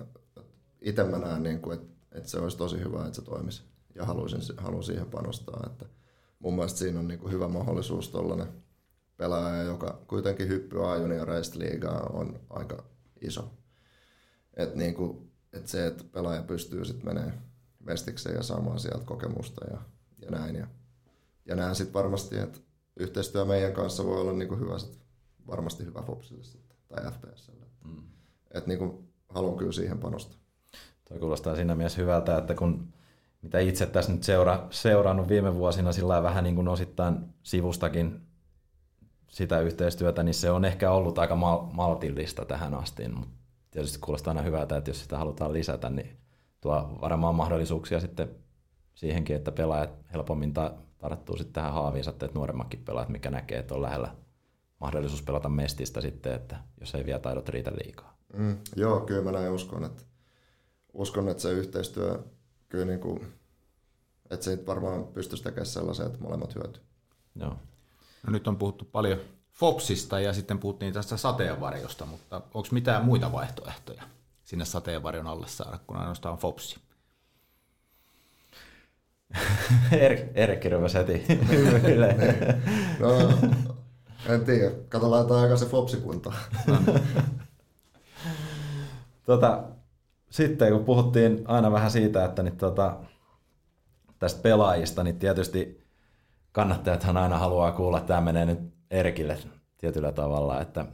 itse 0.81 1.05
mä 1.05 1.19
näen, 1.19 1.43
niin 1.43 1.61
kuin, 1.61 1.75
että, 1.75 1.93
että 2.13 2.29
se 2.29 2.39
olisi 2.39 2.57
tosi 2.57 2.81
hyvä, 2.81 3.01
että 3.01 3.17
se 3.17 3.23
toimisi 3.23 3.63
ja 3.95 4.05
haluaisin, 4.05 4.57
haluan 4.57 4.83
siihen 4.83 5.11
panostaa. 5.11 5.63
Että 5.67 5.87
mun 6.39 6.55
mielestä 6.55 6.79
siinä 6.79 7.01
on 7.01 7.09
niin 7.09 7.21
kuin 7.21 7.33
hyvä 7.33 7.49
mahdollisuus 7.49 8.09
tuollainen 8.09 8.49
pelaaja, 9.23 9.63
joka 9.63 9.99
kuitenkin 10.07 10.49
hyppyy 10.49 10.93
A-junioreista 10.93 11.59
liigaa, 11.59 12.11
on 12.13 12.41
aika 12.51 12.85
iso. 13.21 13.53
Et 14.55 14.75
niin 14.75 14.95
kuin, 14.95 15.33
et 15.53 15.67
se, 15.67 15.87
että 15.87 16.05
pelaaja 16.05 16.43
pystyy 16.43 16.85
sitten 16.85 17.15
menee 17.15 17.33
mestikseen 17.81 18.37
ja 18.37 18.43
saamaan 18.43 18.81
sieltä 18.81 19.05
kokemusta 19.05 19.67
ja, 19.71 19.79
ja 20.19 20.31
näin. 20.31 20.57
Ja, 20.57 20.67
ja 21.47 21.57
näen 21.57 21.75
sitten 21.75 21.95
varmasti, 21.95 22.39
että 22.39 22.59
yhteistyö 22.97 23.45
meidän 23.45 23.73
kanssa 23.73 24.05
voi 24.05 24.21
olla 24.21 24.33
niin 24.33 24.49
kuin 24.49 24.61
hyvä 24.61 24.79
sit, 24.79 24.99
varmasti 25.47 25.85
hyvä 25.85 26.03
Fopsille 26.03 26.45
sitten, 26.45 26.77
tai 26.89 27.13
FPSlle. 27.13 27.67
Mm. 27.85 28.03
Että 28.51 28.69
niin 28.69 28.79
kuin, 28.79 29.09
haluan 29.29 29.59
kyllä 29.59 29.73
siihen 29.73 29.99
panostaa. 29.99 30.39
Tuo 31.09 31.19
kuulostaa 31.19 31.57
siinä 31.57 31.75
mielessä 31.75 32.01
hyvältä, 32.01 32.39
että 32.39 32.55
kun 32.55 32.93
mitä 33.43 33.59
itse 33.59 33.87
tässä 33.87 34.13
nyt 34.13 34.23
seura, 34.23 34.67
seurannut 34.71 35.29
viime 35.29 35.55
vuosina 35.55 35.93
sillä 35.93 36.23
vähän 36.23 36.45
niin 36.45 36.57
kuin 36.57 36.69
osittain 36.69 37.17
sivustakin 37.43 38.32
sitä 39.33 39.61
yhteistyötä, 39.61 40.23
niin 40.23 40.35
se 40.35 40.51
on 40.51 40.65
ehkä 40.65 40.91
ollut 40.93 41.19
aika 41.19 41.35
mal- 41.37 41.67
maltillista 41.73 42.45
tähän 42.45 42.75
asti, 42.75 43.09
mutta 43.09 43.35
tietysti 43.71 43.99
kuulostaa 43.99 44.31
aina 44.31 44.43
hyvältä, 44.43 44.77
että 44.77 44.91
jos 44.91 45.03
sitä 45.03 45.19
halutaan 45.19 45.53
lisätä, 45.53 45.91
niin 45.91 46.17
tuo 46.61 46.99
varmaan 47.01 47.35
mahdollisuuksia 47.35 48.01
sitten 48.01 48.29
siihenkin, 48.95 49.37
että 49.37 49.53
pelaajat 49.53 49.91
helpommin 50.13 50.55
ta- 50.55 50.75
tarttuu 50.99 51.37
sitten 51.37 51.53
tähän 51.53 51.73
haaviinsa, 51.73 52.11
että 52.11 52.29
nuoremmatkin 52.35 52.85
pelaajat, 52.85 53.09
mikä 53.09 53.31
näkee, 53.31 53.59
että 53.59 53.75
on 53.75 53.83
lähellä 53.83 54.15
mahdollisuus 54.81 55.23
pelata 55.23 55.49
mestistä 55.49 56.01
sitten, 56.01 56.33
että 56.33 56.57
jos 56.81 56.95
ei 56.95 57.07
vielä 57.07 57.19
taidot 57.19 57.49
riitä 57.49 57.73
liikaa. 57.85 58.17
Mm, 58.37 58.59
joo, 58.77 59.01
kyllä 59.01 59.23
mä 59.23 59.33
näin 59.33 59.53
uskon, 59.53 59.85
että, 59.85 60.03
uskon, 60.93 61.29
että 61.29 61.43
se 61.43 61.53
yhteistyö 61.53 62.23
kyllä 62.69 62.85
niin 62.85 63.01
kuin, 63.01 63.33
että 64.31 64.45
se 64.45 64.67
varmaan 64.67 65.05
pystyisi 65.05 65.45
tekemään 65.45 65.67
sellaisen, 65.67 66.07
että 66.07 66.19
molemmat 66.19 66.55
hyötyy. 66.55 66.83
Joo. 67.37 67.57
No 68.23 68.33
nyt 68.33 68.49
on 68.49 68.57
puhuttu 68.57 68.85
paljon 68.85 69.19
Fopsista 69.53 70.21
ja 70.21 70.33
sitten 70.33 70.59
puhuttiin 70.59 70.93
tästä 70.93 71.17
sateenvarjosta, 71.17 72.07
mutta 72.07 72.37
onko 72.37 72.69
mitään 72.71 73.05
muita 73.05 73.33
vaihtoehtoja 73.33 74.03
sinne 74.45 74.65
sateenvarjon 74.65 75.27
alle 75.27 75.49
saada, 75.49 75.79
kun 75.87 75.97
ainoastaan 75.97 76.39
Fopsi? 76.39 76.81
er, 79.93 80.19
Erkki 80.35 80.69
rupesi 80.69 80.99
heti 80.99 81.25
no, 83.01 83.31
en 84.29 84.45
tiedä. 84.45 84.71
Kato, 84.89 85.11
laitetaan 85.11 85.43
aika 85.43 85.57
se 85.57 85.67
Fopsi 85.67 85.97
kuntoon. 85.97 86.35
tota, 89.27 89.65
sitten 90.31 90.73
kun 90.73 90.85
puhuttiin 90.85 91.45
aina 91.47 91.73
vähän 91.73 91.91
siitä, 91.91 92.25
että 92.25 92.43
niin, 92.43 92.57
tota, 92.57 92.97
tästä 94.19 94.43
pelaajista, 94.43 95.03
niin 95.05 95.19
tietysti 95.19 95.82
kannattajathan 96.53 97.17
aina 97.17 97.39
haluaa 97.39 97.73
kuulla, 97.73 97.99
että 97.99 98.09
tämä 98.09 98.21
menee 98.21 98.47
nyt 98.47 98.59
Erkille 98.91 99.39
tietyllä 99.79 100.13
tavalla, 100.13 100.61
että 100.61 100.85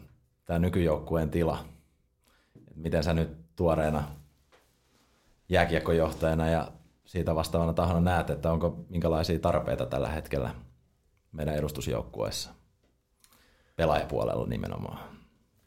tämä 0.44 0.58
nykyjoukkueen 0.58 1.30
tila, 1.30 1.64
miten 2.74 3.04
sä 3.04 3.14
nyt 3.14 3.56
tuoreena 3.56 4.04
jääkiekkojohtajana 5.48 6.48
ja 6.48 6.72
siitä 7.04 7.34
vastaavana 7.34 7.72
tahona 7.72 8.00
näet, 8.00 8.30
että 8.30 8.52
onko 8.52 8.84
minkälaisia 8.88 9.38
tarpeita 9.38 9.86
tällä 9.86 10.08
hetkellä 10.08 10.54
meidän 11.32 11.54
edustusjoukkueessa, 11.54 12.50
pelaajapuolella 13.76 14.46
nimenomaan? 14.46 14.98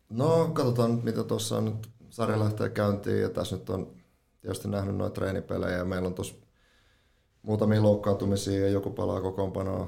No 0.10 0.50
katsotaan 0.54 0.92
mitä 1.04 1.24
tuossa 1.24 1.58
on 1.58 1.66
nyt 1.66 1.90
sarja 2.10 2.40
lähtee 2.40 2.70
käyntiin 2.70 3.22
ja 3.22 3.30
tässä 3.30 3.56
nyt 3.56 3.70
on 3.70 3.94
tietysti 4.42 4.68
nähnyt 4.68 4.96
noita 4.96 5.14
treenipelejä 5.14 5.78
ja 5.78 5.86
meillä 5.86 6.08
on 6.08 6.14
tuossa 6.14 6.36
muutamia 7.44 7.84
loukkaantumisia 7.84 8.60
ja 8.60 8.70
joku 8.70 8.90
palaa 8.90 9.22
kokoonpanoa, 9.22 9.88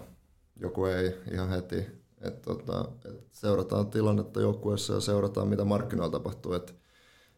joku 0.59 0.85
ei 0.85 1.17
ihan 1.31 1.49
heti. 1.49 1.85
Et 2.21 2.41
tota, 2.41 2.85
et 3.05 3.27
seurataan 3.31 3.87
tilannetta 3.87 4.41
joukkueessa 4.41 4.93
ja 4.93 4.99
seurataan 4.99 5.47
mitä 5.47 5.65
markkinoilla 5.65 6.11
tapahtuu, 6.11 6.53
et, 6.53 6.75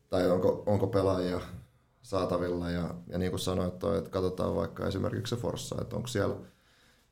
tai 0.09 0.31
onko, 0.31 0.63
onko 0.65 0.87
pelaajia 0.87 1.41
saatavilla. 2.01 2.69
Ja, 2.69 2.95
ja 3.07 3.17
niin 3.17 3.31
kuin 3.31 3.39
sanoit, 3.39 3.79
toi, 3.79 3.97
että 3.97 4.09
katsotaan 4.09 4.55
vaikka 4.55 4.87
esimerkiksi 4.87 5.35
se 5.35 5.41
Forssa, 5.41 5.75
että 5.81 5.95
onko 5.95 6.07
siellä 6.07 6.35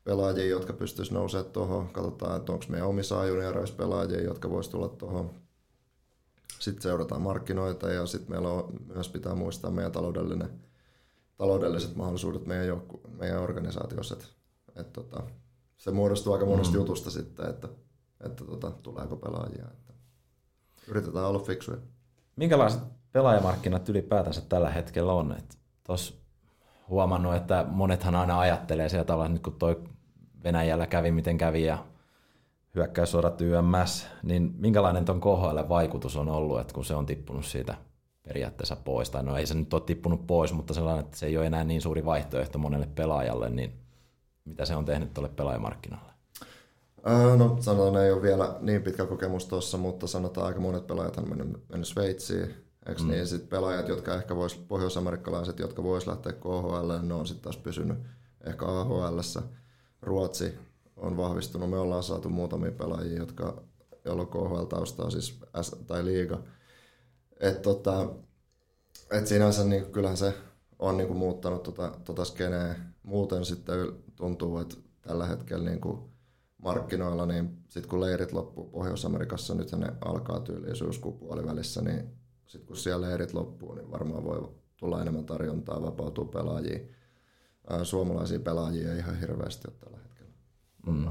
pelaajia, 0.04 0.46
jotka 0.46 0.72
pystyisi 0.72 1.14
nousemaan 1.14 1.52
tuohon, 1.52 1.88
katsotaan, 1.88 2.36
että 2.36 2.52
onko 2.52 2.64
meidän 2.68 2.88
omissa 2.88 3.26
junioreissa 3.26 3.76
pelaajia, 3.76 4.22
jotka 4.22 4.50
voisi 4.50 4.70
tulla 4.70 4.88
tuohon 4.88 5.30
sitten 6.58 6.82
seurataan 6.82 7.22
markkinoita 7.22 7.92
ja 7.92 8.06
sitten 8.06 8.30
meillä 8.30 8.48
on, 8.48 8.72
myös 8.94 9.08
pitää 9.08 9.34
muistaa 9.34 9.70
meidän 9.70 9.92
taloudellinen, 9.92 10.50
taloudelliset 11.36 11.96
mahdollisuudet 11.96 12.46
meidän, 12.46 12.66
joukku, 12.66 13.00
meidän 13.18 13.42
organisaatiossa. 13.42 14.14
Et, 14.14 14.34
et 14.76 14.92
tota, 14.92 15.22
se 15.76 15.90
muodostuu 15.90 16.32
aika 16.32 16.46
monesta 16.46 16.74
mm. 16.74 16.80
jutusta 16.80 17.10
sitten, 17.10 17.50
että, 17.50 17.68
että 18.26 18.44
tota, 18.44 18.70
tuleeko 18.70 19.16
pelaajia. 19.16 19.64
Että 19.72 19.92
yritetään 20.88 21.26
olla 21.26 21.38
fiksuja. 21.38 21.78
Minkälaiset 22.36 22.82
pelaajamarkkinat 23.12 23.88
ylipäätänsä 23.88 24.40
tällä 24.40 24.70
hetkellä 24.70 25.12
on? 25.12 25.36
Tuossa 25.86 26.14
huomannut, 26.88 27.34
että 27.34 27.64
monethan 27.68 28.14
aina 28.14 28.40
ajattelee 28.40 28.88
sieltä 28.88 29.06
tavalla, 29.06 29.28
nyt 29.28 29.42
kun 29.42 29.52
toi 29.52 29.84
Venäjällä 30.44 30.86
kävi 30.86 31.10
miten 31.10 31.38
kävi 31.38 31.64
ja 31.64 31.78
hyökkäyssodat 32.74 33.40
YMS, 33.40 34.06
niin 34.22 34.54
minkälainen 34.56 35.04
ton 35.04 35.20
KHL 35.20 35.68
vaikutus 35.68 36.16
on 36.16 36.28
ollut, 36.28 36.60
että 36.60 36.74
kun 36.74 36.84
se 36.84 36.94
on 36.94 37.06
tippunut 37.06 37.44
siitä 37.44 37.74
periaatteessa 38.28 38.76
pois, 38.76 39.10
tai 39.10 39.22
no 39.22 39.36
ei 39.36 39.46
se 39.46 39.54
nyt 39.54 39.74
ole 39.74 39.82
tippunut 39.82 40.26
pois, 40.26 40.52
mutta 40.52 40.74
sellainen, 40.74 41.04
että 41.04 41.16
se 41.16 41.26
ei 41.26 41.36
ole 41.36 41.46
enää 41.46 41.64
niin 41.64 41.82
suuri 41.82 42.04
vaihtoehto 42.04 42.58
monelle 42.58 42.88
pelaajalle, 42.94 43.50
niin 43.50 43.72
mitä 44.44 44.64
se 44.64 44.76
on 44.76 44.84
tehnyt 44.84 45.14
tuolle 45.14 45.28
pelaajamarkkinalle? 45.28 46.12
Äh, 47.08 47.38
no 47.38 47.56
sanotaan, 47.60 48.04
ei 48.04 48.12
ole 48.12 48.22
vielä 48.22 48.56
niin 48.60 48.82
pitkä 48.82 49.06
kokemus 49.06 49.46
tuossa, 49.46 49.78
mutta 49.78 50.06
sanotaan 50.06 50.46
aika 50.46 50.60
monet 50.60 50.86
pelaajat 50.86 51.16
on 51.16 51.28
mennyt, 51.28 51.68
mennyt 51.68 51.88
Sveitsiin. 51.88 52.54
Eikö 52.88 53.02
mm. 53.02 53.08
niin? 53.08 53.26
Sitten 53.26 53.48
pelaajat, 53.48 53.88
jotka 53.88 54.14
ehkä 54.14 54.36
vois, 54.36 54.54
pohjoisamerikkalaiset, 54.54 55.58
jotka 55.58 55.82
vois 55.82 56.06
lähteä 56.06 56.32
KHL, 56.32 56.92
ne 57.02 57.14
on 57.14 57.26
sitten 57.26 57.42
taas 57.42 57.56
pysynyt 57.56 57.98
ehkä 58.46 58.66
AHL. 58.66 59.18
Ruotsi 60.02 60.54
on 60.96 61.16
vahvistunut. 61.16 61.70
Me 61.70 61.78
ollaan 61.78 62.02
saatu 62.02 62.28
muutamia 62.28 62.72
pelaajia, 62.72 63.18
jotka, 63.18 63.62
joilla 64.04 64.22
on 64.22 64.28
KHL-taustaa, 64.28 65.10
siis 65.10 65.40
S- 65.62 65.76
tai 65.86 66.04
liiga. 66.04 66.38
Et 67.40 67.62
tota, 67.62 68.08
et 69.10 69.26
sinänsä 69.26 69.64
niin 69.64 69.92
kyllähän 69.92 70.16
se 70.16 70.34
on 70.78 70.96
niin 70.96 71.06
kuin 71.06 71.18
muuttanut 71.18 71.62
tota, 71.62 71.92
tota 72.04 72.24
skeneä. 72.24 72.76
Muuten 73.02 73.44
sitten 73.44 73.92
tuntuu, 74.16 74.58
että 74.58 74.76
tällä 75.02 75.26
hetkellä 75.26 75.64
niin 75.64 75.80
kuin 75.80 75.98
markkinoilla, 76.58 77.26
niin 77.26 77.58
sitten 77.68 77.90
kun 77.90 78.00
leirit 78.00 78.32
loppuu 78.32 78.64
Pohjois-Amerikassa, 78.64 79.54
nyt 79.54 79.72
ne 79.72 79.92
alkaa 80.04 80.40
tyyliin 80.40 80.76
syyskuun 80.76 81.18
puolivälissä, 81.18 81.82
niin 81.82 82.10
sitten 82.46 82.66
kun 82.66 82.76
siellä 82.76 83.06
leirit 83.06 83.32
loppuu, 83.32 83.74
niin 83.74 83.90
varmaan 83.90 84.24
voi 84.24 84.48
tulla 84.76 85.02
enemmän 85.02 85.26
tarjontaa, 85.26 85.82
vapautuu 85.82 86.24
pelaajia. 86.24 86.78
Suomalaisia 87.82 88.40
pelaajia 88.40 88.92
ei 88.92 88.98
ihan 88.98 89.20
hirveästi 89.20 89.68
ole 89.68 89.76
tällä 89.80 89.98
hetkellä. 89.98 90.32
Mm. 90.86 91.08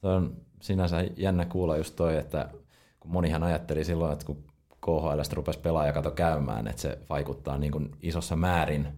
Toi 0.00 0.14
on 0.14 0.36
sinänsä 0.62 0.96
jännä 1.16 1.44
kuulla 1.44 1.76
just 1.76 1.96
toi, 1.96 2.16
että 2.16 2.50
kun 3.00 3.10
monihan 3.10 3.42
ajatteli 3.42 3.84
silloin, 3.84 4.12
että 4.12 4.26
kun 4.26 4.44
KHL 4.84 5.20
rupesi 5.32 5.58
pelaajakato 5.58 6.10
käymään, 6.10 6.68
että 6.68 6.82
se 6.82 6.98
vaikuttaa 7.10 7.58
niin 7.58 7.72
kuin 7.72 7.90
isossa 8.02 8.36
määrin 8.36 8.88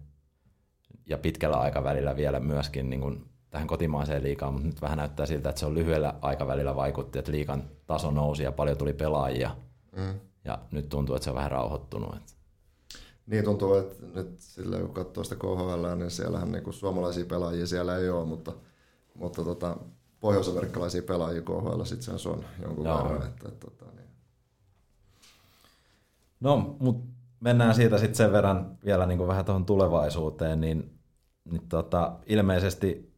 ja 1.05 1.17
pitkällä 1.17 1.57
aikavälillä 1.57 2.15
vielä 2.15 2.39
myöskin 2.39 2.89
niin 2.89 3.01
kuin 3.01 3.25
tähän 3.49 3.67
kotimaiseen 3.67 4.23
liikaan, 4.23 4.53
mutta 4.53 4.67
nyt 4.67 4.81
vähän 4.81 4.97
näyttää 4.97 5.25
siltä, 5.25 5.49
että 5.49 5.59
se 5.59 5.65
on 5.65 5.75
lyhyellä 5.75 6.13
aikavälillä 6.21 6.75
vaikutti, 6.75 7.19
että 7.19 7.31
liikan 7.31 7.63
taso 7.85 8.11
nousi 8.11 8.43
ja 8.43 8.51
paljon 8.51 8.77
tuli 8.77 8.93
pelaajia. 8.93 9.55
Mm. 9.95 10.19
Ja 10.45 10.59
nyt 10.71 10.89
tuntuu, 10.89 11.15
että 11.15 11.23
se 11.23 11.29
on 11.29 11.35
vähän 11.35 11.51
rauhoittunut. 11.51 12.15
Että. 12.15 12.33
Niin 13.27 13.43
tuntuu, 13.43 13.73
että 13.73 14.05
nyt 14.15 14.35
sillä 14.37 14.79
kun 14.79 14.93
katsoo 14.93 15.23
sitä 15.23 15.35
KHL, 15.35 15.95
niin 15.95 16.11
siellähän 16.11 16.51
niin 16.51 16.73
suomalaisia 16.73 17.25
pelaajia 17.25 17.67
siellä 17.67 17.97
ei 17.97 18.09
ole, 18.09 18.25
mutta, 18.25 18.53
mutta 19.13 19.43
tota, 19.43 19.77
pohjois-amerikkalaisia 20.19 21.01
pelaajia 21.01 21.41
KHL 21.41 21.83
sitten 21.83 22.19
se 22.19 22.29
on 22.29 22.45
jonkun 22.61 22.85
Joo. 22.85 23.03
verran. 23.03 23.27
Että, 23.27 23.47
että, 23.47 23.67
että, 23.71 23.85
niin. 23.85 23.96
No, 26.39 26.75
mutta 26.79 27.07
mennään 27.39 27.75
siitä 27.75 27.97
sitten 27.97 28.15
sen 28.15 28.31
verran 28.31 28.77
vielä 28.85 29.05
niin 29.05 29.17
kuin 29.17 29.27
vähän 29.27 29.45
tuohon 29.45 29.65
tulevaisuuteen, 29.65 30.61
niin, 30.61 30.99
niin 31.51 31.69
tota, 31.69 32.19
ilmeisesti 32.25 33.13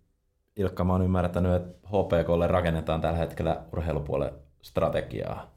Ilkka, 0.55 0.83
mä 0.83 0.93
oon 0.93 1.01
ymmärtänyt, 1.01 1.55
että 1.55 1.87
HPKlle 1.87 2.47
rakennetaan 2.47 3.01
tällä 3.01 3.17
hetkellä 3.17 3.63
urheilupuolen 3.73 4.31
strategiaa. 4.61 5.55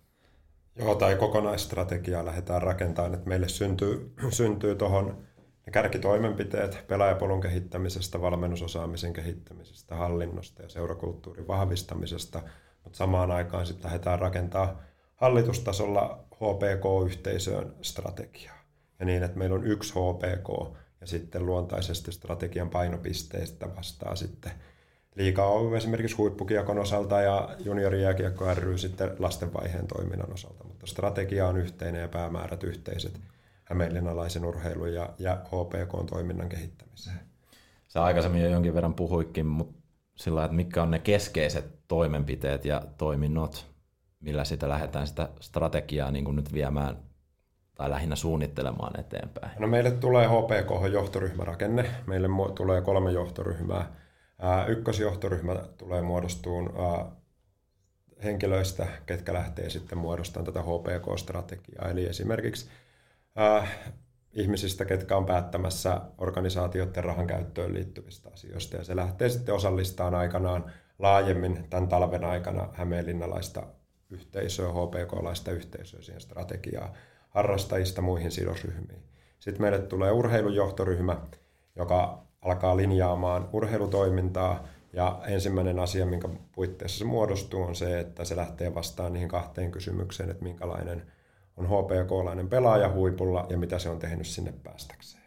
Joo, 0.76 0.94
tai 0.94 1.16
kokonaisstrategiaa 1.16 2.24
lähdetään 2.24 2.62
rakentamaan, 2.62 3.14
että 3.14 3.28
meille 3.28 3.48
syntyy, 3.48 4.14
syntyy 4.30 4.74
tuohon 4.74 5.06
ne 5.66 5.72
kärkitoimenpiteet 5.72 6.84
pelaajapolun 6.88 7.40
kehittämisestä, 7.40 8.20
valmennusosaamisen 8.20 9.12
kehittämisestä, 9.12 9.96
hallinnosta 9.96 10.62
ja 10.62 10.68
seurakulttuurin 10.68 11.48
vahvistamisesta, 11.48 12.42
mutta 12.84 12.96
samaan 12.96 13.30
aikaan 13.30 13.66
sitten 13.66 13.84
lähdetään 13.84 14.18
rakentaa 14.18 14.82
hallitustasolla 15.22 16.24
HPK-yhteisöön 16.34 17.74
strategiaa. 17.82 18.58
Ja 18.98 19.06
niin, 19.06 19.22
että 19.22 19.38
meillä 19.38 19.56
on 19.56 19.66
yksi 19.66 19.94
HPK 19.94 20.76
ja 21.00 21.06
sitten 21.06 21.46
luontaisesti 21.46 22.12
strategian 22.12 22.70
painopisteistä 22.70 23.76
vastaa 23.76 24.16
sitten 24.16 24.52
Liiga 25.14 25.46
on 25.46 25.76
esimerkiksi 25.76 26.16
huippukiekon 26.16 26.78
osalta 26.78 27.20
ja 27.20 27.56
juniorijääkiekko 27.58 28.54
ry 28.54 28.78
sitten 28.78 29.10
lastenvaiheen 29.18 29.86
toiminnan 29.86 30.32
osalta, 30.32 30.64
mutta 30.64 30.86
strategia 30.86 31.48
on 31.48 31.56
yhteinen 31.56 32.00
ja 32.00 32.08
päämäärät 32.08 32.64
yhteiset 32.64 33.20
Hämeenlinnalaisen 33.64 34.44
urheilun 34.44 34.94
ja, 34.94 35.08
ja 35.18 35.38
HPK-toiminnan 35.46 36.48
kehittämiseen. 36.48 37.20
Sä 37.88 38.04
aikaisemmin 38.04 38.42
jo 38.42 38.50
jonkin 38.50 38.74
verran 38.74 38.94
puhuikin, 38.94 39.46
mutta 39.46 39.82
sillä 40.14 40.44
että 40.44 40.56
mitkä 40.56 40.82
on 40.82 40.90
ne 40.90 40.98
keskeiset 40.98 41.64
toimenpiteet 41.88 42.64
ja 42.64 42.82
toiminnot, 42.98 43.71
millä 44.22 44.44
sitä 44.44 44.68
lähdetään 44.68 45.06
sitä 45.06 45.28
strategiaa 45.40 46.10
niin 46.10 46.24
kuin 46.24 46.36
nyt 46.36 46.52
viemään 46.52 46.96
tai 47.74 47.90
lähinnä 47.90 48.16
suunnittelemaan 48.16 49.00
eteenpäin? 49.00 49.52
No 49.58 49.66
meille 49.66 49.90
tulee 49.90 50.28
HPK-johtoryhmärakenne. 50.28 51.90
Meille 52.06 52.28
tulee 52.54 52.80
kolme 52.80 53.12
johtoryhmää 53.12 53.92
Ykkösjohtoryhmä 54.68 55.54
tulee 55.78 56.02
muodostuun 56.02 56.72
henkilöistä, 58.24 58.86
ketkä 59.06 59.32
lähtee 59.32 59.70
sitten 59.70 59.98
muodostamaan 59.98 60.52
tätä 60.52 60.62
HPK-strategiaa. 60.62 61.90
Eli 61.90 62.06
esimerkiksi 62.06 62.68
ihmisistä, 64.32 64.84
ketkä 64.84 65.16
on 65.16 65.26
päättämässä 65.26 66.00
organisaatioiden 66.18 67.04
rahan 67.04 67.26
käyttöön 67.26 67.74
liittyvistä 67.74 68.30
asioista. 68.32 68.76
Ja 68.76 68.84
se 68.84 68.96
lähtee 68.96 69.28
sitten 69.28 69.54
osallistamaan 69.54 70.14
aikanaan 70.14 70.72
laajemmin 70.98 71.66
tämän 71.70 71.88
talven 71.88 72.24
aikana 72.24 72.68
hämeenlinnalaista 72.72 73.62
yhteisöä, 74.12 74.68
HPK-laista 74.68 75.50
yhteisöä 75.50 76.02
siihen 76.02 76.20
strategiaa 76.20 76.92
harrastajista 77.30 78.02
muihin 78.02 78.30
sidosryhmiin. 78.30 79.02
Sitten 79.38 79.62
meille 79.62 79.78
tulee 79.78 80.10
urheilujohtoryhmä, 80.10 81.16
joka 81.76 82.22
alkaa 82.42 82.76
linjaamaan 82.76 83.48
urheilutoimintaa. 83.52 84.68
Ja 84.92 85.20
ensimmäinen 85.26 85.78
asia, 85.78 86.06
minkä 86.06 86.28
puitteissa 86.52 86.98
se 86.98 87.04
muodostuu, 87.04 87.62
on 87.62 87.76
se, 87.76 88.00
että 88.00 88.24
se 88.24 88.36
lähtee 88.36 88.74
vastaan 88.74 89.12
niihin 89.12 89.28
kahteen 89.28 89.70
kysymykseen, 89.70 90.30
että 90.30 90.42
minkälainen 90.42 91.12
on 91.56 91.66
HPK-lainen 91.66 92.48
pelaaja 92.48 92.92
huipulla 92.92 93.46
ja 93.48 93.58
mitä 93.58 93.78
se 93.78 93.88
on 93.88 93.98
tehnyt 93.98 94.26
sinne 94.26 94.54
päästäkseen. 94.62 95.22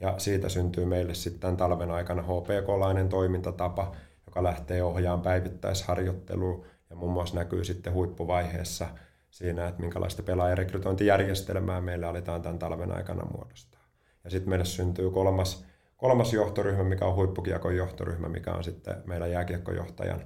Ja 0.00 0.14
siitä 0.18 0.48
syntyy 0.48 0.84
meille 0.84 1.14
sitten 1.14 1.56
talven 1.56 1.90
aikana 1.90 2.22
HPK-lainen 2.22 3.08
toimintatapa, 3.08 3.92
joka 4.26 4.42
lähtee 4.42 4.82
ohjaamaan 4.82 5.22
päivittäisharjoittelua 5.22 6.64
ja 6.92 6.96
muun 6.96 7.12
muassa 7.12 7.34
näkyy 7.34 7.64
sitten 7.64 7.92
huippuvaiheessa 7.92 8.88
siinä, 9.30 9.68
että 9.68 9.80
minkälaista 9.80 10.22
pelaajarekrytointijärjestelmää 10.22 11.80
meillä 11.80 12.08
aletaan 12.08 12.42
tämän 12.42 12.58
talven 12.58 12.92
aikana 12.96 13.24
muodostaa. 13.24 13.82
Ja 14.24 14.30
sitten 14.30 14.48
meille 14.48 14.64
syntyy 14.64 15.10
kolmas 15.10 15.64
kolmas 16.02 16.32
johtoryhmä, 16.32 16.84
mikä 16.84 17.04
on 17.04 17.14
huippukiekon 17.14 17.76
johtoryhmä, 17.76 18.28
mikä 18.28 18.52
on 18.52 18.64
sitten 18.64 18.96
meidän 19.06 19.30
jääkiekkojohtajan 19.30 20.20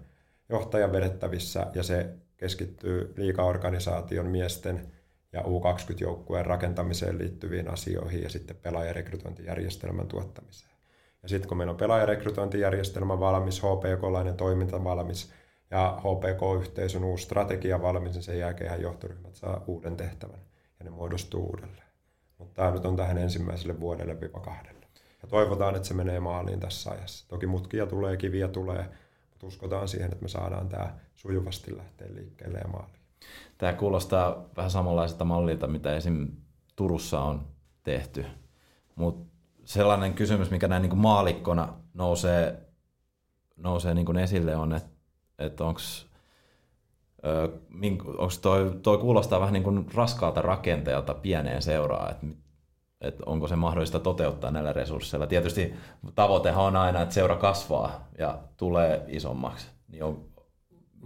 johtajan 0.49 0.93
vedettävissä, 0.93 1.67
ja 1.75 1.83
se 1.83 2.15
keskittyy 2.37 3.15
liikaorganisaation 3.17 4.27
miesten 4.27 4.93
ja 5.33 5.41
U20-joukkueen 5.41 6.47
rakentamiseen 6.47 7.19
liittyviin 7.19 7.71
asioihin 7.71 8.23
ja 8.23 8.29
sitten 8.29 8.57
pelaajarekrytointijärjestelmän 8.57 10.09
tuottamiseen. 10.09 10.73
Ja 11.23 11.29
sitten 11.29 11.49
kun 11.49 11.57
meillä 11.57 11.71
on 11.71 11.77
pelaajarekrytointijärjestelmä 11.77 13.21
valmis, 13.21 13.63
HPK-lainen 13.63 14.37
toiminta 14.37 14.85
valmis 14.85 15.33
ja 15.71 15.99
HPK-yhteisön 15.99 17.05
uusi 17.05 17.25
strategia 17.25 17.83
valmis, 17.83 18.13
niin 18.13 18.23
sen 18.23 18.39
jälkeen 18.39 18.83
johtoryhmät 18.83 19.35
saa 19.35 19.65
uuden 19.67 19.97
tehtävän 19.97 20.41
ja 20.79 20.85
ne 20.85 20.91
muodostuu 20.91 21.47
uudelleen. 21.47 21.87
Mutta 22.39 22.55
tämä 22.55 22.71
nyt 22.71 22.85
on 22.85 22.97
tähän 22.97 23.19
ensimmäiselle 23.19 23.81
vuodelle 23.81 24.21
viiva 24.21 24.41
kahdelle. 24.41 24.87
Ja 25.23 25.29
toivotaan, 25.29 25.77
että 25.77 25.89
se 25.89 25.95
menee 25.95 26.21
maaliin 26.21 26.61
tässä 26.61 26.91
ajassa. 26.91 27.29
Toki 27.29 27.47
mutkia 27.47 27.87
tulee, 27.87 28.17
kiviä 28.17 28.49
tulee, 28.49 28.91
mutta 29.31 29.47
uskotaan 29.47 29.89
siihen, 29.89 30.13
että 30.13 30.23
me 30.23 30.29
saadaan 30.29 30.69
tämä 30.69 30.95
sujuvasti 31.15 31.77
lähteä 31.77 32.09
liikkeelle 32.15 32.59
ja 32.59 32.69
maaliin. 32.69 33.01
Tämä 33.59 33.73
kuulostaa 33.73 34.45
vähän 34.57 34.71
samanlaiselta 34.71 35.25
mallilta, 35.25 35.67
mitä 35.67 35.97
esim. 35.97 36.29
Turussa 36.77 37.21
on 37.21 37.47
tehty. 37.83 38.27
Mutta 38.95 39.37
sellainen 39.65 40.15
kysymys, 40.15 40.51
mikä 40.51 40.69
näin 40.69 40.83
niin 40.83 40.99
maalikkona 40.99 41.75
nousee, 41.95 42.67
nousee 43.57 43.95
niin 43.95 44.19
esille 44.19 44.57
on, 44.57 44.73
että, 44.73 44.96
että 45.39 45.65
onko 45.65 45.81
onko 48.07 48.33
toi, 48.43 48.73
toi 48.83 48.99
kuulostaa 48.99 49.41
vähän 49.41 49.53
niin 49.53 49.63
kuin 49.63 49.87
raskaalta 49.95 50.43
rakenteelta 50.43 51.15
pieneen 51.15 51.63
seuraan, 51.63 52.11
että 52.11 52.27
että 53.01 53.23
onko 53.27 53.49
se 53.49 53.57
mahdollista 53.57 53.99
toteuttaa 53.99 54.51
näillä 54.51 54.73
resursseilla. 54.73 55.27
Tietysti 55.27 55.75
tavoitehan 56.15 56.65
on 56.65 56.77
aina, 56.77 57.03
että 57.03 57.15
seura 57.15 57.37
kasvaa 57.37 58.09
ja 58.19 58.39
tulee 58.57 59.05
isommaksi. 59.09 59.67
Niin 59.89 60.05
on, 60.05 60.25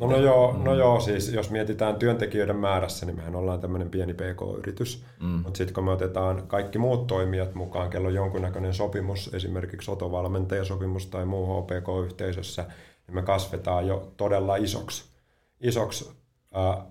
No, 0.01 0.07
no, 0.07 0.17
joo, 0.17 0.57
no 0.65 0.75
joo, 0.75 1.01
siis 1.01 1.33
jos 1.33 1.51
mietitään 1.51 1.97
työntekijöiden 1.97 2.57
määrässä, 2.57 3.07
niin 3.07 3.17
mehän 3.17 3.35
ollaan 3.35 3.61
tämmöinen 3.61 3.91
pieni 3.91 4.15
PK-yritys. 4.15 5.05
Mm. 5.23 5.29
Mutta 5.29 5.59
sitten 5.59 5.75
kun 5.75 5.85
me 5.85 5.91
otetaan 5.91 6.43
kaikki 6.47 6.79
muut 6.79 7.07
toimijat 7.07 7.55
mukaan, 7.55 7.91
kello 7.91 8.09
on 8.09 8.15
jonkunnäköinen 8.15 8.75
sopimus, 8.75 9.35
esimerkiksi 9.35 9.85
sotovalmentajasopimus 9.85 11.07
tai 11.07 11.25
muu 11.25 11.63
HPK-yhteisössä, 11.63 12.65
niin 13.11 13.15
me 13.15 13.23
kasvetaan 13.23 13.87
jo 13.87 14.13
todella 14.17 14.57
isoksi. 14.57 15.05
isoksi 15.61 16.11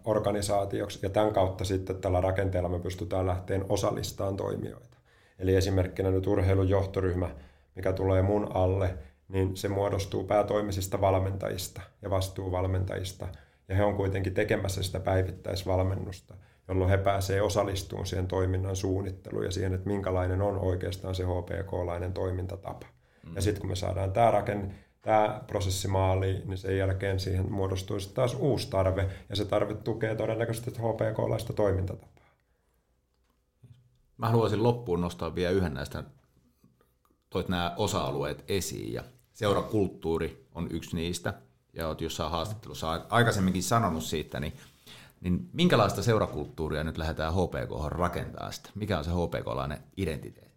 organisaatioksi 0.04 1.00
ja 1.02 1.10
tämän 1.10 1.34
kautta 1.34 1.66
sitten 1.66 1.96
tällä 1.96 2.22
rakenteella 2.22 2.70
me 2.70 2.80
pystytään 2.80 3.28
lähteen 3.28 3.66
osallistamaan 3.70 4.38
toimijoita. 4.38 4.98
Eli 5.40 5.56
esimerkkinä 5.56 6.12
nyt 6.12 6.28
urheilun 6.28 6.70
johtoryhmä, 6.70 7.30
mikä 7.76 7.94
tulee 7.94 8.22
mun 8.22 8.56
alle, 8.56 8.98
niin 9.28 9.58
se 9.58 9.68
muodostuu 9.68 10.24
päätoimisista 10.24 11.02
valmentajista 11.02 11.82
ja 12.02 12.10
vastuuvalmentajista, 12.10 13.28
ja 13.68 13.76
he 13.76 13.84
on 13.84 13.96
kuitenkin 13.96 14.34
tekemässä 14.34 14.84
sitä 14.84 15.00
päivittäisvalmennusta, 15.00 16.36
jolloin 16.68 16.90
he 16.90 16.98
pääsevät 16.98 17.44
osallistumaan 17.44 18.08
siihen 18.08 18.28
toiminnan 18.28 18.76
suunnitteluun 18.76 19.46
ja 19.46 19.52
siihen, 19.52 19.74
että 19.74 19.90
minkälainen 19.90 20.42
on 20.42 20.60
oikeastaan 20.60 21.16
se 21.16 21.24
HPK-lainen 21.24 22.14
toimintatapa. 22.14 22.88
Mm. 23.26 23.36
Ja 23.36 23.42
sitten 23.42 23.62
kun 23.62 23.70
me 23.70 23.76
saadaan 23.76 24.12
tämä 24.12 24.32
rakenne, 24.32 24.76
tämä 25.02 25.42
prosessi 25.48 25.88
maaliin, 25.88 26.42
niin 26.48 26.58
sen 26.58 26.78
jälkeen 26.78 27.20
siihen 27.20 27.52
muodostuisi 27.52 28.14
taas 28.14 28.34
uusi 28.34 28.70
tarve, 28.70 29.10
ja 29.30 29.36
se 29.36 29.46
tarve 29.46 29.74
tukee 29.74 30.16
todennäköisesti 30.16 30.72
HPK-laista 30.72 31.54
toimintatapaa. 31.54 32.26
Mä 34.18 34.30
haluaisin 34.30 34.64
loppuun 34.64 35.02
nostaa 35.02 35.36
vielä 35.36 35.52
yhden 35.52 35.74
näistä, 35.74 36.04
toit 37.30 37.50
nämä 37.50 37.74
osa-alueet 37.78 38.44
esiin, 38.48 38.94
ja 38.94 39.04
seurakulttuuri 39.34 40.48
on 40.56 40.68
yksi 40.72 40.96
niistä, 40.96 41.34
ja 41.74 41.88
olet 41.88 42.02
jossain 42.02 42.32
haastattelussa 42.32 43.06
aikaisemminkin 43.10 43.64
sanonut 43.64 44.04
siitä, 44.04 44.40
niin, 44.40 44.54
niin 45.22 45.50
minkälaista 45.54 46.04
seurakulttuuria 46.04 46.84
nyt 46.84 46.98
lähdetään 46.98 47.34
HPK 47.34 47.86
rakentaa 47.88 48.52
sitä? 48.52 48.70
Mikä 48.76 48.98
on 48.98 49.04
se 49.04 49.12
HPK-lainen 49.12 49.84
identiteetti? 49.98 50.49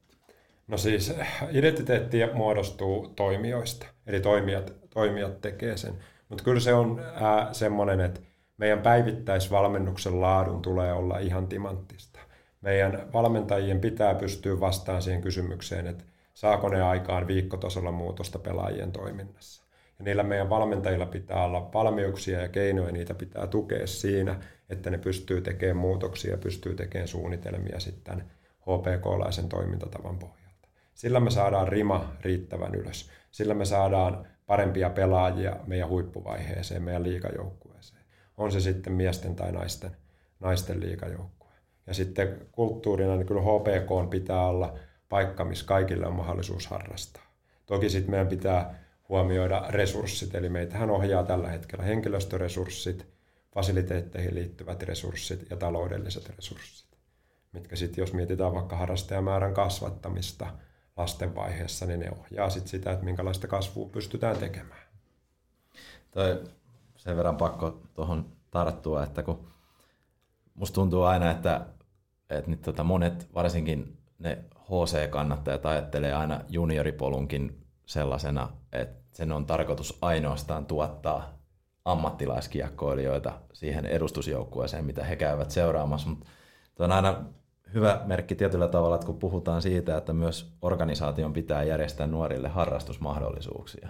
No 0.69 0.77
siis 0.77 1.15
identiteetti 1.51 2.19
muodostuu 2.35 3.13
toimijoista, 3.17 3.87
eli 4.07 4.21
toimijat, 4.21 4.73
toimijat 4.91 5.41
tekee 5.41 5.77
sen. 5.77 5.95
Mutta 6.29 6.45
kyllä 6.45 6.61
se 6.61 6.75
on 6.75 7.01
äh, 7.01 7.49
semmoinen, 7.53 8.01
että 8.01 8.21
meidän 8.57 8.83
päivittäisvalmennuksen 8.83 10.21
laadun 10.21 10.63
tulee 10.63 10.93
olla 10.93 11.19
ihan 11.19 11.47
timanttista. 11.49 12.19
Meidän 12.61 13.13
valmentajien 13.13 13.81
pitää 13.81 14.15
pystyä 14.15 14.61
vastaamaan 14.61 15.03
siihen 15.03 15.23
kysymykseen, 15.23 15.87
että 15.87 16.05
saako 16.35 16.69
ne 16.69 16.83
aikaan 16.83 17.27
viikkotasolla 17.27 17.93
muutosta 17.93 18.39
pelaajien 18.39 18.93
toiminnassa. 18.93 19.65
Ja 19.99 20.05
niillä 20.05 20.23
meidän 20.23 20.51
valmentajilla 20.51 21.07
pitää 21.07 21.45
olla 21.45 21.71
valmiuksia 21.75 22.41
ja 22.41 22.49
keinoja, 22.49 22.93
niitä 22.93 23.15
pitää 23.15 23.47
tukea 23.47 23.87
siinä, 23.87 24.41
että 24.71 24.91
ne 24.91 24.99
pystyy 24.99 25.41
tekemään 25.41 25.77
muutoksia 25.77 26.31
ja 26.31 26.39
pystyy 26.39 26.75
tekemään 26.75 27.09
suunnitelmia 27.09 27.81
sitten 27.81 28.25
HPK-laisen 28.61 29.49
toimintatavan 29.49 30.19
pohjalta. 30.19 30.42
Sillä 30.95 31.21
me 31.21 31.31
saadaan 31.31 31.69
rima 31.69 32.13
riittävän 32.21 32.75
ylös. 32.75 33.11
Sillä 33.31 33.55
me 33.55 33.65
saadaan 33.65 34.27
parempia 34.47 34.91
pelaajia 34.91 35.57
meidän 35.67 35.89
huippuvaiheeseen, 35.89 36.83
meidän 36.83 37.03
liikajoukkueeseen. 37.03 38.03
On 38.37 38.53
se 38.53 38.61
sitten 38.61 38.93
miesten 38.93 39.37
tai 39.37 39.53
naisten, 39.53 39.97
naisten 40.41 40.81
liikajoukkue. 40.81 41.53
Ja 41.87 41.95
sitten 41.95 42.47
kulttuurina 42.53 43.17
niin 43.17 43.27
kyllä 43.27 43.41
HPK 43.41 44.11
pitää 44.11 44.47
olla 44.47 44.79
paikka, 45.09 45.45
missä 45.45 45.67
kaikille 45.67 46.07
on 46.07 46.15
mahdollisuus 46.15 46.67
harrastaa. 46.67 47.23
Toki 47.67 47.91
sitten 47.91 48.11
meidän 48.11 48.29
pitää 48.29 48.79
huomioida 49.09 49.65
resurssit, 49.69 50.35
eli 50.35 50.49
meitähän 50.49 50.91
ohjaa 50.91 51.25
tällä 51.25 51.49
hetkellä 51.49 51.85
henkilöstöresurssit, 51.85 53.07
fasiliteetteihin 53.55 54.35
liittyvät 54.35 54.83
resurssit 54.83 55.51
ja 55.51 55.57
taloudelliset 55.57 56.29
resurssit, 56.29 56.99
mitkä 57.53 57.77
sitten 57.77 58.03
jos 58.03 58.13
mietitään 58.13 58.55
vaikka 58.55 58.77
harrastajamäärän 58.77 59.55
kasvattamista– 59.55 60.47
lasten 60.97 61.35
vaiheessa, 61.35 61.87
niin 61.87 62.01
ne 62.01 62.11
ohjaa 62.11 62.51
sit 62.51 62.67
sitä, 62.67 62.93
että 62.93 63.05
minkälaista 63.05 63.49
kasvua 63.49 63.89
pystytään 63.89 64.37
tekemään. 64.37 64.83
Toi 66.11 66.45
sen 66.97 67.17
verran 67.17 67.37
pakko 67.37 67.83
tuohon 67.95 68.33
tarttua, 68.51 69.05
että 69.05 69.23
kun 69.23 69.49
musta 70.55 70.75
tuntuu 70.75 71.03
aina, 71.03 71.31
että, 71.31 71.67
että 72.31 72.51
nyt 72.51 72.63
tota 72.63 72.85
monet, 72.85 73.35
varsinkin 73.35 73.99
ne 74.19 74.45
HC-kannattajat 74.59 75.67
ajattelee 75.67 76.15
aina 76.15 76.41
junioripolunkin 76.49 77.67
sellaisena, 77.87 78.49
että 78.73 79.03
sen 79.13 79.33
on 79.33 79.47
tarkoitus 79.47 79.99
ainoastaan 80.03 80.67
tuottaa 80.67 81.39
ammattilaiskiekkoilijoita 81.85 83.41
siihen 83.53 83.87
edustusjoukkueeseen, 83.87 84.85
mitä 84.85 85.05
he 85.05 85.17
käyvät 85.17 85.51
seuraamassa, 85.51 86.09
mutta 86.09 86.27
on 86.79 86.93
aina 86.93 87.25
hyvä 87.75 88.01
merkki 88.05 88.35
tietyllä 88.35 88.69
tavalla, 88.69 88.95
että 88.95 89.07
kun 89.07 89.19
puhutaan 89.19 89.63
siitä, 89.63 89.97
että 89.97 90.13
myös 90.13 90.53
organisaation 90.63 91.33
pitää 91.33 91.63
järjestää 91.63 92.07
nuorille 92.07 92.49
harrastusmahdollisuuksia, 92.49 93.89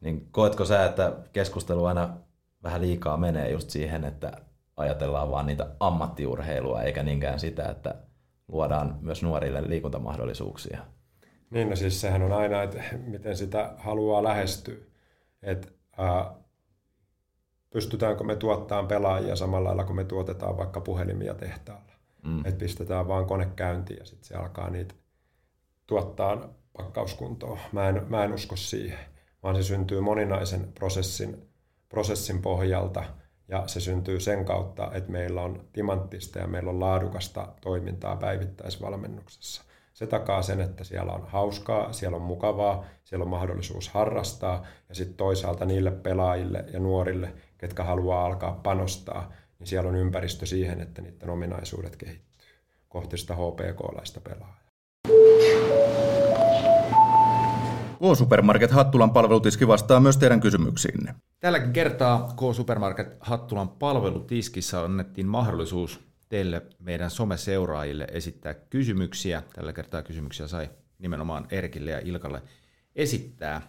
niin 0.00 0.28
koetko 0.30 0.64
sä, 0.64 0.84
että 0.84 1.12
keskustelu 1.32 1.84
aina 1.84 2.16
vähän 2.62 2.80
liikaa 2.80 3.16
menee 3.16 3.50
just 3.50 3.70
siihen, 3.70 4.04
että 4.04 4.32
ajatellaan 4.76 5.30
vaan 5.30 5.46
niitä 5.46 5.66
ammattiurheilua, 5.80 6.82
eikä 6.82 7.02
niinkään 7.02 7.40
sitä, 7.40 7.64
että 7.68 7.94
luodaan 8.48 8.98
myös 9.00 9.22
nuorille 9.22 9.68
liikuntamahdollisuuksia? 9.68 10.80
Niin, 11.50 11.70
no 11.70 11.76
siis 11.76 12.00
sehän 12.00 12.22
on 12.22 12.32
aina, 12.32 12.62
että 12.62 12.82
miten 13.06 13.36
sitä 13.36 13.74
haluaa 13.78 14.22
lähestyä. 14.22 14.76
Että 15.42 15.68
ää, 15.98 16.34
pystytäänkö 17.70 18.24
me 18.24 18.36
tuottamaan 18.36 18.88
pelaajia 18.88 19.36
samalla 19.36 19.68
lailla 19.68 19.84
kuin 19.84 19.96
me 19.96 20.04
tuotetaan 20.04 20.56
vaikka 20.56 20.80
puhelimia 20.80 21.34
tehtaalla. 21.34 21.93
Mm. 22.24 22.38
Että 22.38 22.58
pistetään 22.58 23.08
vaan 23.08 23.26
kone 23.26 23.46
käyntiin 23.56 23.98
ja 23.98 24.04
sitten 24.04 24.28
se 24.28 24.34
alkaa 24.34 24.70
niitä 24.70 24.94
tuottaa 25.86 26.48
pakkauskuntoon. 26.76 27.58
Mä 27.72 27.88
en, 27.88 28.06
mä 28.08 28.24
en 28.24 28.32
usko 28.32 28.56
siihen, 28.56 28.98
vaan 29.42 29.56
se 29.56 29.62
syntyy 29.62 30.00
moninaisen 30.00 30.72
prosessin, 30.72 31.48
prosessin 31.88 32.42
pohjalta 32.42 33.04
ja 33.48 33.62
se 33.66 33.80
syntyy 33.80 34.20
sen 34.20 34.44
kautta, 34.44 34.90
että 34.94 35.12
meillä 35.12 35.42
on 35.42 35.64
timanttista 35.72 36.38
ja 36.38 36.46
meillä 36.46 36.70
on 36.70 36.80
laadukasta 36.80 37.48
toimintaa 37.60 38.16
päivittäisvalmennuksessa. 38.16 39.64
Se 39.92 40.06
takaa 40.06 40.42
sen, 40.42 40.60
että 40.60 40.84
siellä 40.84 41.12
on 41.12 41.26
hauskaa, 41.26 41.92
siellä 41.92 42.16
on 42.16 42.22
mukavaa, 42.22 42.84
siellä 43.04 43.22
on 43.22 43.30
mahdollisuus 43.30 43.88
harrastaa 43.88 44.66
ja 44.88 44.94
sitten 44.94 45.16
toisaalta 45.16 45.64
niille 45.64 45.90
pelaajille 45.90 46.64
ja 46.72 46.80
nuorille, 46.80 47.32
ketkä 47.58 47.84
haluaa 47.84 48.26
alkaa 48.26 48.60
panostaa, 48.62 49.32
niin 49.64 49.70
siellä 49.70 49.88
on 49.88 49.96
ympäristö 49.96 50.46
siihen, 50.46 50.80
että 50.80 51.02
niiden 51.02 51.30
ominaisuudet 51.30 51.96
kehittyy 51.96 52.48
kohti 52.88 53.18
sitä 53.18 53.34
HPK-laista 53.34 54.20
pelaajaa. 54.20 54.64
K-Supermarket 57.98 58.70
Hattulan 58.70 59.10
palvelutiski 59.10 59.68
vastaa 59.68 60.00
myös 60.00 60.16
teidän 60.16 60.40
kysymyksiinne. 60.40 61.14
Tälläkin 61.40 61.72
kertaa 61.72 62.34
K-Supermarket 62.36 63.16
Hattulan 63.20 63.68
palvelutiskissä 63.68 64.84
annettiin 64.84 65.26
mahdollisuus 65.26 66.00
teille 66.28 66.62
meidän 66.78 67.10
someseuraajille 67.10 68.06
esittää 68.10 68.54
kysymyksiä. 68.54 69.42
Tällä 69.54 69.72
kertaa 69.72 70.02
kysymyksiä 70.02 70.46
sai 70.46 70.70
nimenomaan 70.98 71.46
Erkille 71.50 71.90
ja 71.90 72.00
Ilkalle 72.04 72.42
esittää. 72.96 73.62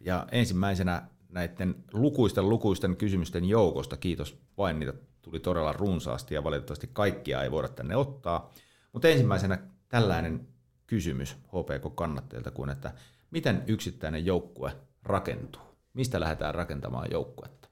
Ja 0.00 0.26
ensimmäisenä 0.32 1.02
näiden 1.28 1.74
lukuisten 1.92 2.48
lukuisten 2.48 2.96
kysymysten 2.96 3.44
joukosta, 3.44 3.96
kiitos 3.96 4.38
vain 4.58 4.78
niitä 4.78 4.94
tuli 5.22 5.40
todella 5.40 5.72
runsaasti 5.72 6.34
ja 6.34 6.44
valitettavasti 6.44 6.90
kaikkia 6.92 7.42
ei 7.42 7.50
voida 7.50 7.68
tänne 7.68 7.96
ottaa. 7.96 8.52
Mutta 8.92 9.08
ensimmäisenä 9.08 9.58
tällainen 9.88 10.48
kysymys 10.86 11.36
HPK-kannattajilta 11.46 12.50
kuin, 12.50 12.70
että 12.70 12.92
miten 13.30 13.64
yksittäinen 13.66 14.26
joukkue 14.26 14.72
rakentuu? 15.02 15.62
Mistä 15.94 16.20
lähdetään 16.20 16.54
rakentamaan 16.54 17.10
joukkuetta? 17.10 17.68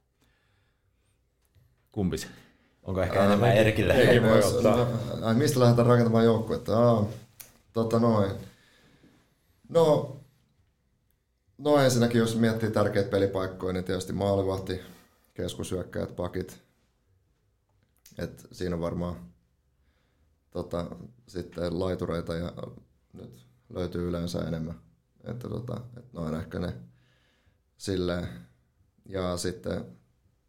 Kumpi 1.92 2.18
se? 2.18 2.26
Onko 2.82 3.02
ehkä 3.02 3.24
enemmän 3.24 3.56
Erkille? 3.56 3.92
Ei 3.92 4.22
voi 4.22 4.42
ottaa. 4.44 4.86
Mistä 5.34 5.60
lähdetään 5.60 5.86
rakentamaan 5.86 6.24
joukkuetta? 6.24 6.90
Ah, 6.90 7.06
tota 7.72 7.98
noin. 7.98 8.30
No, 9.68 10.16
no 11.58 11.78
ensinnäkin 11.78 12.18
jos 12.18 12.36
miettii 12.36 12.70
tärkeitä 12.70 13.10
pelipaikkoja, 13.10 13.72
niin 13.72 13.84
tietysti 13.84 14.12
maalivahti, 14.12 14.80
keskusyökkäjät, 15.34 16.16
pakit, 16.16 16.62
et 18.18 18.46
siinä 18.52 18.80
varmaan 18.80 19.16
tota, 20.50 20.96
sitten 21.26 21.80
laitureita 21.80 22.34
ja 22.34 22.52
nyt 23.12 23.46
löytyy 23.68 24.08
yleensä 24.08 24.38
enemmän. 24.38 24.80
Että 25.24 25.48
tota, 25.48 25.80
et 25.96 26.12
noin 26.12 26.34
ehkä 26.34 26.58
ne 26.58 26.74
silleen. 27.76 28.28
Ja 29.06 29.36
sitten 29.36 29.84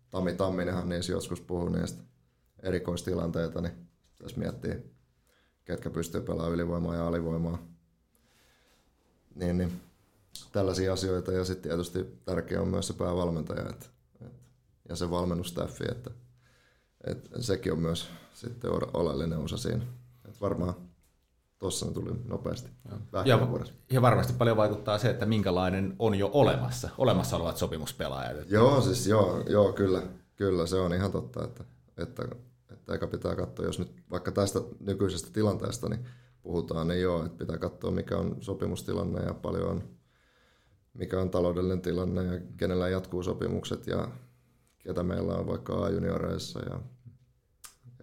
Tami 0.09 0.33
Tamminenhan 0.33 0.89
niissä 0.89 1.11
joskus 1.11 1.41
puhuu 1.41 1.69
niistä 1.69 2.03
erikoistilanteita, 2.59 3.61
niin 3.61 3.87
tässä 4.17 4.37
miettii, 4.37 4.91
ketkä 5.65 5.89
pystyy 5.89 6.21
pelaamaan 6.21 6.51
ylivoimaa 6.51 6.95
ja 6.95 7.07
alivoimaa. 7.07 7.57
Niin, 9.35 9.57
niin 9.57 9.81
tällaisia 10.51 10.93
asioita. 10.93 11.31
Ja 11.31 11.45
sitten 11.45 11.69
tietysti 11.69 12.19
tärkeä 12.25 12.61
on 12.61 12.67
myös 12.67 12.87
se 12.87 12.93
päävalmentaja 12.93 13.69
että, 13.69 13.85
että, 14.25 14.39
ja 14.89 14.95
se 14.95 15.09
valmennustaffi, 15.09 15.83
että 15.91 16.11
et 17.03 17.29
sekin 17.39 17.73
on 17.73 17.79
myös 17.79 18.09
sitten 18.33 18.71
oleellinen 18.93 19.39
osa 19.39 19.57
siinä. 19.57 19.85
Et 20.29 20.41
varmaan 20.41 20.73
tuossa 21.59 21.91
tuli 21.91 22.11
nopeasti. 22.25 22.69
Ja, 23.25 23.39
ja 23.89 24.01
varmasti 24.01 24.33
paljon 24.33 24.57
vaikuttaa 24.57 24.97
se, 24.97 25.09
että 25.09 25.25
minkälainen 25.25 25.95
on 25.99 26.15
jo 26.15 26.29
olemassa, 26.33 26.89
olemassa 26.97 27.37
olevat 27.37 27.57
sopimuspelaajat. 27.57 28.51
Joo, 28.51 28.81
siis 28.81 29.07
joo, 29.07 29.43
joo 29.49 29.73
kyllä, 29.73 30.01
kyllä, 30.35 30.65
se 30.65 30.75
on 30.75 30.93
ihan 30.93 31.11
totta, 31.11 31.43
että, 31.43 31.63
että, 31.97 32.23
että 32.71 32.93
eikä 32.93 33.07
pitää 33.07 33.35
katsoa, 33.35 33.65
jos 33.65 33.79
nyt 33.79 34.03
vaikka 34.11 34.31
tästä 34.31 34.59
nykyisestä 34.79 35.29
tilanteesta 35.33 35.89
niin 35.89 36.05
puhutaan, 36.41 36.87
niin 36.87 37.01
joo, 37.01 37.25
että 37.25 37.37
pitää 37.37 37.57
katsoa 37.57 37.91
mikä 37.91 38.17
on 38.17 38.37
sopimustilanne 38.39 39.21
ja 39.23 39.33
paljon 39.33 39.69
on, 39.69 39.83
mikä 40.93 41.19
on 41.19 41.29
taloudellinen 41.29 41.81
tilanne 41.81 42.23
ja 42.23 42.39
kenellä 42.57 42.89
jatkuu 42.89 43.23
sopimukset 43.23 43.87
ja 43.87 44.07
ketä 44.83 45.03
meillä 45.03 45.33
on 45.33 45.47
vaikka 45.47 45.73
A-junioreissa 45.73 46.59
ja, 46.69 46.79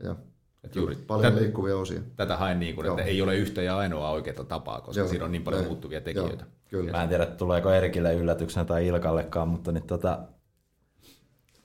ja 0.04 0.16
Et 0.64 0.76
juuri 0.76 0.96
paljon 0.96 1.32
tät- 1.32 1.36
liikkuvia 1.40 1.76
osia. 1.76 2.00
Tätä 2.16 2.36
haen 2.36 2.60
niin 2.60 2.74
kuin, 2.74 2.86
että 2.86 3.02
ei 3.02 3.22
ole 3.22 3.36
yhtä 3.36 3.62
ja 3.62 3.76
ainoa 3.78 4.10
oikeaa 4.10 4.44
tapaa, 4.44 4.80
koska 4.80 5.00
Joo, 5.00 5.08
siinä 5.08 5.24
on 5.24 5.32
niin 5.32 5.42
paljon 5.42 5.60
näin. 5.60 5.70
muuttuvia 5.70 6.00
tekijöitä. 6.00 6.44
Joo, 6.44 6.52
kyllä. 6.68 6.92
Mä 6.92 7.02
en 7.02 7.08
tiedä, 7.08 7.26
tuleeko 7.26 7.70
Erikille 7.70 8.14
yllätyksenä 8.14 8.64
tai 8.64 8.86
Ilkallekaan, 8.86 9.48
mutta 9.48 9.72
niin 9.72 9.86
tota, 9.86 10.18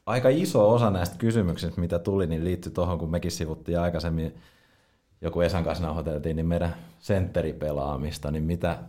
aika 0.06 0.30
iso 0.30 0.74
osa 0.74 0.90
näistä 0.90 1.16
kysymyksistä, 1.18 1.82
mitä 1.82 2.00
tuli, 2.00 2.28
niin 2.28 2.44
liittyi 2.44 2.72
tuohon, 2.72 3.00
kun 3.00 3.12
mekin 3.12 3.32
sivuttiin 3.32 3.80
aikaisemmin, 3.80 4.36
joku 5.22 5.42
Esan 5.42 5.64
kanssa 5.64 5.84
nauhoiteltiin, 5.86 6.36
niin 6.36 6.46
meidän 6.46 6.76
sentteripelaamista, 7.00 8.32
niin 8.32 8.44
mitä, 8.44 8.80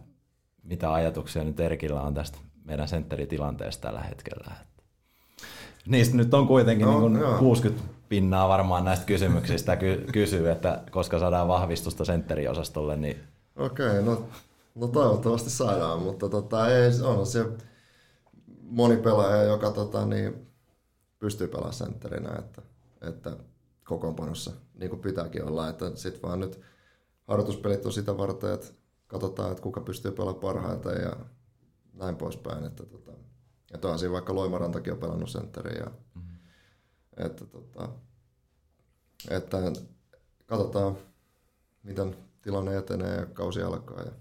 mitä 0.63 0.93
ajatuksia 0.93 1.45
nyt 1.45 1.61
Erkillä 1.61 2.03
on 2.03 2.15
tästä 2.15 2.39
meidän 2.65 2.89
sentteritilanteesta 2.89 3.83
tällä 3.83 4.01
hetkellä? 4.01 4.55
Niistä 5.89 6.17
nyt 6.17 6.35
on 6.35 6.47
kuitenkin 6.47 6.87
No, 6.87 7.09
niin 7.09 7.21
joo. 7.21 7.39
60 7.39 7.85
pinnaa 8.09 8.49
varmaan 8.49 8.85
näistä 8.85 9.07
kysymyksistä 9.07 9.77
ky- 9.77 10.07
kysyy, 10.13 10.51
että 10.51 10.83
koska 10.91 11.19
saadaan 11.19 11.49
vahvistusta 11.49 12.05
sentteriosastolle, 12.05 12.97
niin 12.97 13.21
Okei, 13.57 14.03
no, 14.03 14.29
no 14.75 14.89
toivottavasti 14.89 15.51
saadaan, 15.51 16.03
mutta 16.03 16.29
tota, 16.29 16.69
ei, 16.69 16.91
on 17.03 17.27
se 17.27 17.47
moni 18.63 18.97
pelaaja, 18.97 19.43
joka 19.43 19.71
tota, 19.71 20.07
niin, 20.07 20.47
pystyy 21.19 21.47
pelaamaan 21.47 21.75
sentterinä, 21.75 22.37
että, 22.39 22.63
että 23.01 23.37
kokoonpanossa, 23.85 24.53
niin 24.75 24.91
kuin 24.91 25.03
pitääkin 25.03 25.45
olla, 25.45 25.69
että 25.69 25.91
sitten 25.95 26.23
vaan 26.23 26.41
nyt 26.41 26.61
harjoituspelit 27.29 27.87
on 27.87 27.93
sitä 27.93 28.19
varten, 28.19 28.55
että 28.55 28.67
katsotaan, 29.07 29.51
että 29.51 29.63
kuka 29.63 29.81
pystyy 29.81 30.11
pelaamaan 30.11 30.41
parhaiten 30.41 31.03
ja 31.03 31.17
näin 31.95 32.17
poispäin, 32.17 32.65
että 32.65 32.87
tota, 32.87 33.13
että 33.75 33.87
onhan 33.87 33.99
siinä 33.99 34.13
vaikka 34.13 34.35
Loimarantakin 34.35 34.93
on 34.93 34.99
pelannut 34.99 35.31
sentteriä, 35.31 35.79
ja, 35.79 35.91
mm-hmm. 36.15 36.37
että, 37.17 37.47
tota, 37.47 37.89
että 39.31 39.57
katsotaan, 40.47 40.97
miten 41.83 42.17
tilanne 42.43 42.77
etenee 42.77 43.17
ja 43.17 43.27
kausi 43.27 43.63
alkaa. 43.63 44.03
Ja 44.03 44.13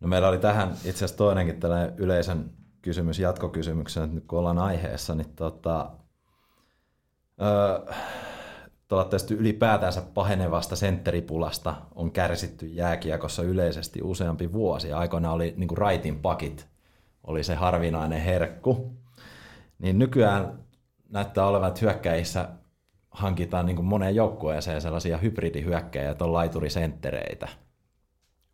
No 0.00 0.08
meillä 0.08 0.28
oli 0.28 0.38
tähän 0.38 0.72
itse 0.72 0.90
asiassa 0.90 1.16
toinenkin 1.16 1.60
tällainen 1.60 1.94
yleisön 1.96 2.50
kysymys 2.82 3.18
jatkokysymyksenä, 3.18 4.04
että 4.04 4.14
nyt 4.14 4.24
kun 4.26 4.38
ollaan 4.38 4.58
aiheessa, 4.58 5.14
niin 5.14 5.32
tota, 5.36 5.90
öö, 7.42 7.94
tuolla 8.88 9.04
tästä 9.04 9.34
ylipäätänsä 9.34 10.02
pahenevasta 10.14 10.76
sentteripulasta 10.76 11.74
on 11.94 12.12
kärsitty 12.12 12.66
jääkiekossa 12.66 13.42
yleisesti 13.42 14.00
useampi 14.02 14.52
vuosi. 14.52 14.92
Aikoina 14.92 15.32
oli 15.32 15.54
niin 15.56 15.68
kuin 15.68 15.78
raitin 15.78 16.18
pakit, 16.18 16.66
oli 17.26 17.44
se 17.44 17.54
harvinainen 17.54 18.20
herkku. 18.20 18.96
Niin 19.78 19.98
nykyään 19.98 20.66
näyttää 21.08 21.46
olevan, 21.46 21.68
että 21.68 21.80
hyökkäissä 21.80 22.48
hankitaan 23.10 23.66
niin 23.66 23.76
kuin 23.76 23.86
moneen 23.86 24.14
joukkueeseen 24.14 24.80
sellaisia 24.80 25.18
hybridihyökkäjiä, 25.18 26.10
että 26.10 26.24
on 26.24 26.32
laiturisenttereitä. 26.32 27.48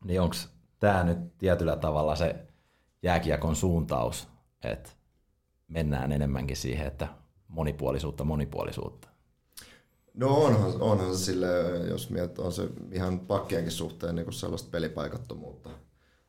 Niin 0.05 0.21
onko 0.21 0.37
tämä 0.81 1.05
nyt 1.05 1.39
tietyllä 1.39 1.77
tavalla 1.77 2.17
se 2.17 2.37
jääkiekon 3.03 3.57
suuntaus, 3.57 4.29
että 4.65 4.91
mennään 5.69 6.13
enemmänkin 6.13 6.57
siihen, 6.57 6.87
että 6.87 7.09
monipuolisuutta, 7.49 8.25
monipuolisuutta. 8.25 9.09
No 10.15 10.29
onhan, 10.29 10.83
onhan 10.83 11.17
se 11.17 11.25
sille, 11.25 11.47
jos 11.89 12.11
miettii, 12.11 12.45
on 12.45 12.53
se 12.53 12.69
ihan 12.93 13.21
pakkienkin 13.21 13.73
suhteen 13.73 14.15
niin 14.15 14.33
sellaista 14.33 14.71
pelipaikattomuutta. 14.71 15.71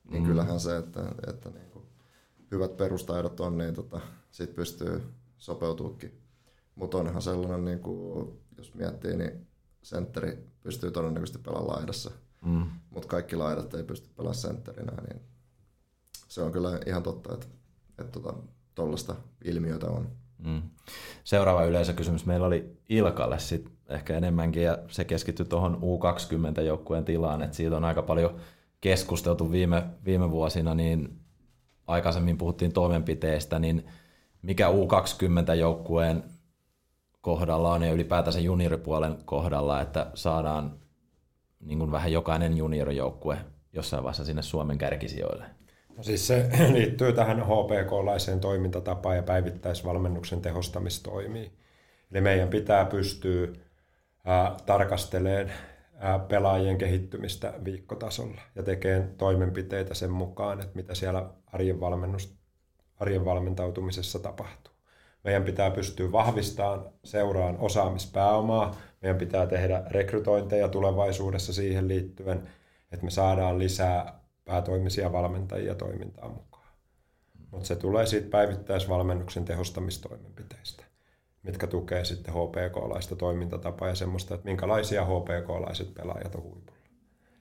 Niin 0.10 0.24
mm. 0.24 0.28
kyllähän 0.28 0.60
se, 0.60 0.78
että, 0.78 1.02
että 1.28 1.50
niin 1.50 1.73
hyvät 2.54 2.78
perustaidot 2.78 3.40
on, 3.40 3.58
niin 3.58 3.74
tota, 3.74 4.00
sit 4.32 4.56
pystyy 4.56 5.04
sopeutuukin. 5.38 6.22
Mutta 6.76 6.98
onhan 6.98 7.22
sellainen, 7.22 7.66
niin 7.66 7.80
kuin, 7.80 8.40
jos 8.58 8.74
miettii, 8.74 9.18
niin 9.18 9.48
sentteri 9.82 10.48
pystyy 10.64 10.92
todennäköisesti 10.92 11.40
pelaamaan 11.40 11.78
laidassa. 11.78 12.12
Mm. 12.46 12.66
Mutta 12.90 13.08
kaikki 13.08 13.36
laidat 13.36 13.74
ei 13.74 13.84
pysty 13.84 14.10
pelaamaan 14.18 14.36
sentterinä, 14.36 14.94
niin 15.08 15.22
se 16.28 16.42
on 16.42 16.52
kyllä 16.52 16.80
ihan 16.86 17.04
totta, 17.04 17.34
että, 17.34 17.48
että 18.00 18.12
tota, 18.12 18.34
tollaista 18.76 19.16
ilmiötä 19.44 19.88
on. 19.88 20.08
Mm. 20.38 20.62
Seuraava 21.24 21.66
yleisökysymys 21.66 22.26
meillä 22.26 22.48
oli 22.48 22.78
Ilkalle 22.90 23.40
sit 23.40 23.70
ehkä 23.90 24.18
enemmänkin, 24.18 24.64
ja 24.64 24.78
se 24.88 25.06
keskittyi 25.06 25.46
tuohon 25.46 25.82
U20-joukkueen 25.82 27.06
tilaan, 27.06 27.42
että 27.42 27.58
siitä 27.58 27.78
on 27.78 27.86
aika 27.86 28.02
paljon 28.02 28.40
keskusteltu 28.82 29.52
viime, 29.52 29.84
viime 30.06 30.32
vuosina, 30.32 30.76
niin 30.76 31.23
aikaisemmin 31.88 32.38
puhuttiin 32.38 32.74
toimenpiteistä, 32.74 33.60
niin 33.60 33.86
mikä 34.42 34.68
U20-joukkueen 34.70 36.24
kohdalla 37.22 37.74
on 37.74 37.84
ja 37.84 37.92
ylipäätänsä 37.92 38.40
junioripuolen 38.40 39.18
kohdalla, 39.26 39.82
että 39.82 40.12
saadaan 40.14 40.80
niin 41.60 41.80
kuin 41.80 41.92
vähän 41.92 42.12
jokainen 42.12 42.58
juniorijoukkue 42.58 43.38
jossain 43.74 44.04
vaiheessa 44.04 44.26
sinne 44.26 44.42
Suomen 44.42 44.78
kärkisijoille. 44.78 45.46
No 45.98 46.04
siis 46.04 46.28
se 46.28 46.50
liittyy 46.74 47.14
tähän 47.14 47.40
HPK-laiseen 47.40 48.40
toimintatapaan 48.40 49.16
ja 49.16 49.24
päivittäisvalmennuksen 49.24 50.42
tehostamistoimiin. 50.42 51.52
Eli 52.12 52.22
meidän 52.22 52.50
pitää 52.50 52.86
pystyä 52.86 53.48
ää, 54.26 54.56
tarkastelemaan 54.66 55.52
pelaajien 56.28 56.78
kehittymistä 56.78 57.54
viikkotasolla 57.66 58.42
ja 58.56 58.64
tekemään 58.64 59.14
toimenpiteitä 59.18 59.94
sen 59.94 60.12
mukaan, 60.12 60.62
että 60.62 60.76
mitä 60.76 60.96
siellä 60.96 61.30
arjen, 61.46 61.80
valmennus, 61.80 62.36
arjen 63.00 63.26
valmentautumisessa 63.26 64.20
tapahtuu. 64.20 64.74
Meidän 65.24 65.44
pitää 65.44 65.72
pystyä 65.72 66.12
vahvistamaan 66.12 66.92
seuraan 67.04 67.58
osaamispääomaa. 67.60 68.76
Meidän 69.02 69.18
pitää 69.18 69.48
tehdä 69.48 69.84
rekrytointeja 69.88 70.68
tulevaisuudessa 70.68 71.54
siihen 71.54 71.88
liittyen, 71.88 72.50
että 72.92 73.06
me 73.06 73.12
saadaan 73.12 73.60
lisää 73.60 74.20
päätoimisia 74.46 75.12
valmentajia 75.12 75.76
toimintaan 75.76 76.32
mukaan. 76.32 76.68
Mutta 77.52 77.68
se 77.68 77.76
tulee 77.76 78.06
siitä 78.06 78.30
päivittäisvalmennuksen 78.30 79.46
tehostamistoimenpiteistä, 79.46 80.84
mitkä 81.44 81.68
tukee 81.68 82.06
sitten 82.06 82.34
HPK-laista 82.34 83.16
toimintatapaa 83.16 83.88
ja 83.88 83.96
semmoista, 83.96 84.36
että 84.36 84.46
minkälaisia 84.46 85.06
HPK-laiset 85.06 85.94
pelaajat 85.94 86.36
on 86.36 86.44
huipulla. 86.44 86.80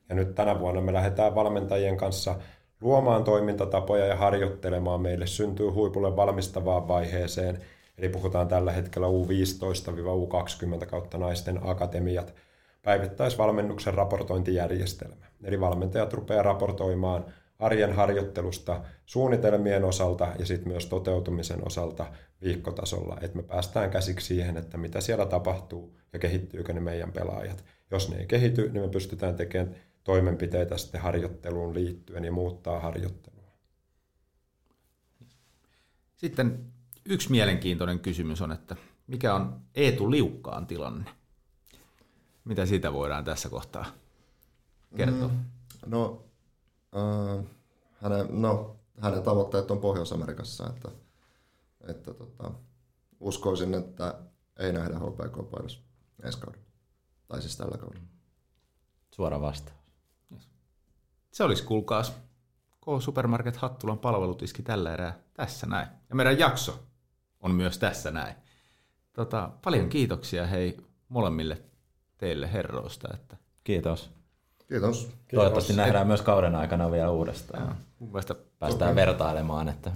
Ja 0.08 0.14
nyt 0.14 0.34
tänä 0.34 0.60
vuonna 0.60 0.80
me 0.80 0.92
lähdetään 0.92 1.34
valmentajien 1.34 1.96
kanssa 1.96 2.34
luomaan 2.80 3.24
toimintatapoja 3.24 4.06
ja 4.06 4.16
harjoittelemaan. 4.16 5.00
Meille 5.00 5.26
syntyy 5.26 5.68
huipulle 5.68 6.16
valmistavaan 6.16 6.88
vaiheeseen, 6.88 7.58
eli 7.98 8.08
puhutaan 8.08 8.48
tällä 8.48 8.72
hetkellä 8.72 9.06
U15-U20 9.06 10.86
kautta 10.86 11.18
naisten 11.18 11.60
akatemiat, 11.62 12.34
päivittäisvalmennuksen 12.82 13.94
raportointijärjestelmä. 13.94 15.26
Eli 15.44 15.60
valmentajat 15.60 16.12
rupeaa 16.12 16.42
raportoimaan 16.42 17.24
arjen 17.62 17.92
harjoittelusta 17.92 18.80
suunnitelmien 19.06 19.84
osalta 19.84 20.28
ja 20.38 20.46
sitten 20.46 20.68
myös 20.68 20.86
toteutumisen 20.86 21.66
osalta 21.66 22.06
viikkotasolla, 22.42 23.18
että 23.20 23.36
me 23.36 23.42
päästään 23.42 23.90
käsiksi 23.90 24.26
siihen, 24.26 24.56
että 24.56 24.76
mitä 24.78 25.00
siellä 25.00 25.26
tapahtuu 25.26 25.98
ja 26.12 26.18
kehittyykö 26.18 26.72
ne 26.72 26.80
meidän 26.80 27.12
pelaajat. 27.12 27.64
Jos 27.90 28.10
ne 28.10 28.16
ei 28.16 28.26
kehity, 28.26 28.68
niin 28.68 28.82
me 28.82 28.88
pystytään 28.88 29.36
tekemään 29.36 29.74
toimenpiteitä 30.04 30.78
sitten 30.78 31.00
harjoitteluun 31.00 31.74
liittyen 31.74 32.24
ja 32.24 32.32
muuttaa 32.32 32.80
harjoittelua. 32.80 33.52
Sitten 36.16 36.64
yksi 37.04 37.30
mielenkiintoinen 37.30 38.00
kysymys 38.00 38.42
on, 38.42 38.52
että 38.52 38.76
mikä 39.06 39.34
on 39.34 39.60
Eetu 39.74 40.10
Liukkaan 40.10 40.66
tilanne? 40.66 41.04
Mitä 42.44 42.66
siitä 42.66 42.92
voidaan 42.92 43.24
tässä 43.24 43.48
kohtaa 43.48 43.86
kertoa? 44.96 45.28
Mm. 45.28 45.38
No, 45.86 46.24
äh, 46.96 47.44
hänen, 47.92 48.42
no, 48.42 48.76
hänen 49.00 49.22
tavoitteet 49.22 49.70
on 49.70 49.80
Pohjois-Amerikassa, 49.80 50.66
että, 50.66 50.88
että 51.88 52.14
tota, 52.14 52.50
uskoisin, 53.20 53.74
että 53.74 54.14
ei 54.58 54.72
nähdä 54.72 54.94
HPK-paidassa 54.94 55.80
ensi 56.22 56.40
kaudella. 56.40 56.66
Tai 57.28 57.42
siis 57.42 57.56
tällä 57.56 57.78
kaudella. 57.78 58.06
Suora 59.10 59.40
vastaus. 59.40 59.82
Se 61.30 61.44
olisi 61.44 61.64
kuulkaas 61.64 62.12
K 62.80 63.02
Supermarket 63.02 63.56
Hattulan 63.56 63.98
palvelutiski 63.98 64.62
tällä 64.62 64.92
erää 64.92 65.18
tässä 65.34 65.66
näin. 65.66 65.88
Ja 66.08 66.14
meidän 66.14 66.38
jakso 66.38 66.82
on 67.40 67.50
myös 67.50 67.78
tässä 67.78 68.10
näin. 68.10 68.34
Tota, 69.12 69.50
paljon 69.64 69.88
kiitoksia 69.88 70.46
hei 70.46 70.76
molemmille 71.08 71.62
teille 72.18 72.52
herroista. 72.52 73.08
Että 73.14 73.36
Kiitos. 73.64 74.10
Kiitos. 74.72 75.10
Toivottavasti 75.34 75.72
nähdään 75.72 76.06
myös 76.06 76.22
kauden 76.22 76.54
aikana 76.54 76.90
vielä 76.90 77.10
uudestaan. 77.10 77.76
mun 77.98 78.08
mielestä 78.08 78.34
Päästään 78.58 78.94
vertailemaan, 78.94 79.68
että 79.68 79.92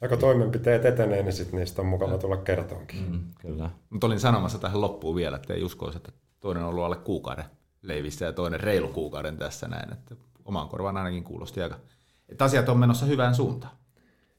Ja 0.00 0.08
kun 0.08 0.18
toimenpiteet 0.18 0.84
etenee, 0.84 1.22
niin 1.22 1.32
sit 1.32 1.52
niistä 1.52 1.82
on 1.82 1.88
mukava 1.88 2.18
tulla 2.18 2.36
kertoonkin. 2.36 3.10
Mm, 3.10 3.20
kyllä. 3.40 3.70
Mutta 3.90 4.06
olin 4.06 4.20
sanomassa 4.20 4.58
tähän 4.58 4.80
loppuun 4.80 5.16
vielä, 5.16 5.36
että 5.36 5.54
ei 5.54 5.62
uskoisi, 5.62 5.96
että 5.96 6.12
toinen 6.40 6.62
on 6.62 6.68
ollut 6.68 6.84
alle 6.84 6.96
kuukauden 6.96 7.44
leivissä 7.82 8.24
ja 8.24 8.32
toinen 8.32 8.60
reilu 8.60 8.88
kuukauden 8.88 9.36
tässä 9.36 9.68
näin. 9.68 9.92
Että 9.92 10.14
omaan 10.44 10.68
korvaan 10.68 10.96
ainakin 10.96 11.24
kuulosti 11.24 11.62
aika, 11.62 11.78
että 12.28 12.44
asiat 12.44 12.68
on 12.68 12.78
menossa 12.78 13.06
hyvään 13.06 13.34
suuntaan. 13.34 13.76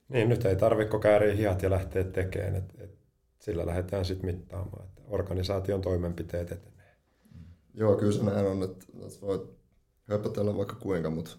Niin, 0.09 0.29
nyt 0.29 0.45
ei 0.45 0.55
tarvitse 0.55 0.99
kääriä 0.99 1.35
hihat 1.35 1.63
ja 1.63 1.69
lähteä 1.69 2.03
tekemään. 2.03 2.55
Et, 2.55 2.73
et 2.79 2.97
sillä 3.39 3.65
lähdetään 3.65 4.05
sitten 4.05 4.25
mittaamaan, 4.25 4.85
että 4.85 5.01
organisaation 5.07 5.81
toimenpiteet 5.81 6.51
etenee. 6.51 6.74
Joo, 7.77 7.95
kyllä 7.95 8.11
se 8.11 8.23
näin 8.23 8.45
on, 8.45 8.63
että 8.63 8.85
voit 9.21 9.41
höpötellä 10.09 10.57
vaikka 10.57 10.75
kuinka, 10.75 11.09
mutta 11.09 11.31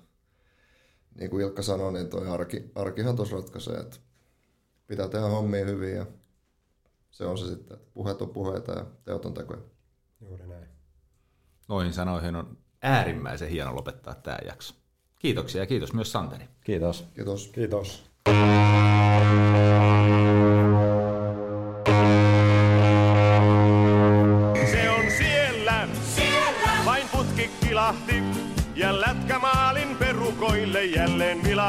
niin 1.15 1.31
kuin 1.31 1.45
Ilkka 1.45 1.63
sanoi, 1.63 1.93
niin 1.93 2.09
toi 2.09 2.29
arki, 2.29 2.71
arkihan 2.75 3.17
tuossa 3.17 3.37
ratkaisee, 3.37 3.77
että 3.77 3.97
pitää 4.87 5.09
tehdä 5.09 5.27
hommia 5.27 5.65
hyvin 5.65 5.97
ja 5.97 6.07
se 7.11 7.25
on 7.25 7.39
se 7.39 7.47
sitten, 7.47 7.77
että 7.77 7.91
puheet 7.95 8.23
on 8.23 8.31
puheita 8.31 8.73
ja 8.73 8.87
teot 9.05 9.25
on 9.25 9.35
tekoja. 9.35 9.61
Juuri 10.21 10.47
näin. 10.47 10.67
Noihin 11.69 11.93
sanoihin 11.93 12.37
on 12.37 12.59
äärimmäisen 12.83 13.49
hieno 13.49 13.77
lopettaa 13.77 14.15
tämä 14.15 14.39
jakso. 14.47 14.75
Kiitoksia 15.19 15.63
ja 15.63 15.67
kiitos 15.67 15.93
myös 15.93 16.13
Santeri. 16.13 16.45
Kiitos. 16.65 17.05
Kiitos. 17.15 17.49
Kiitos. 17.49 18.11
Se 18.27 18.33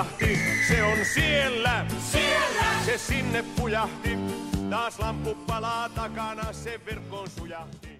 vilahti. 0.07 0.39
Se 0.67 0.83
on 0.83 1.05
siellä, 1.05 1.85
siellä. 2.11 2.63
se 2.85 2.97
sinne 2.97 3.43
pujahti. 3.55 4.17
Taas 4.69 4.99
lamppu 4.99 5.35
palaa 5.35 5.89
takana, 5.89 6.53
se 6.53 6.81
verkkoon 6.85 7.29
sujahti. 7.29 7.96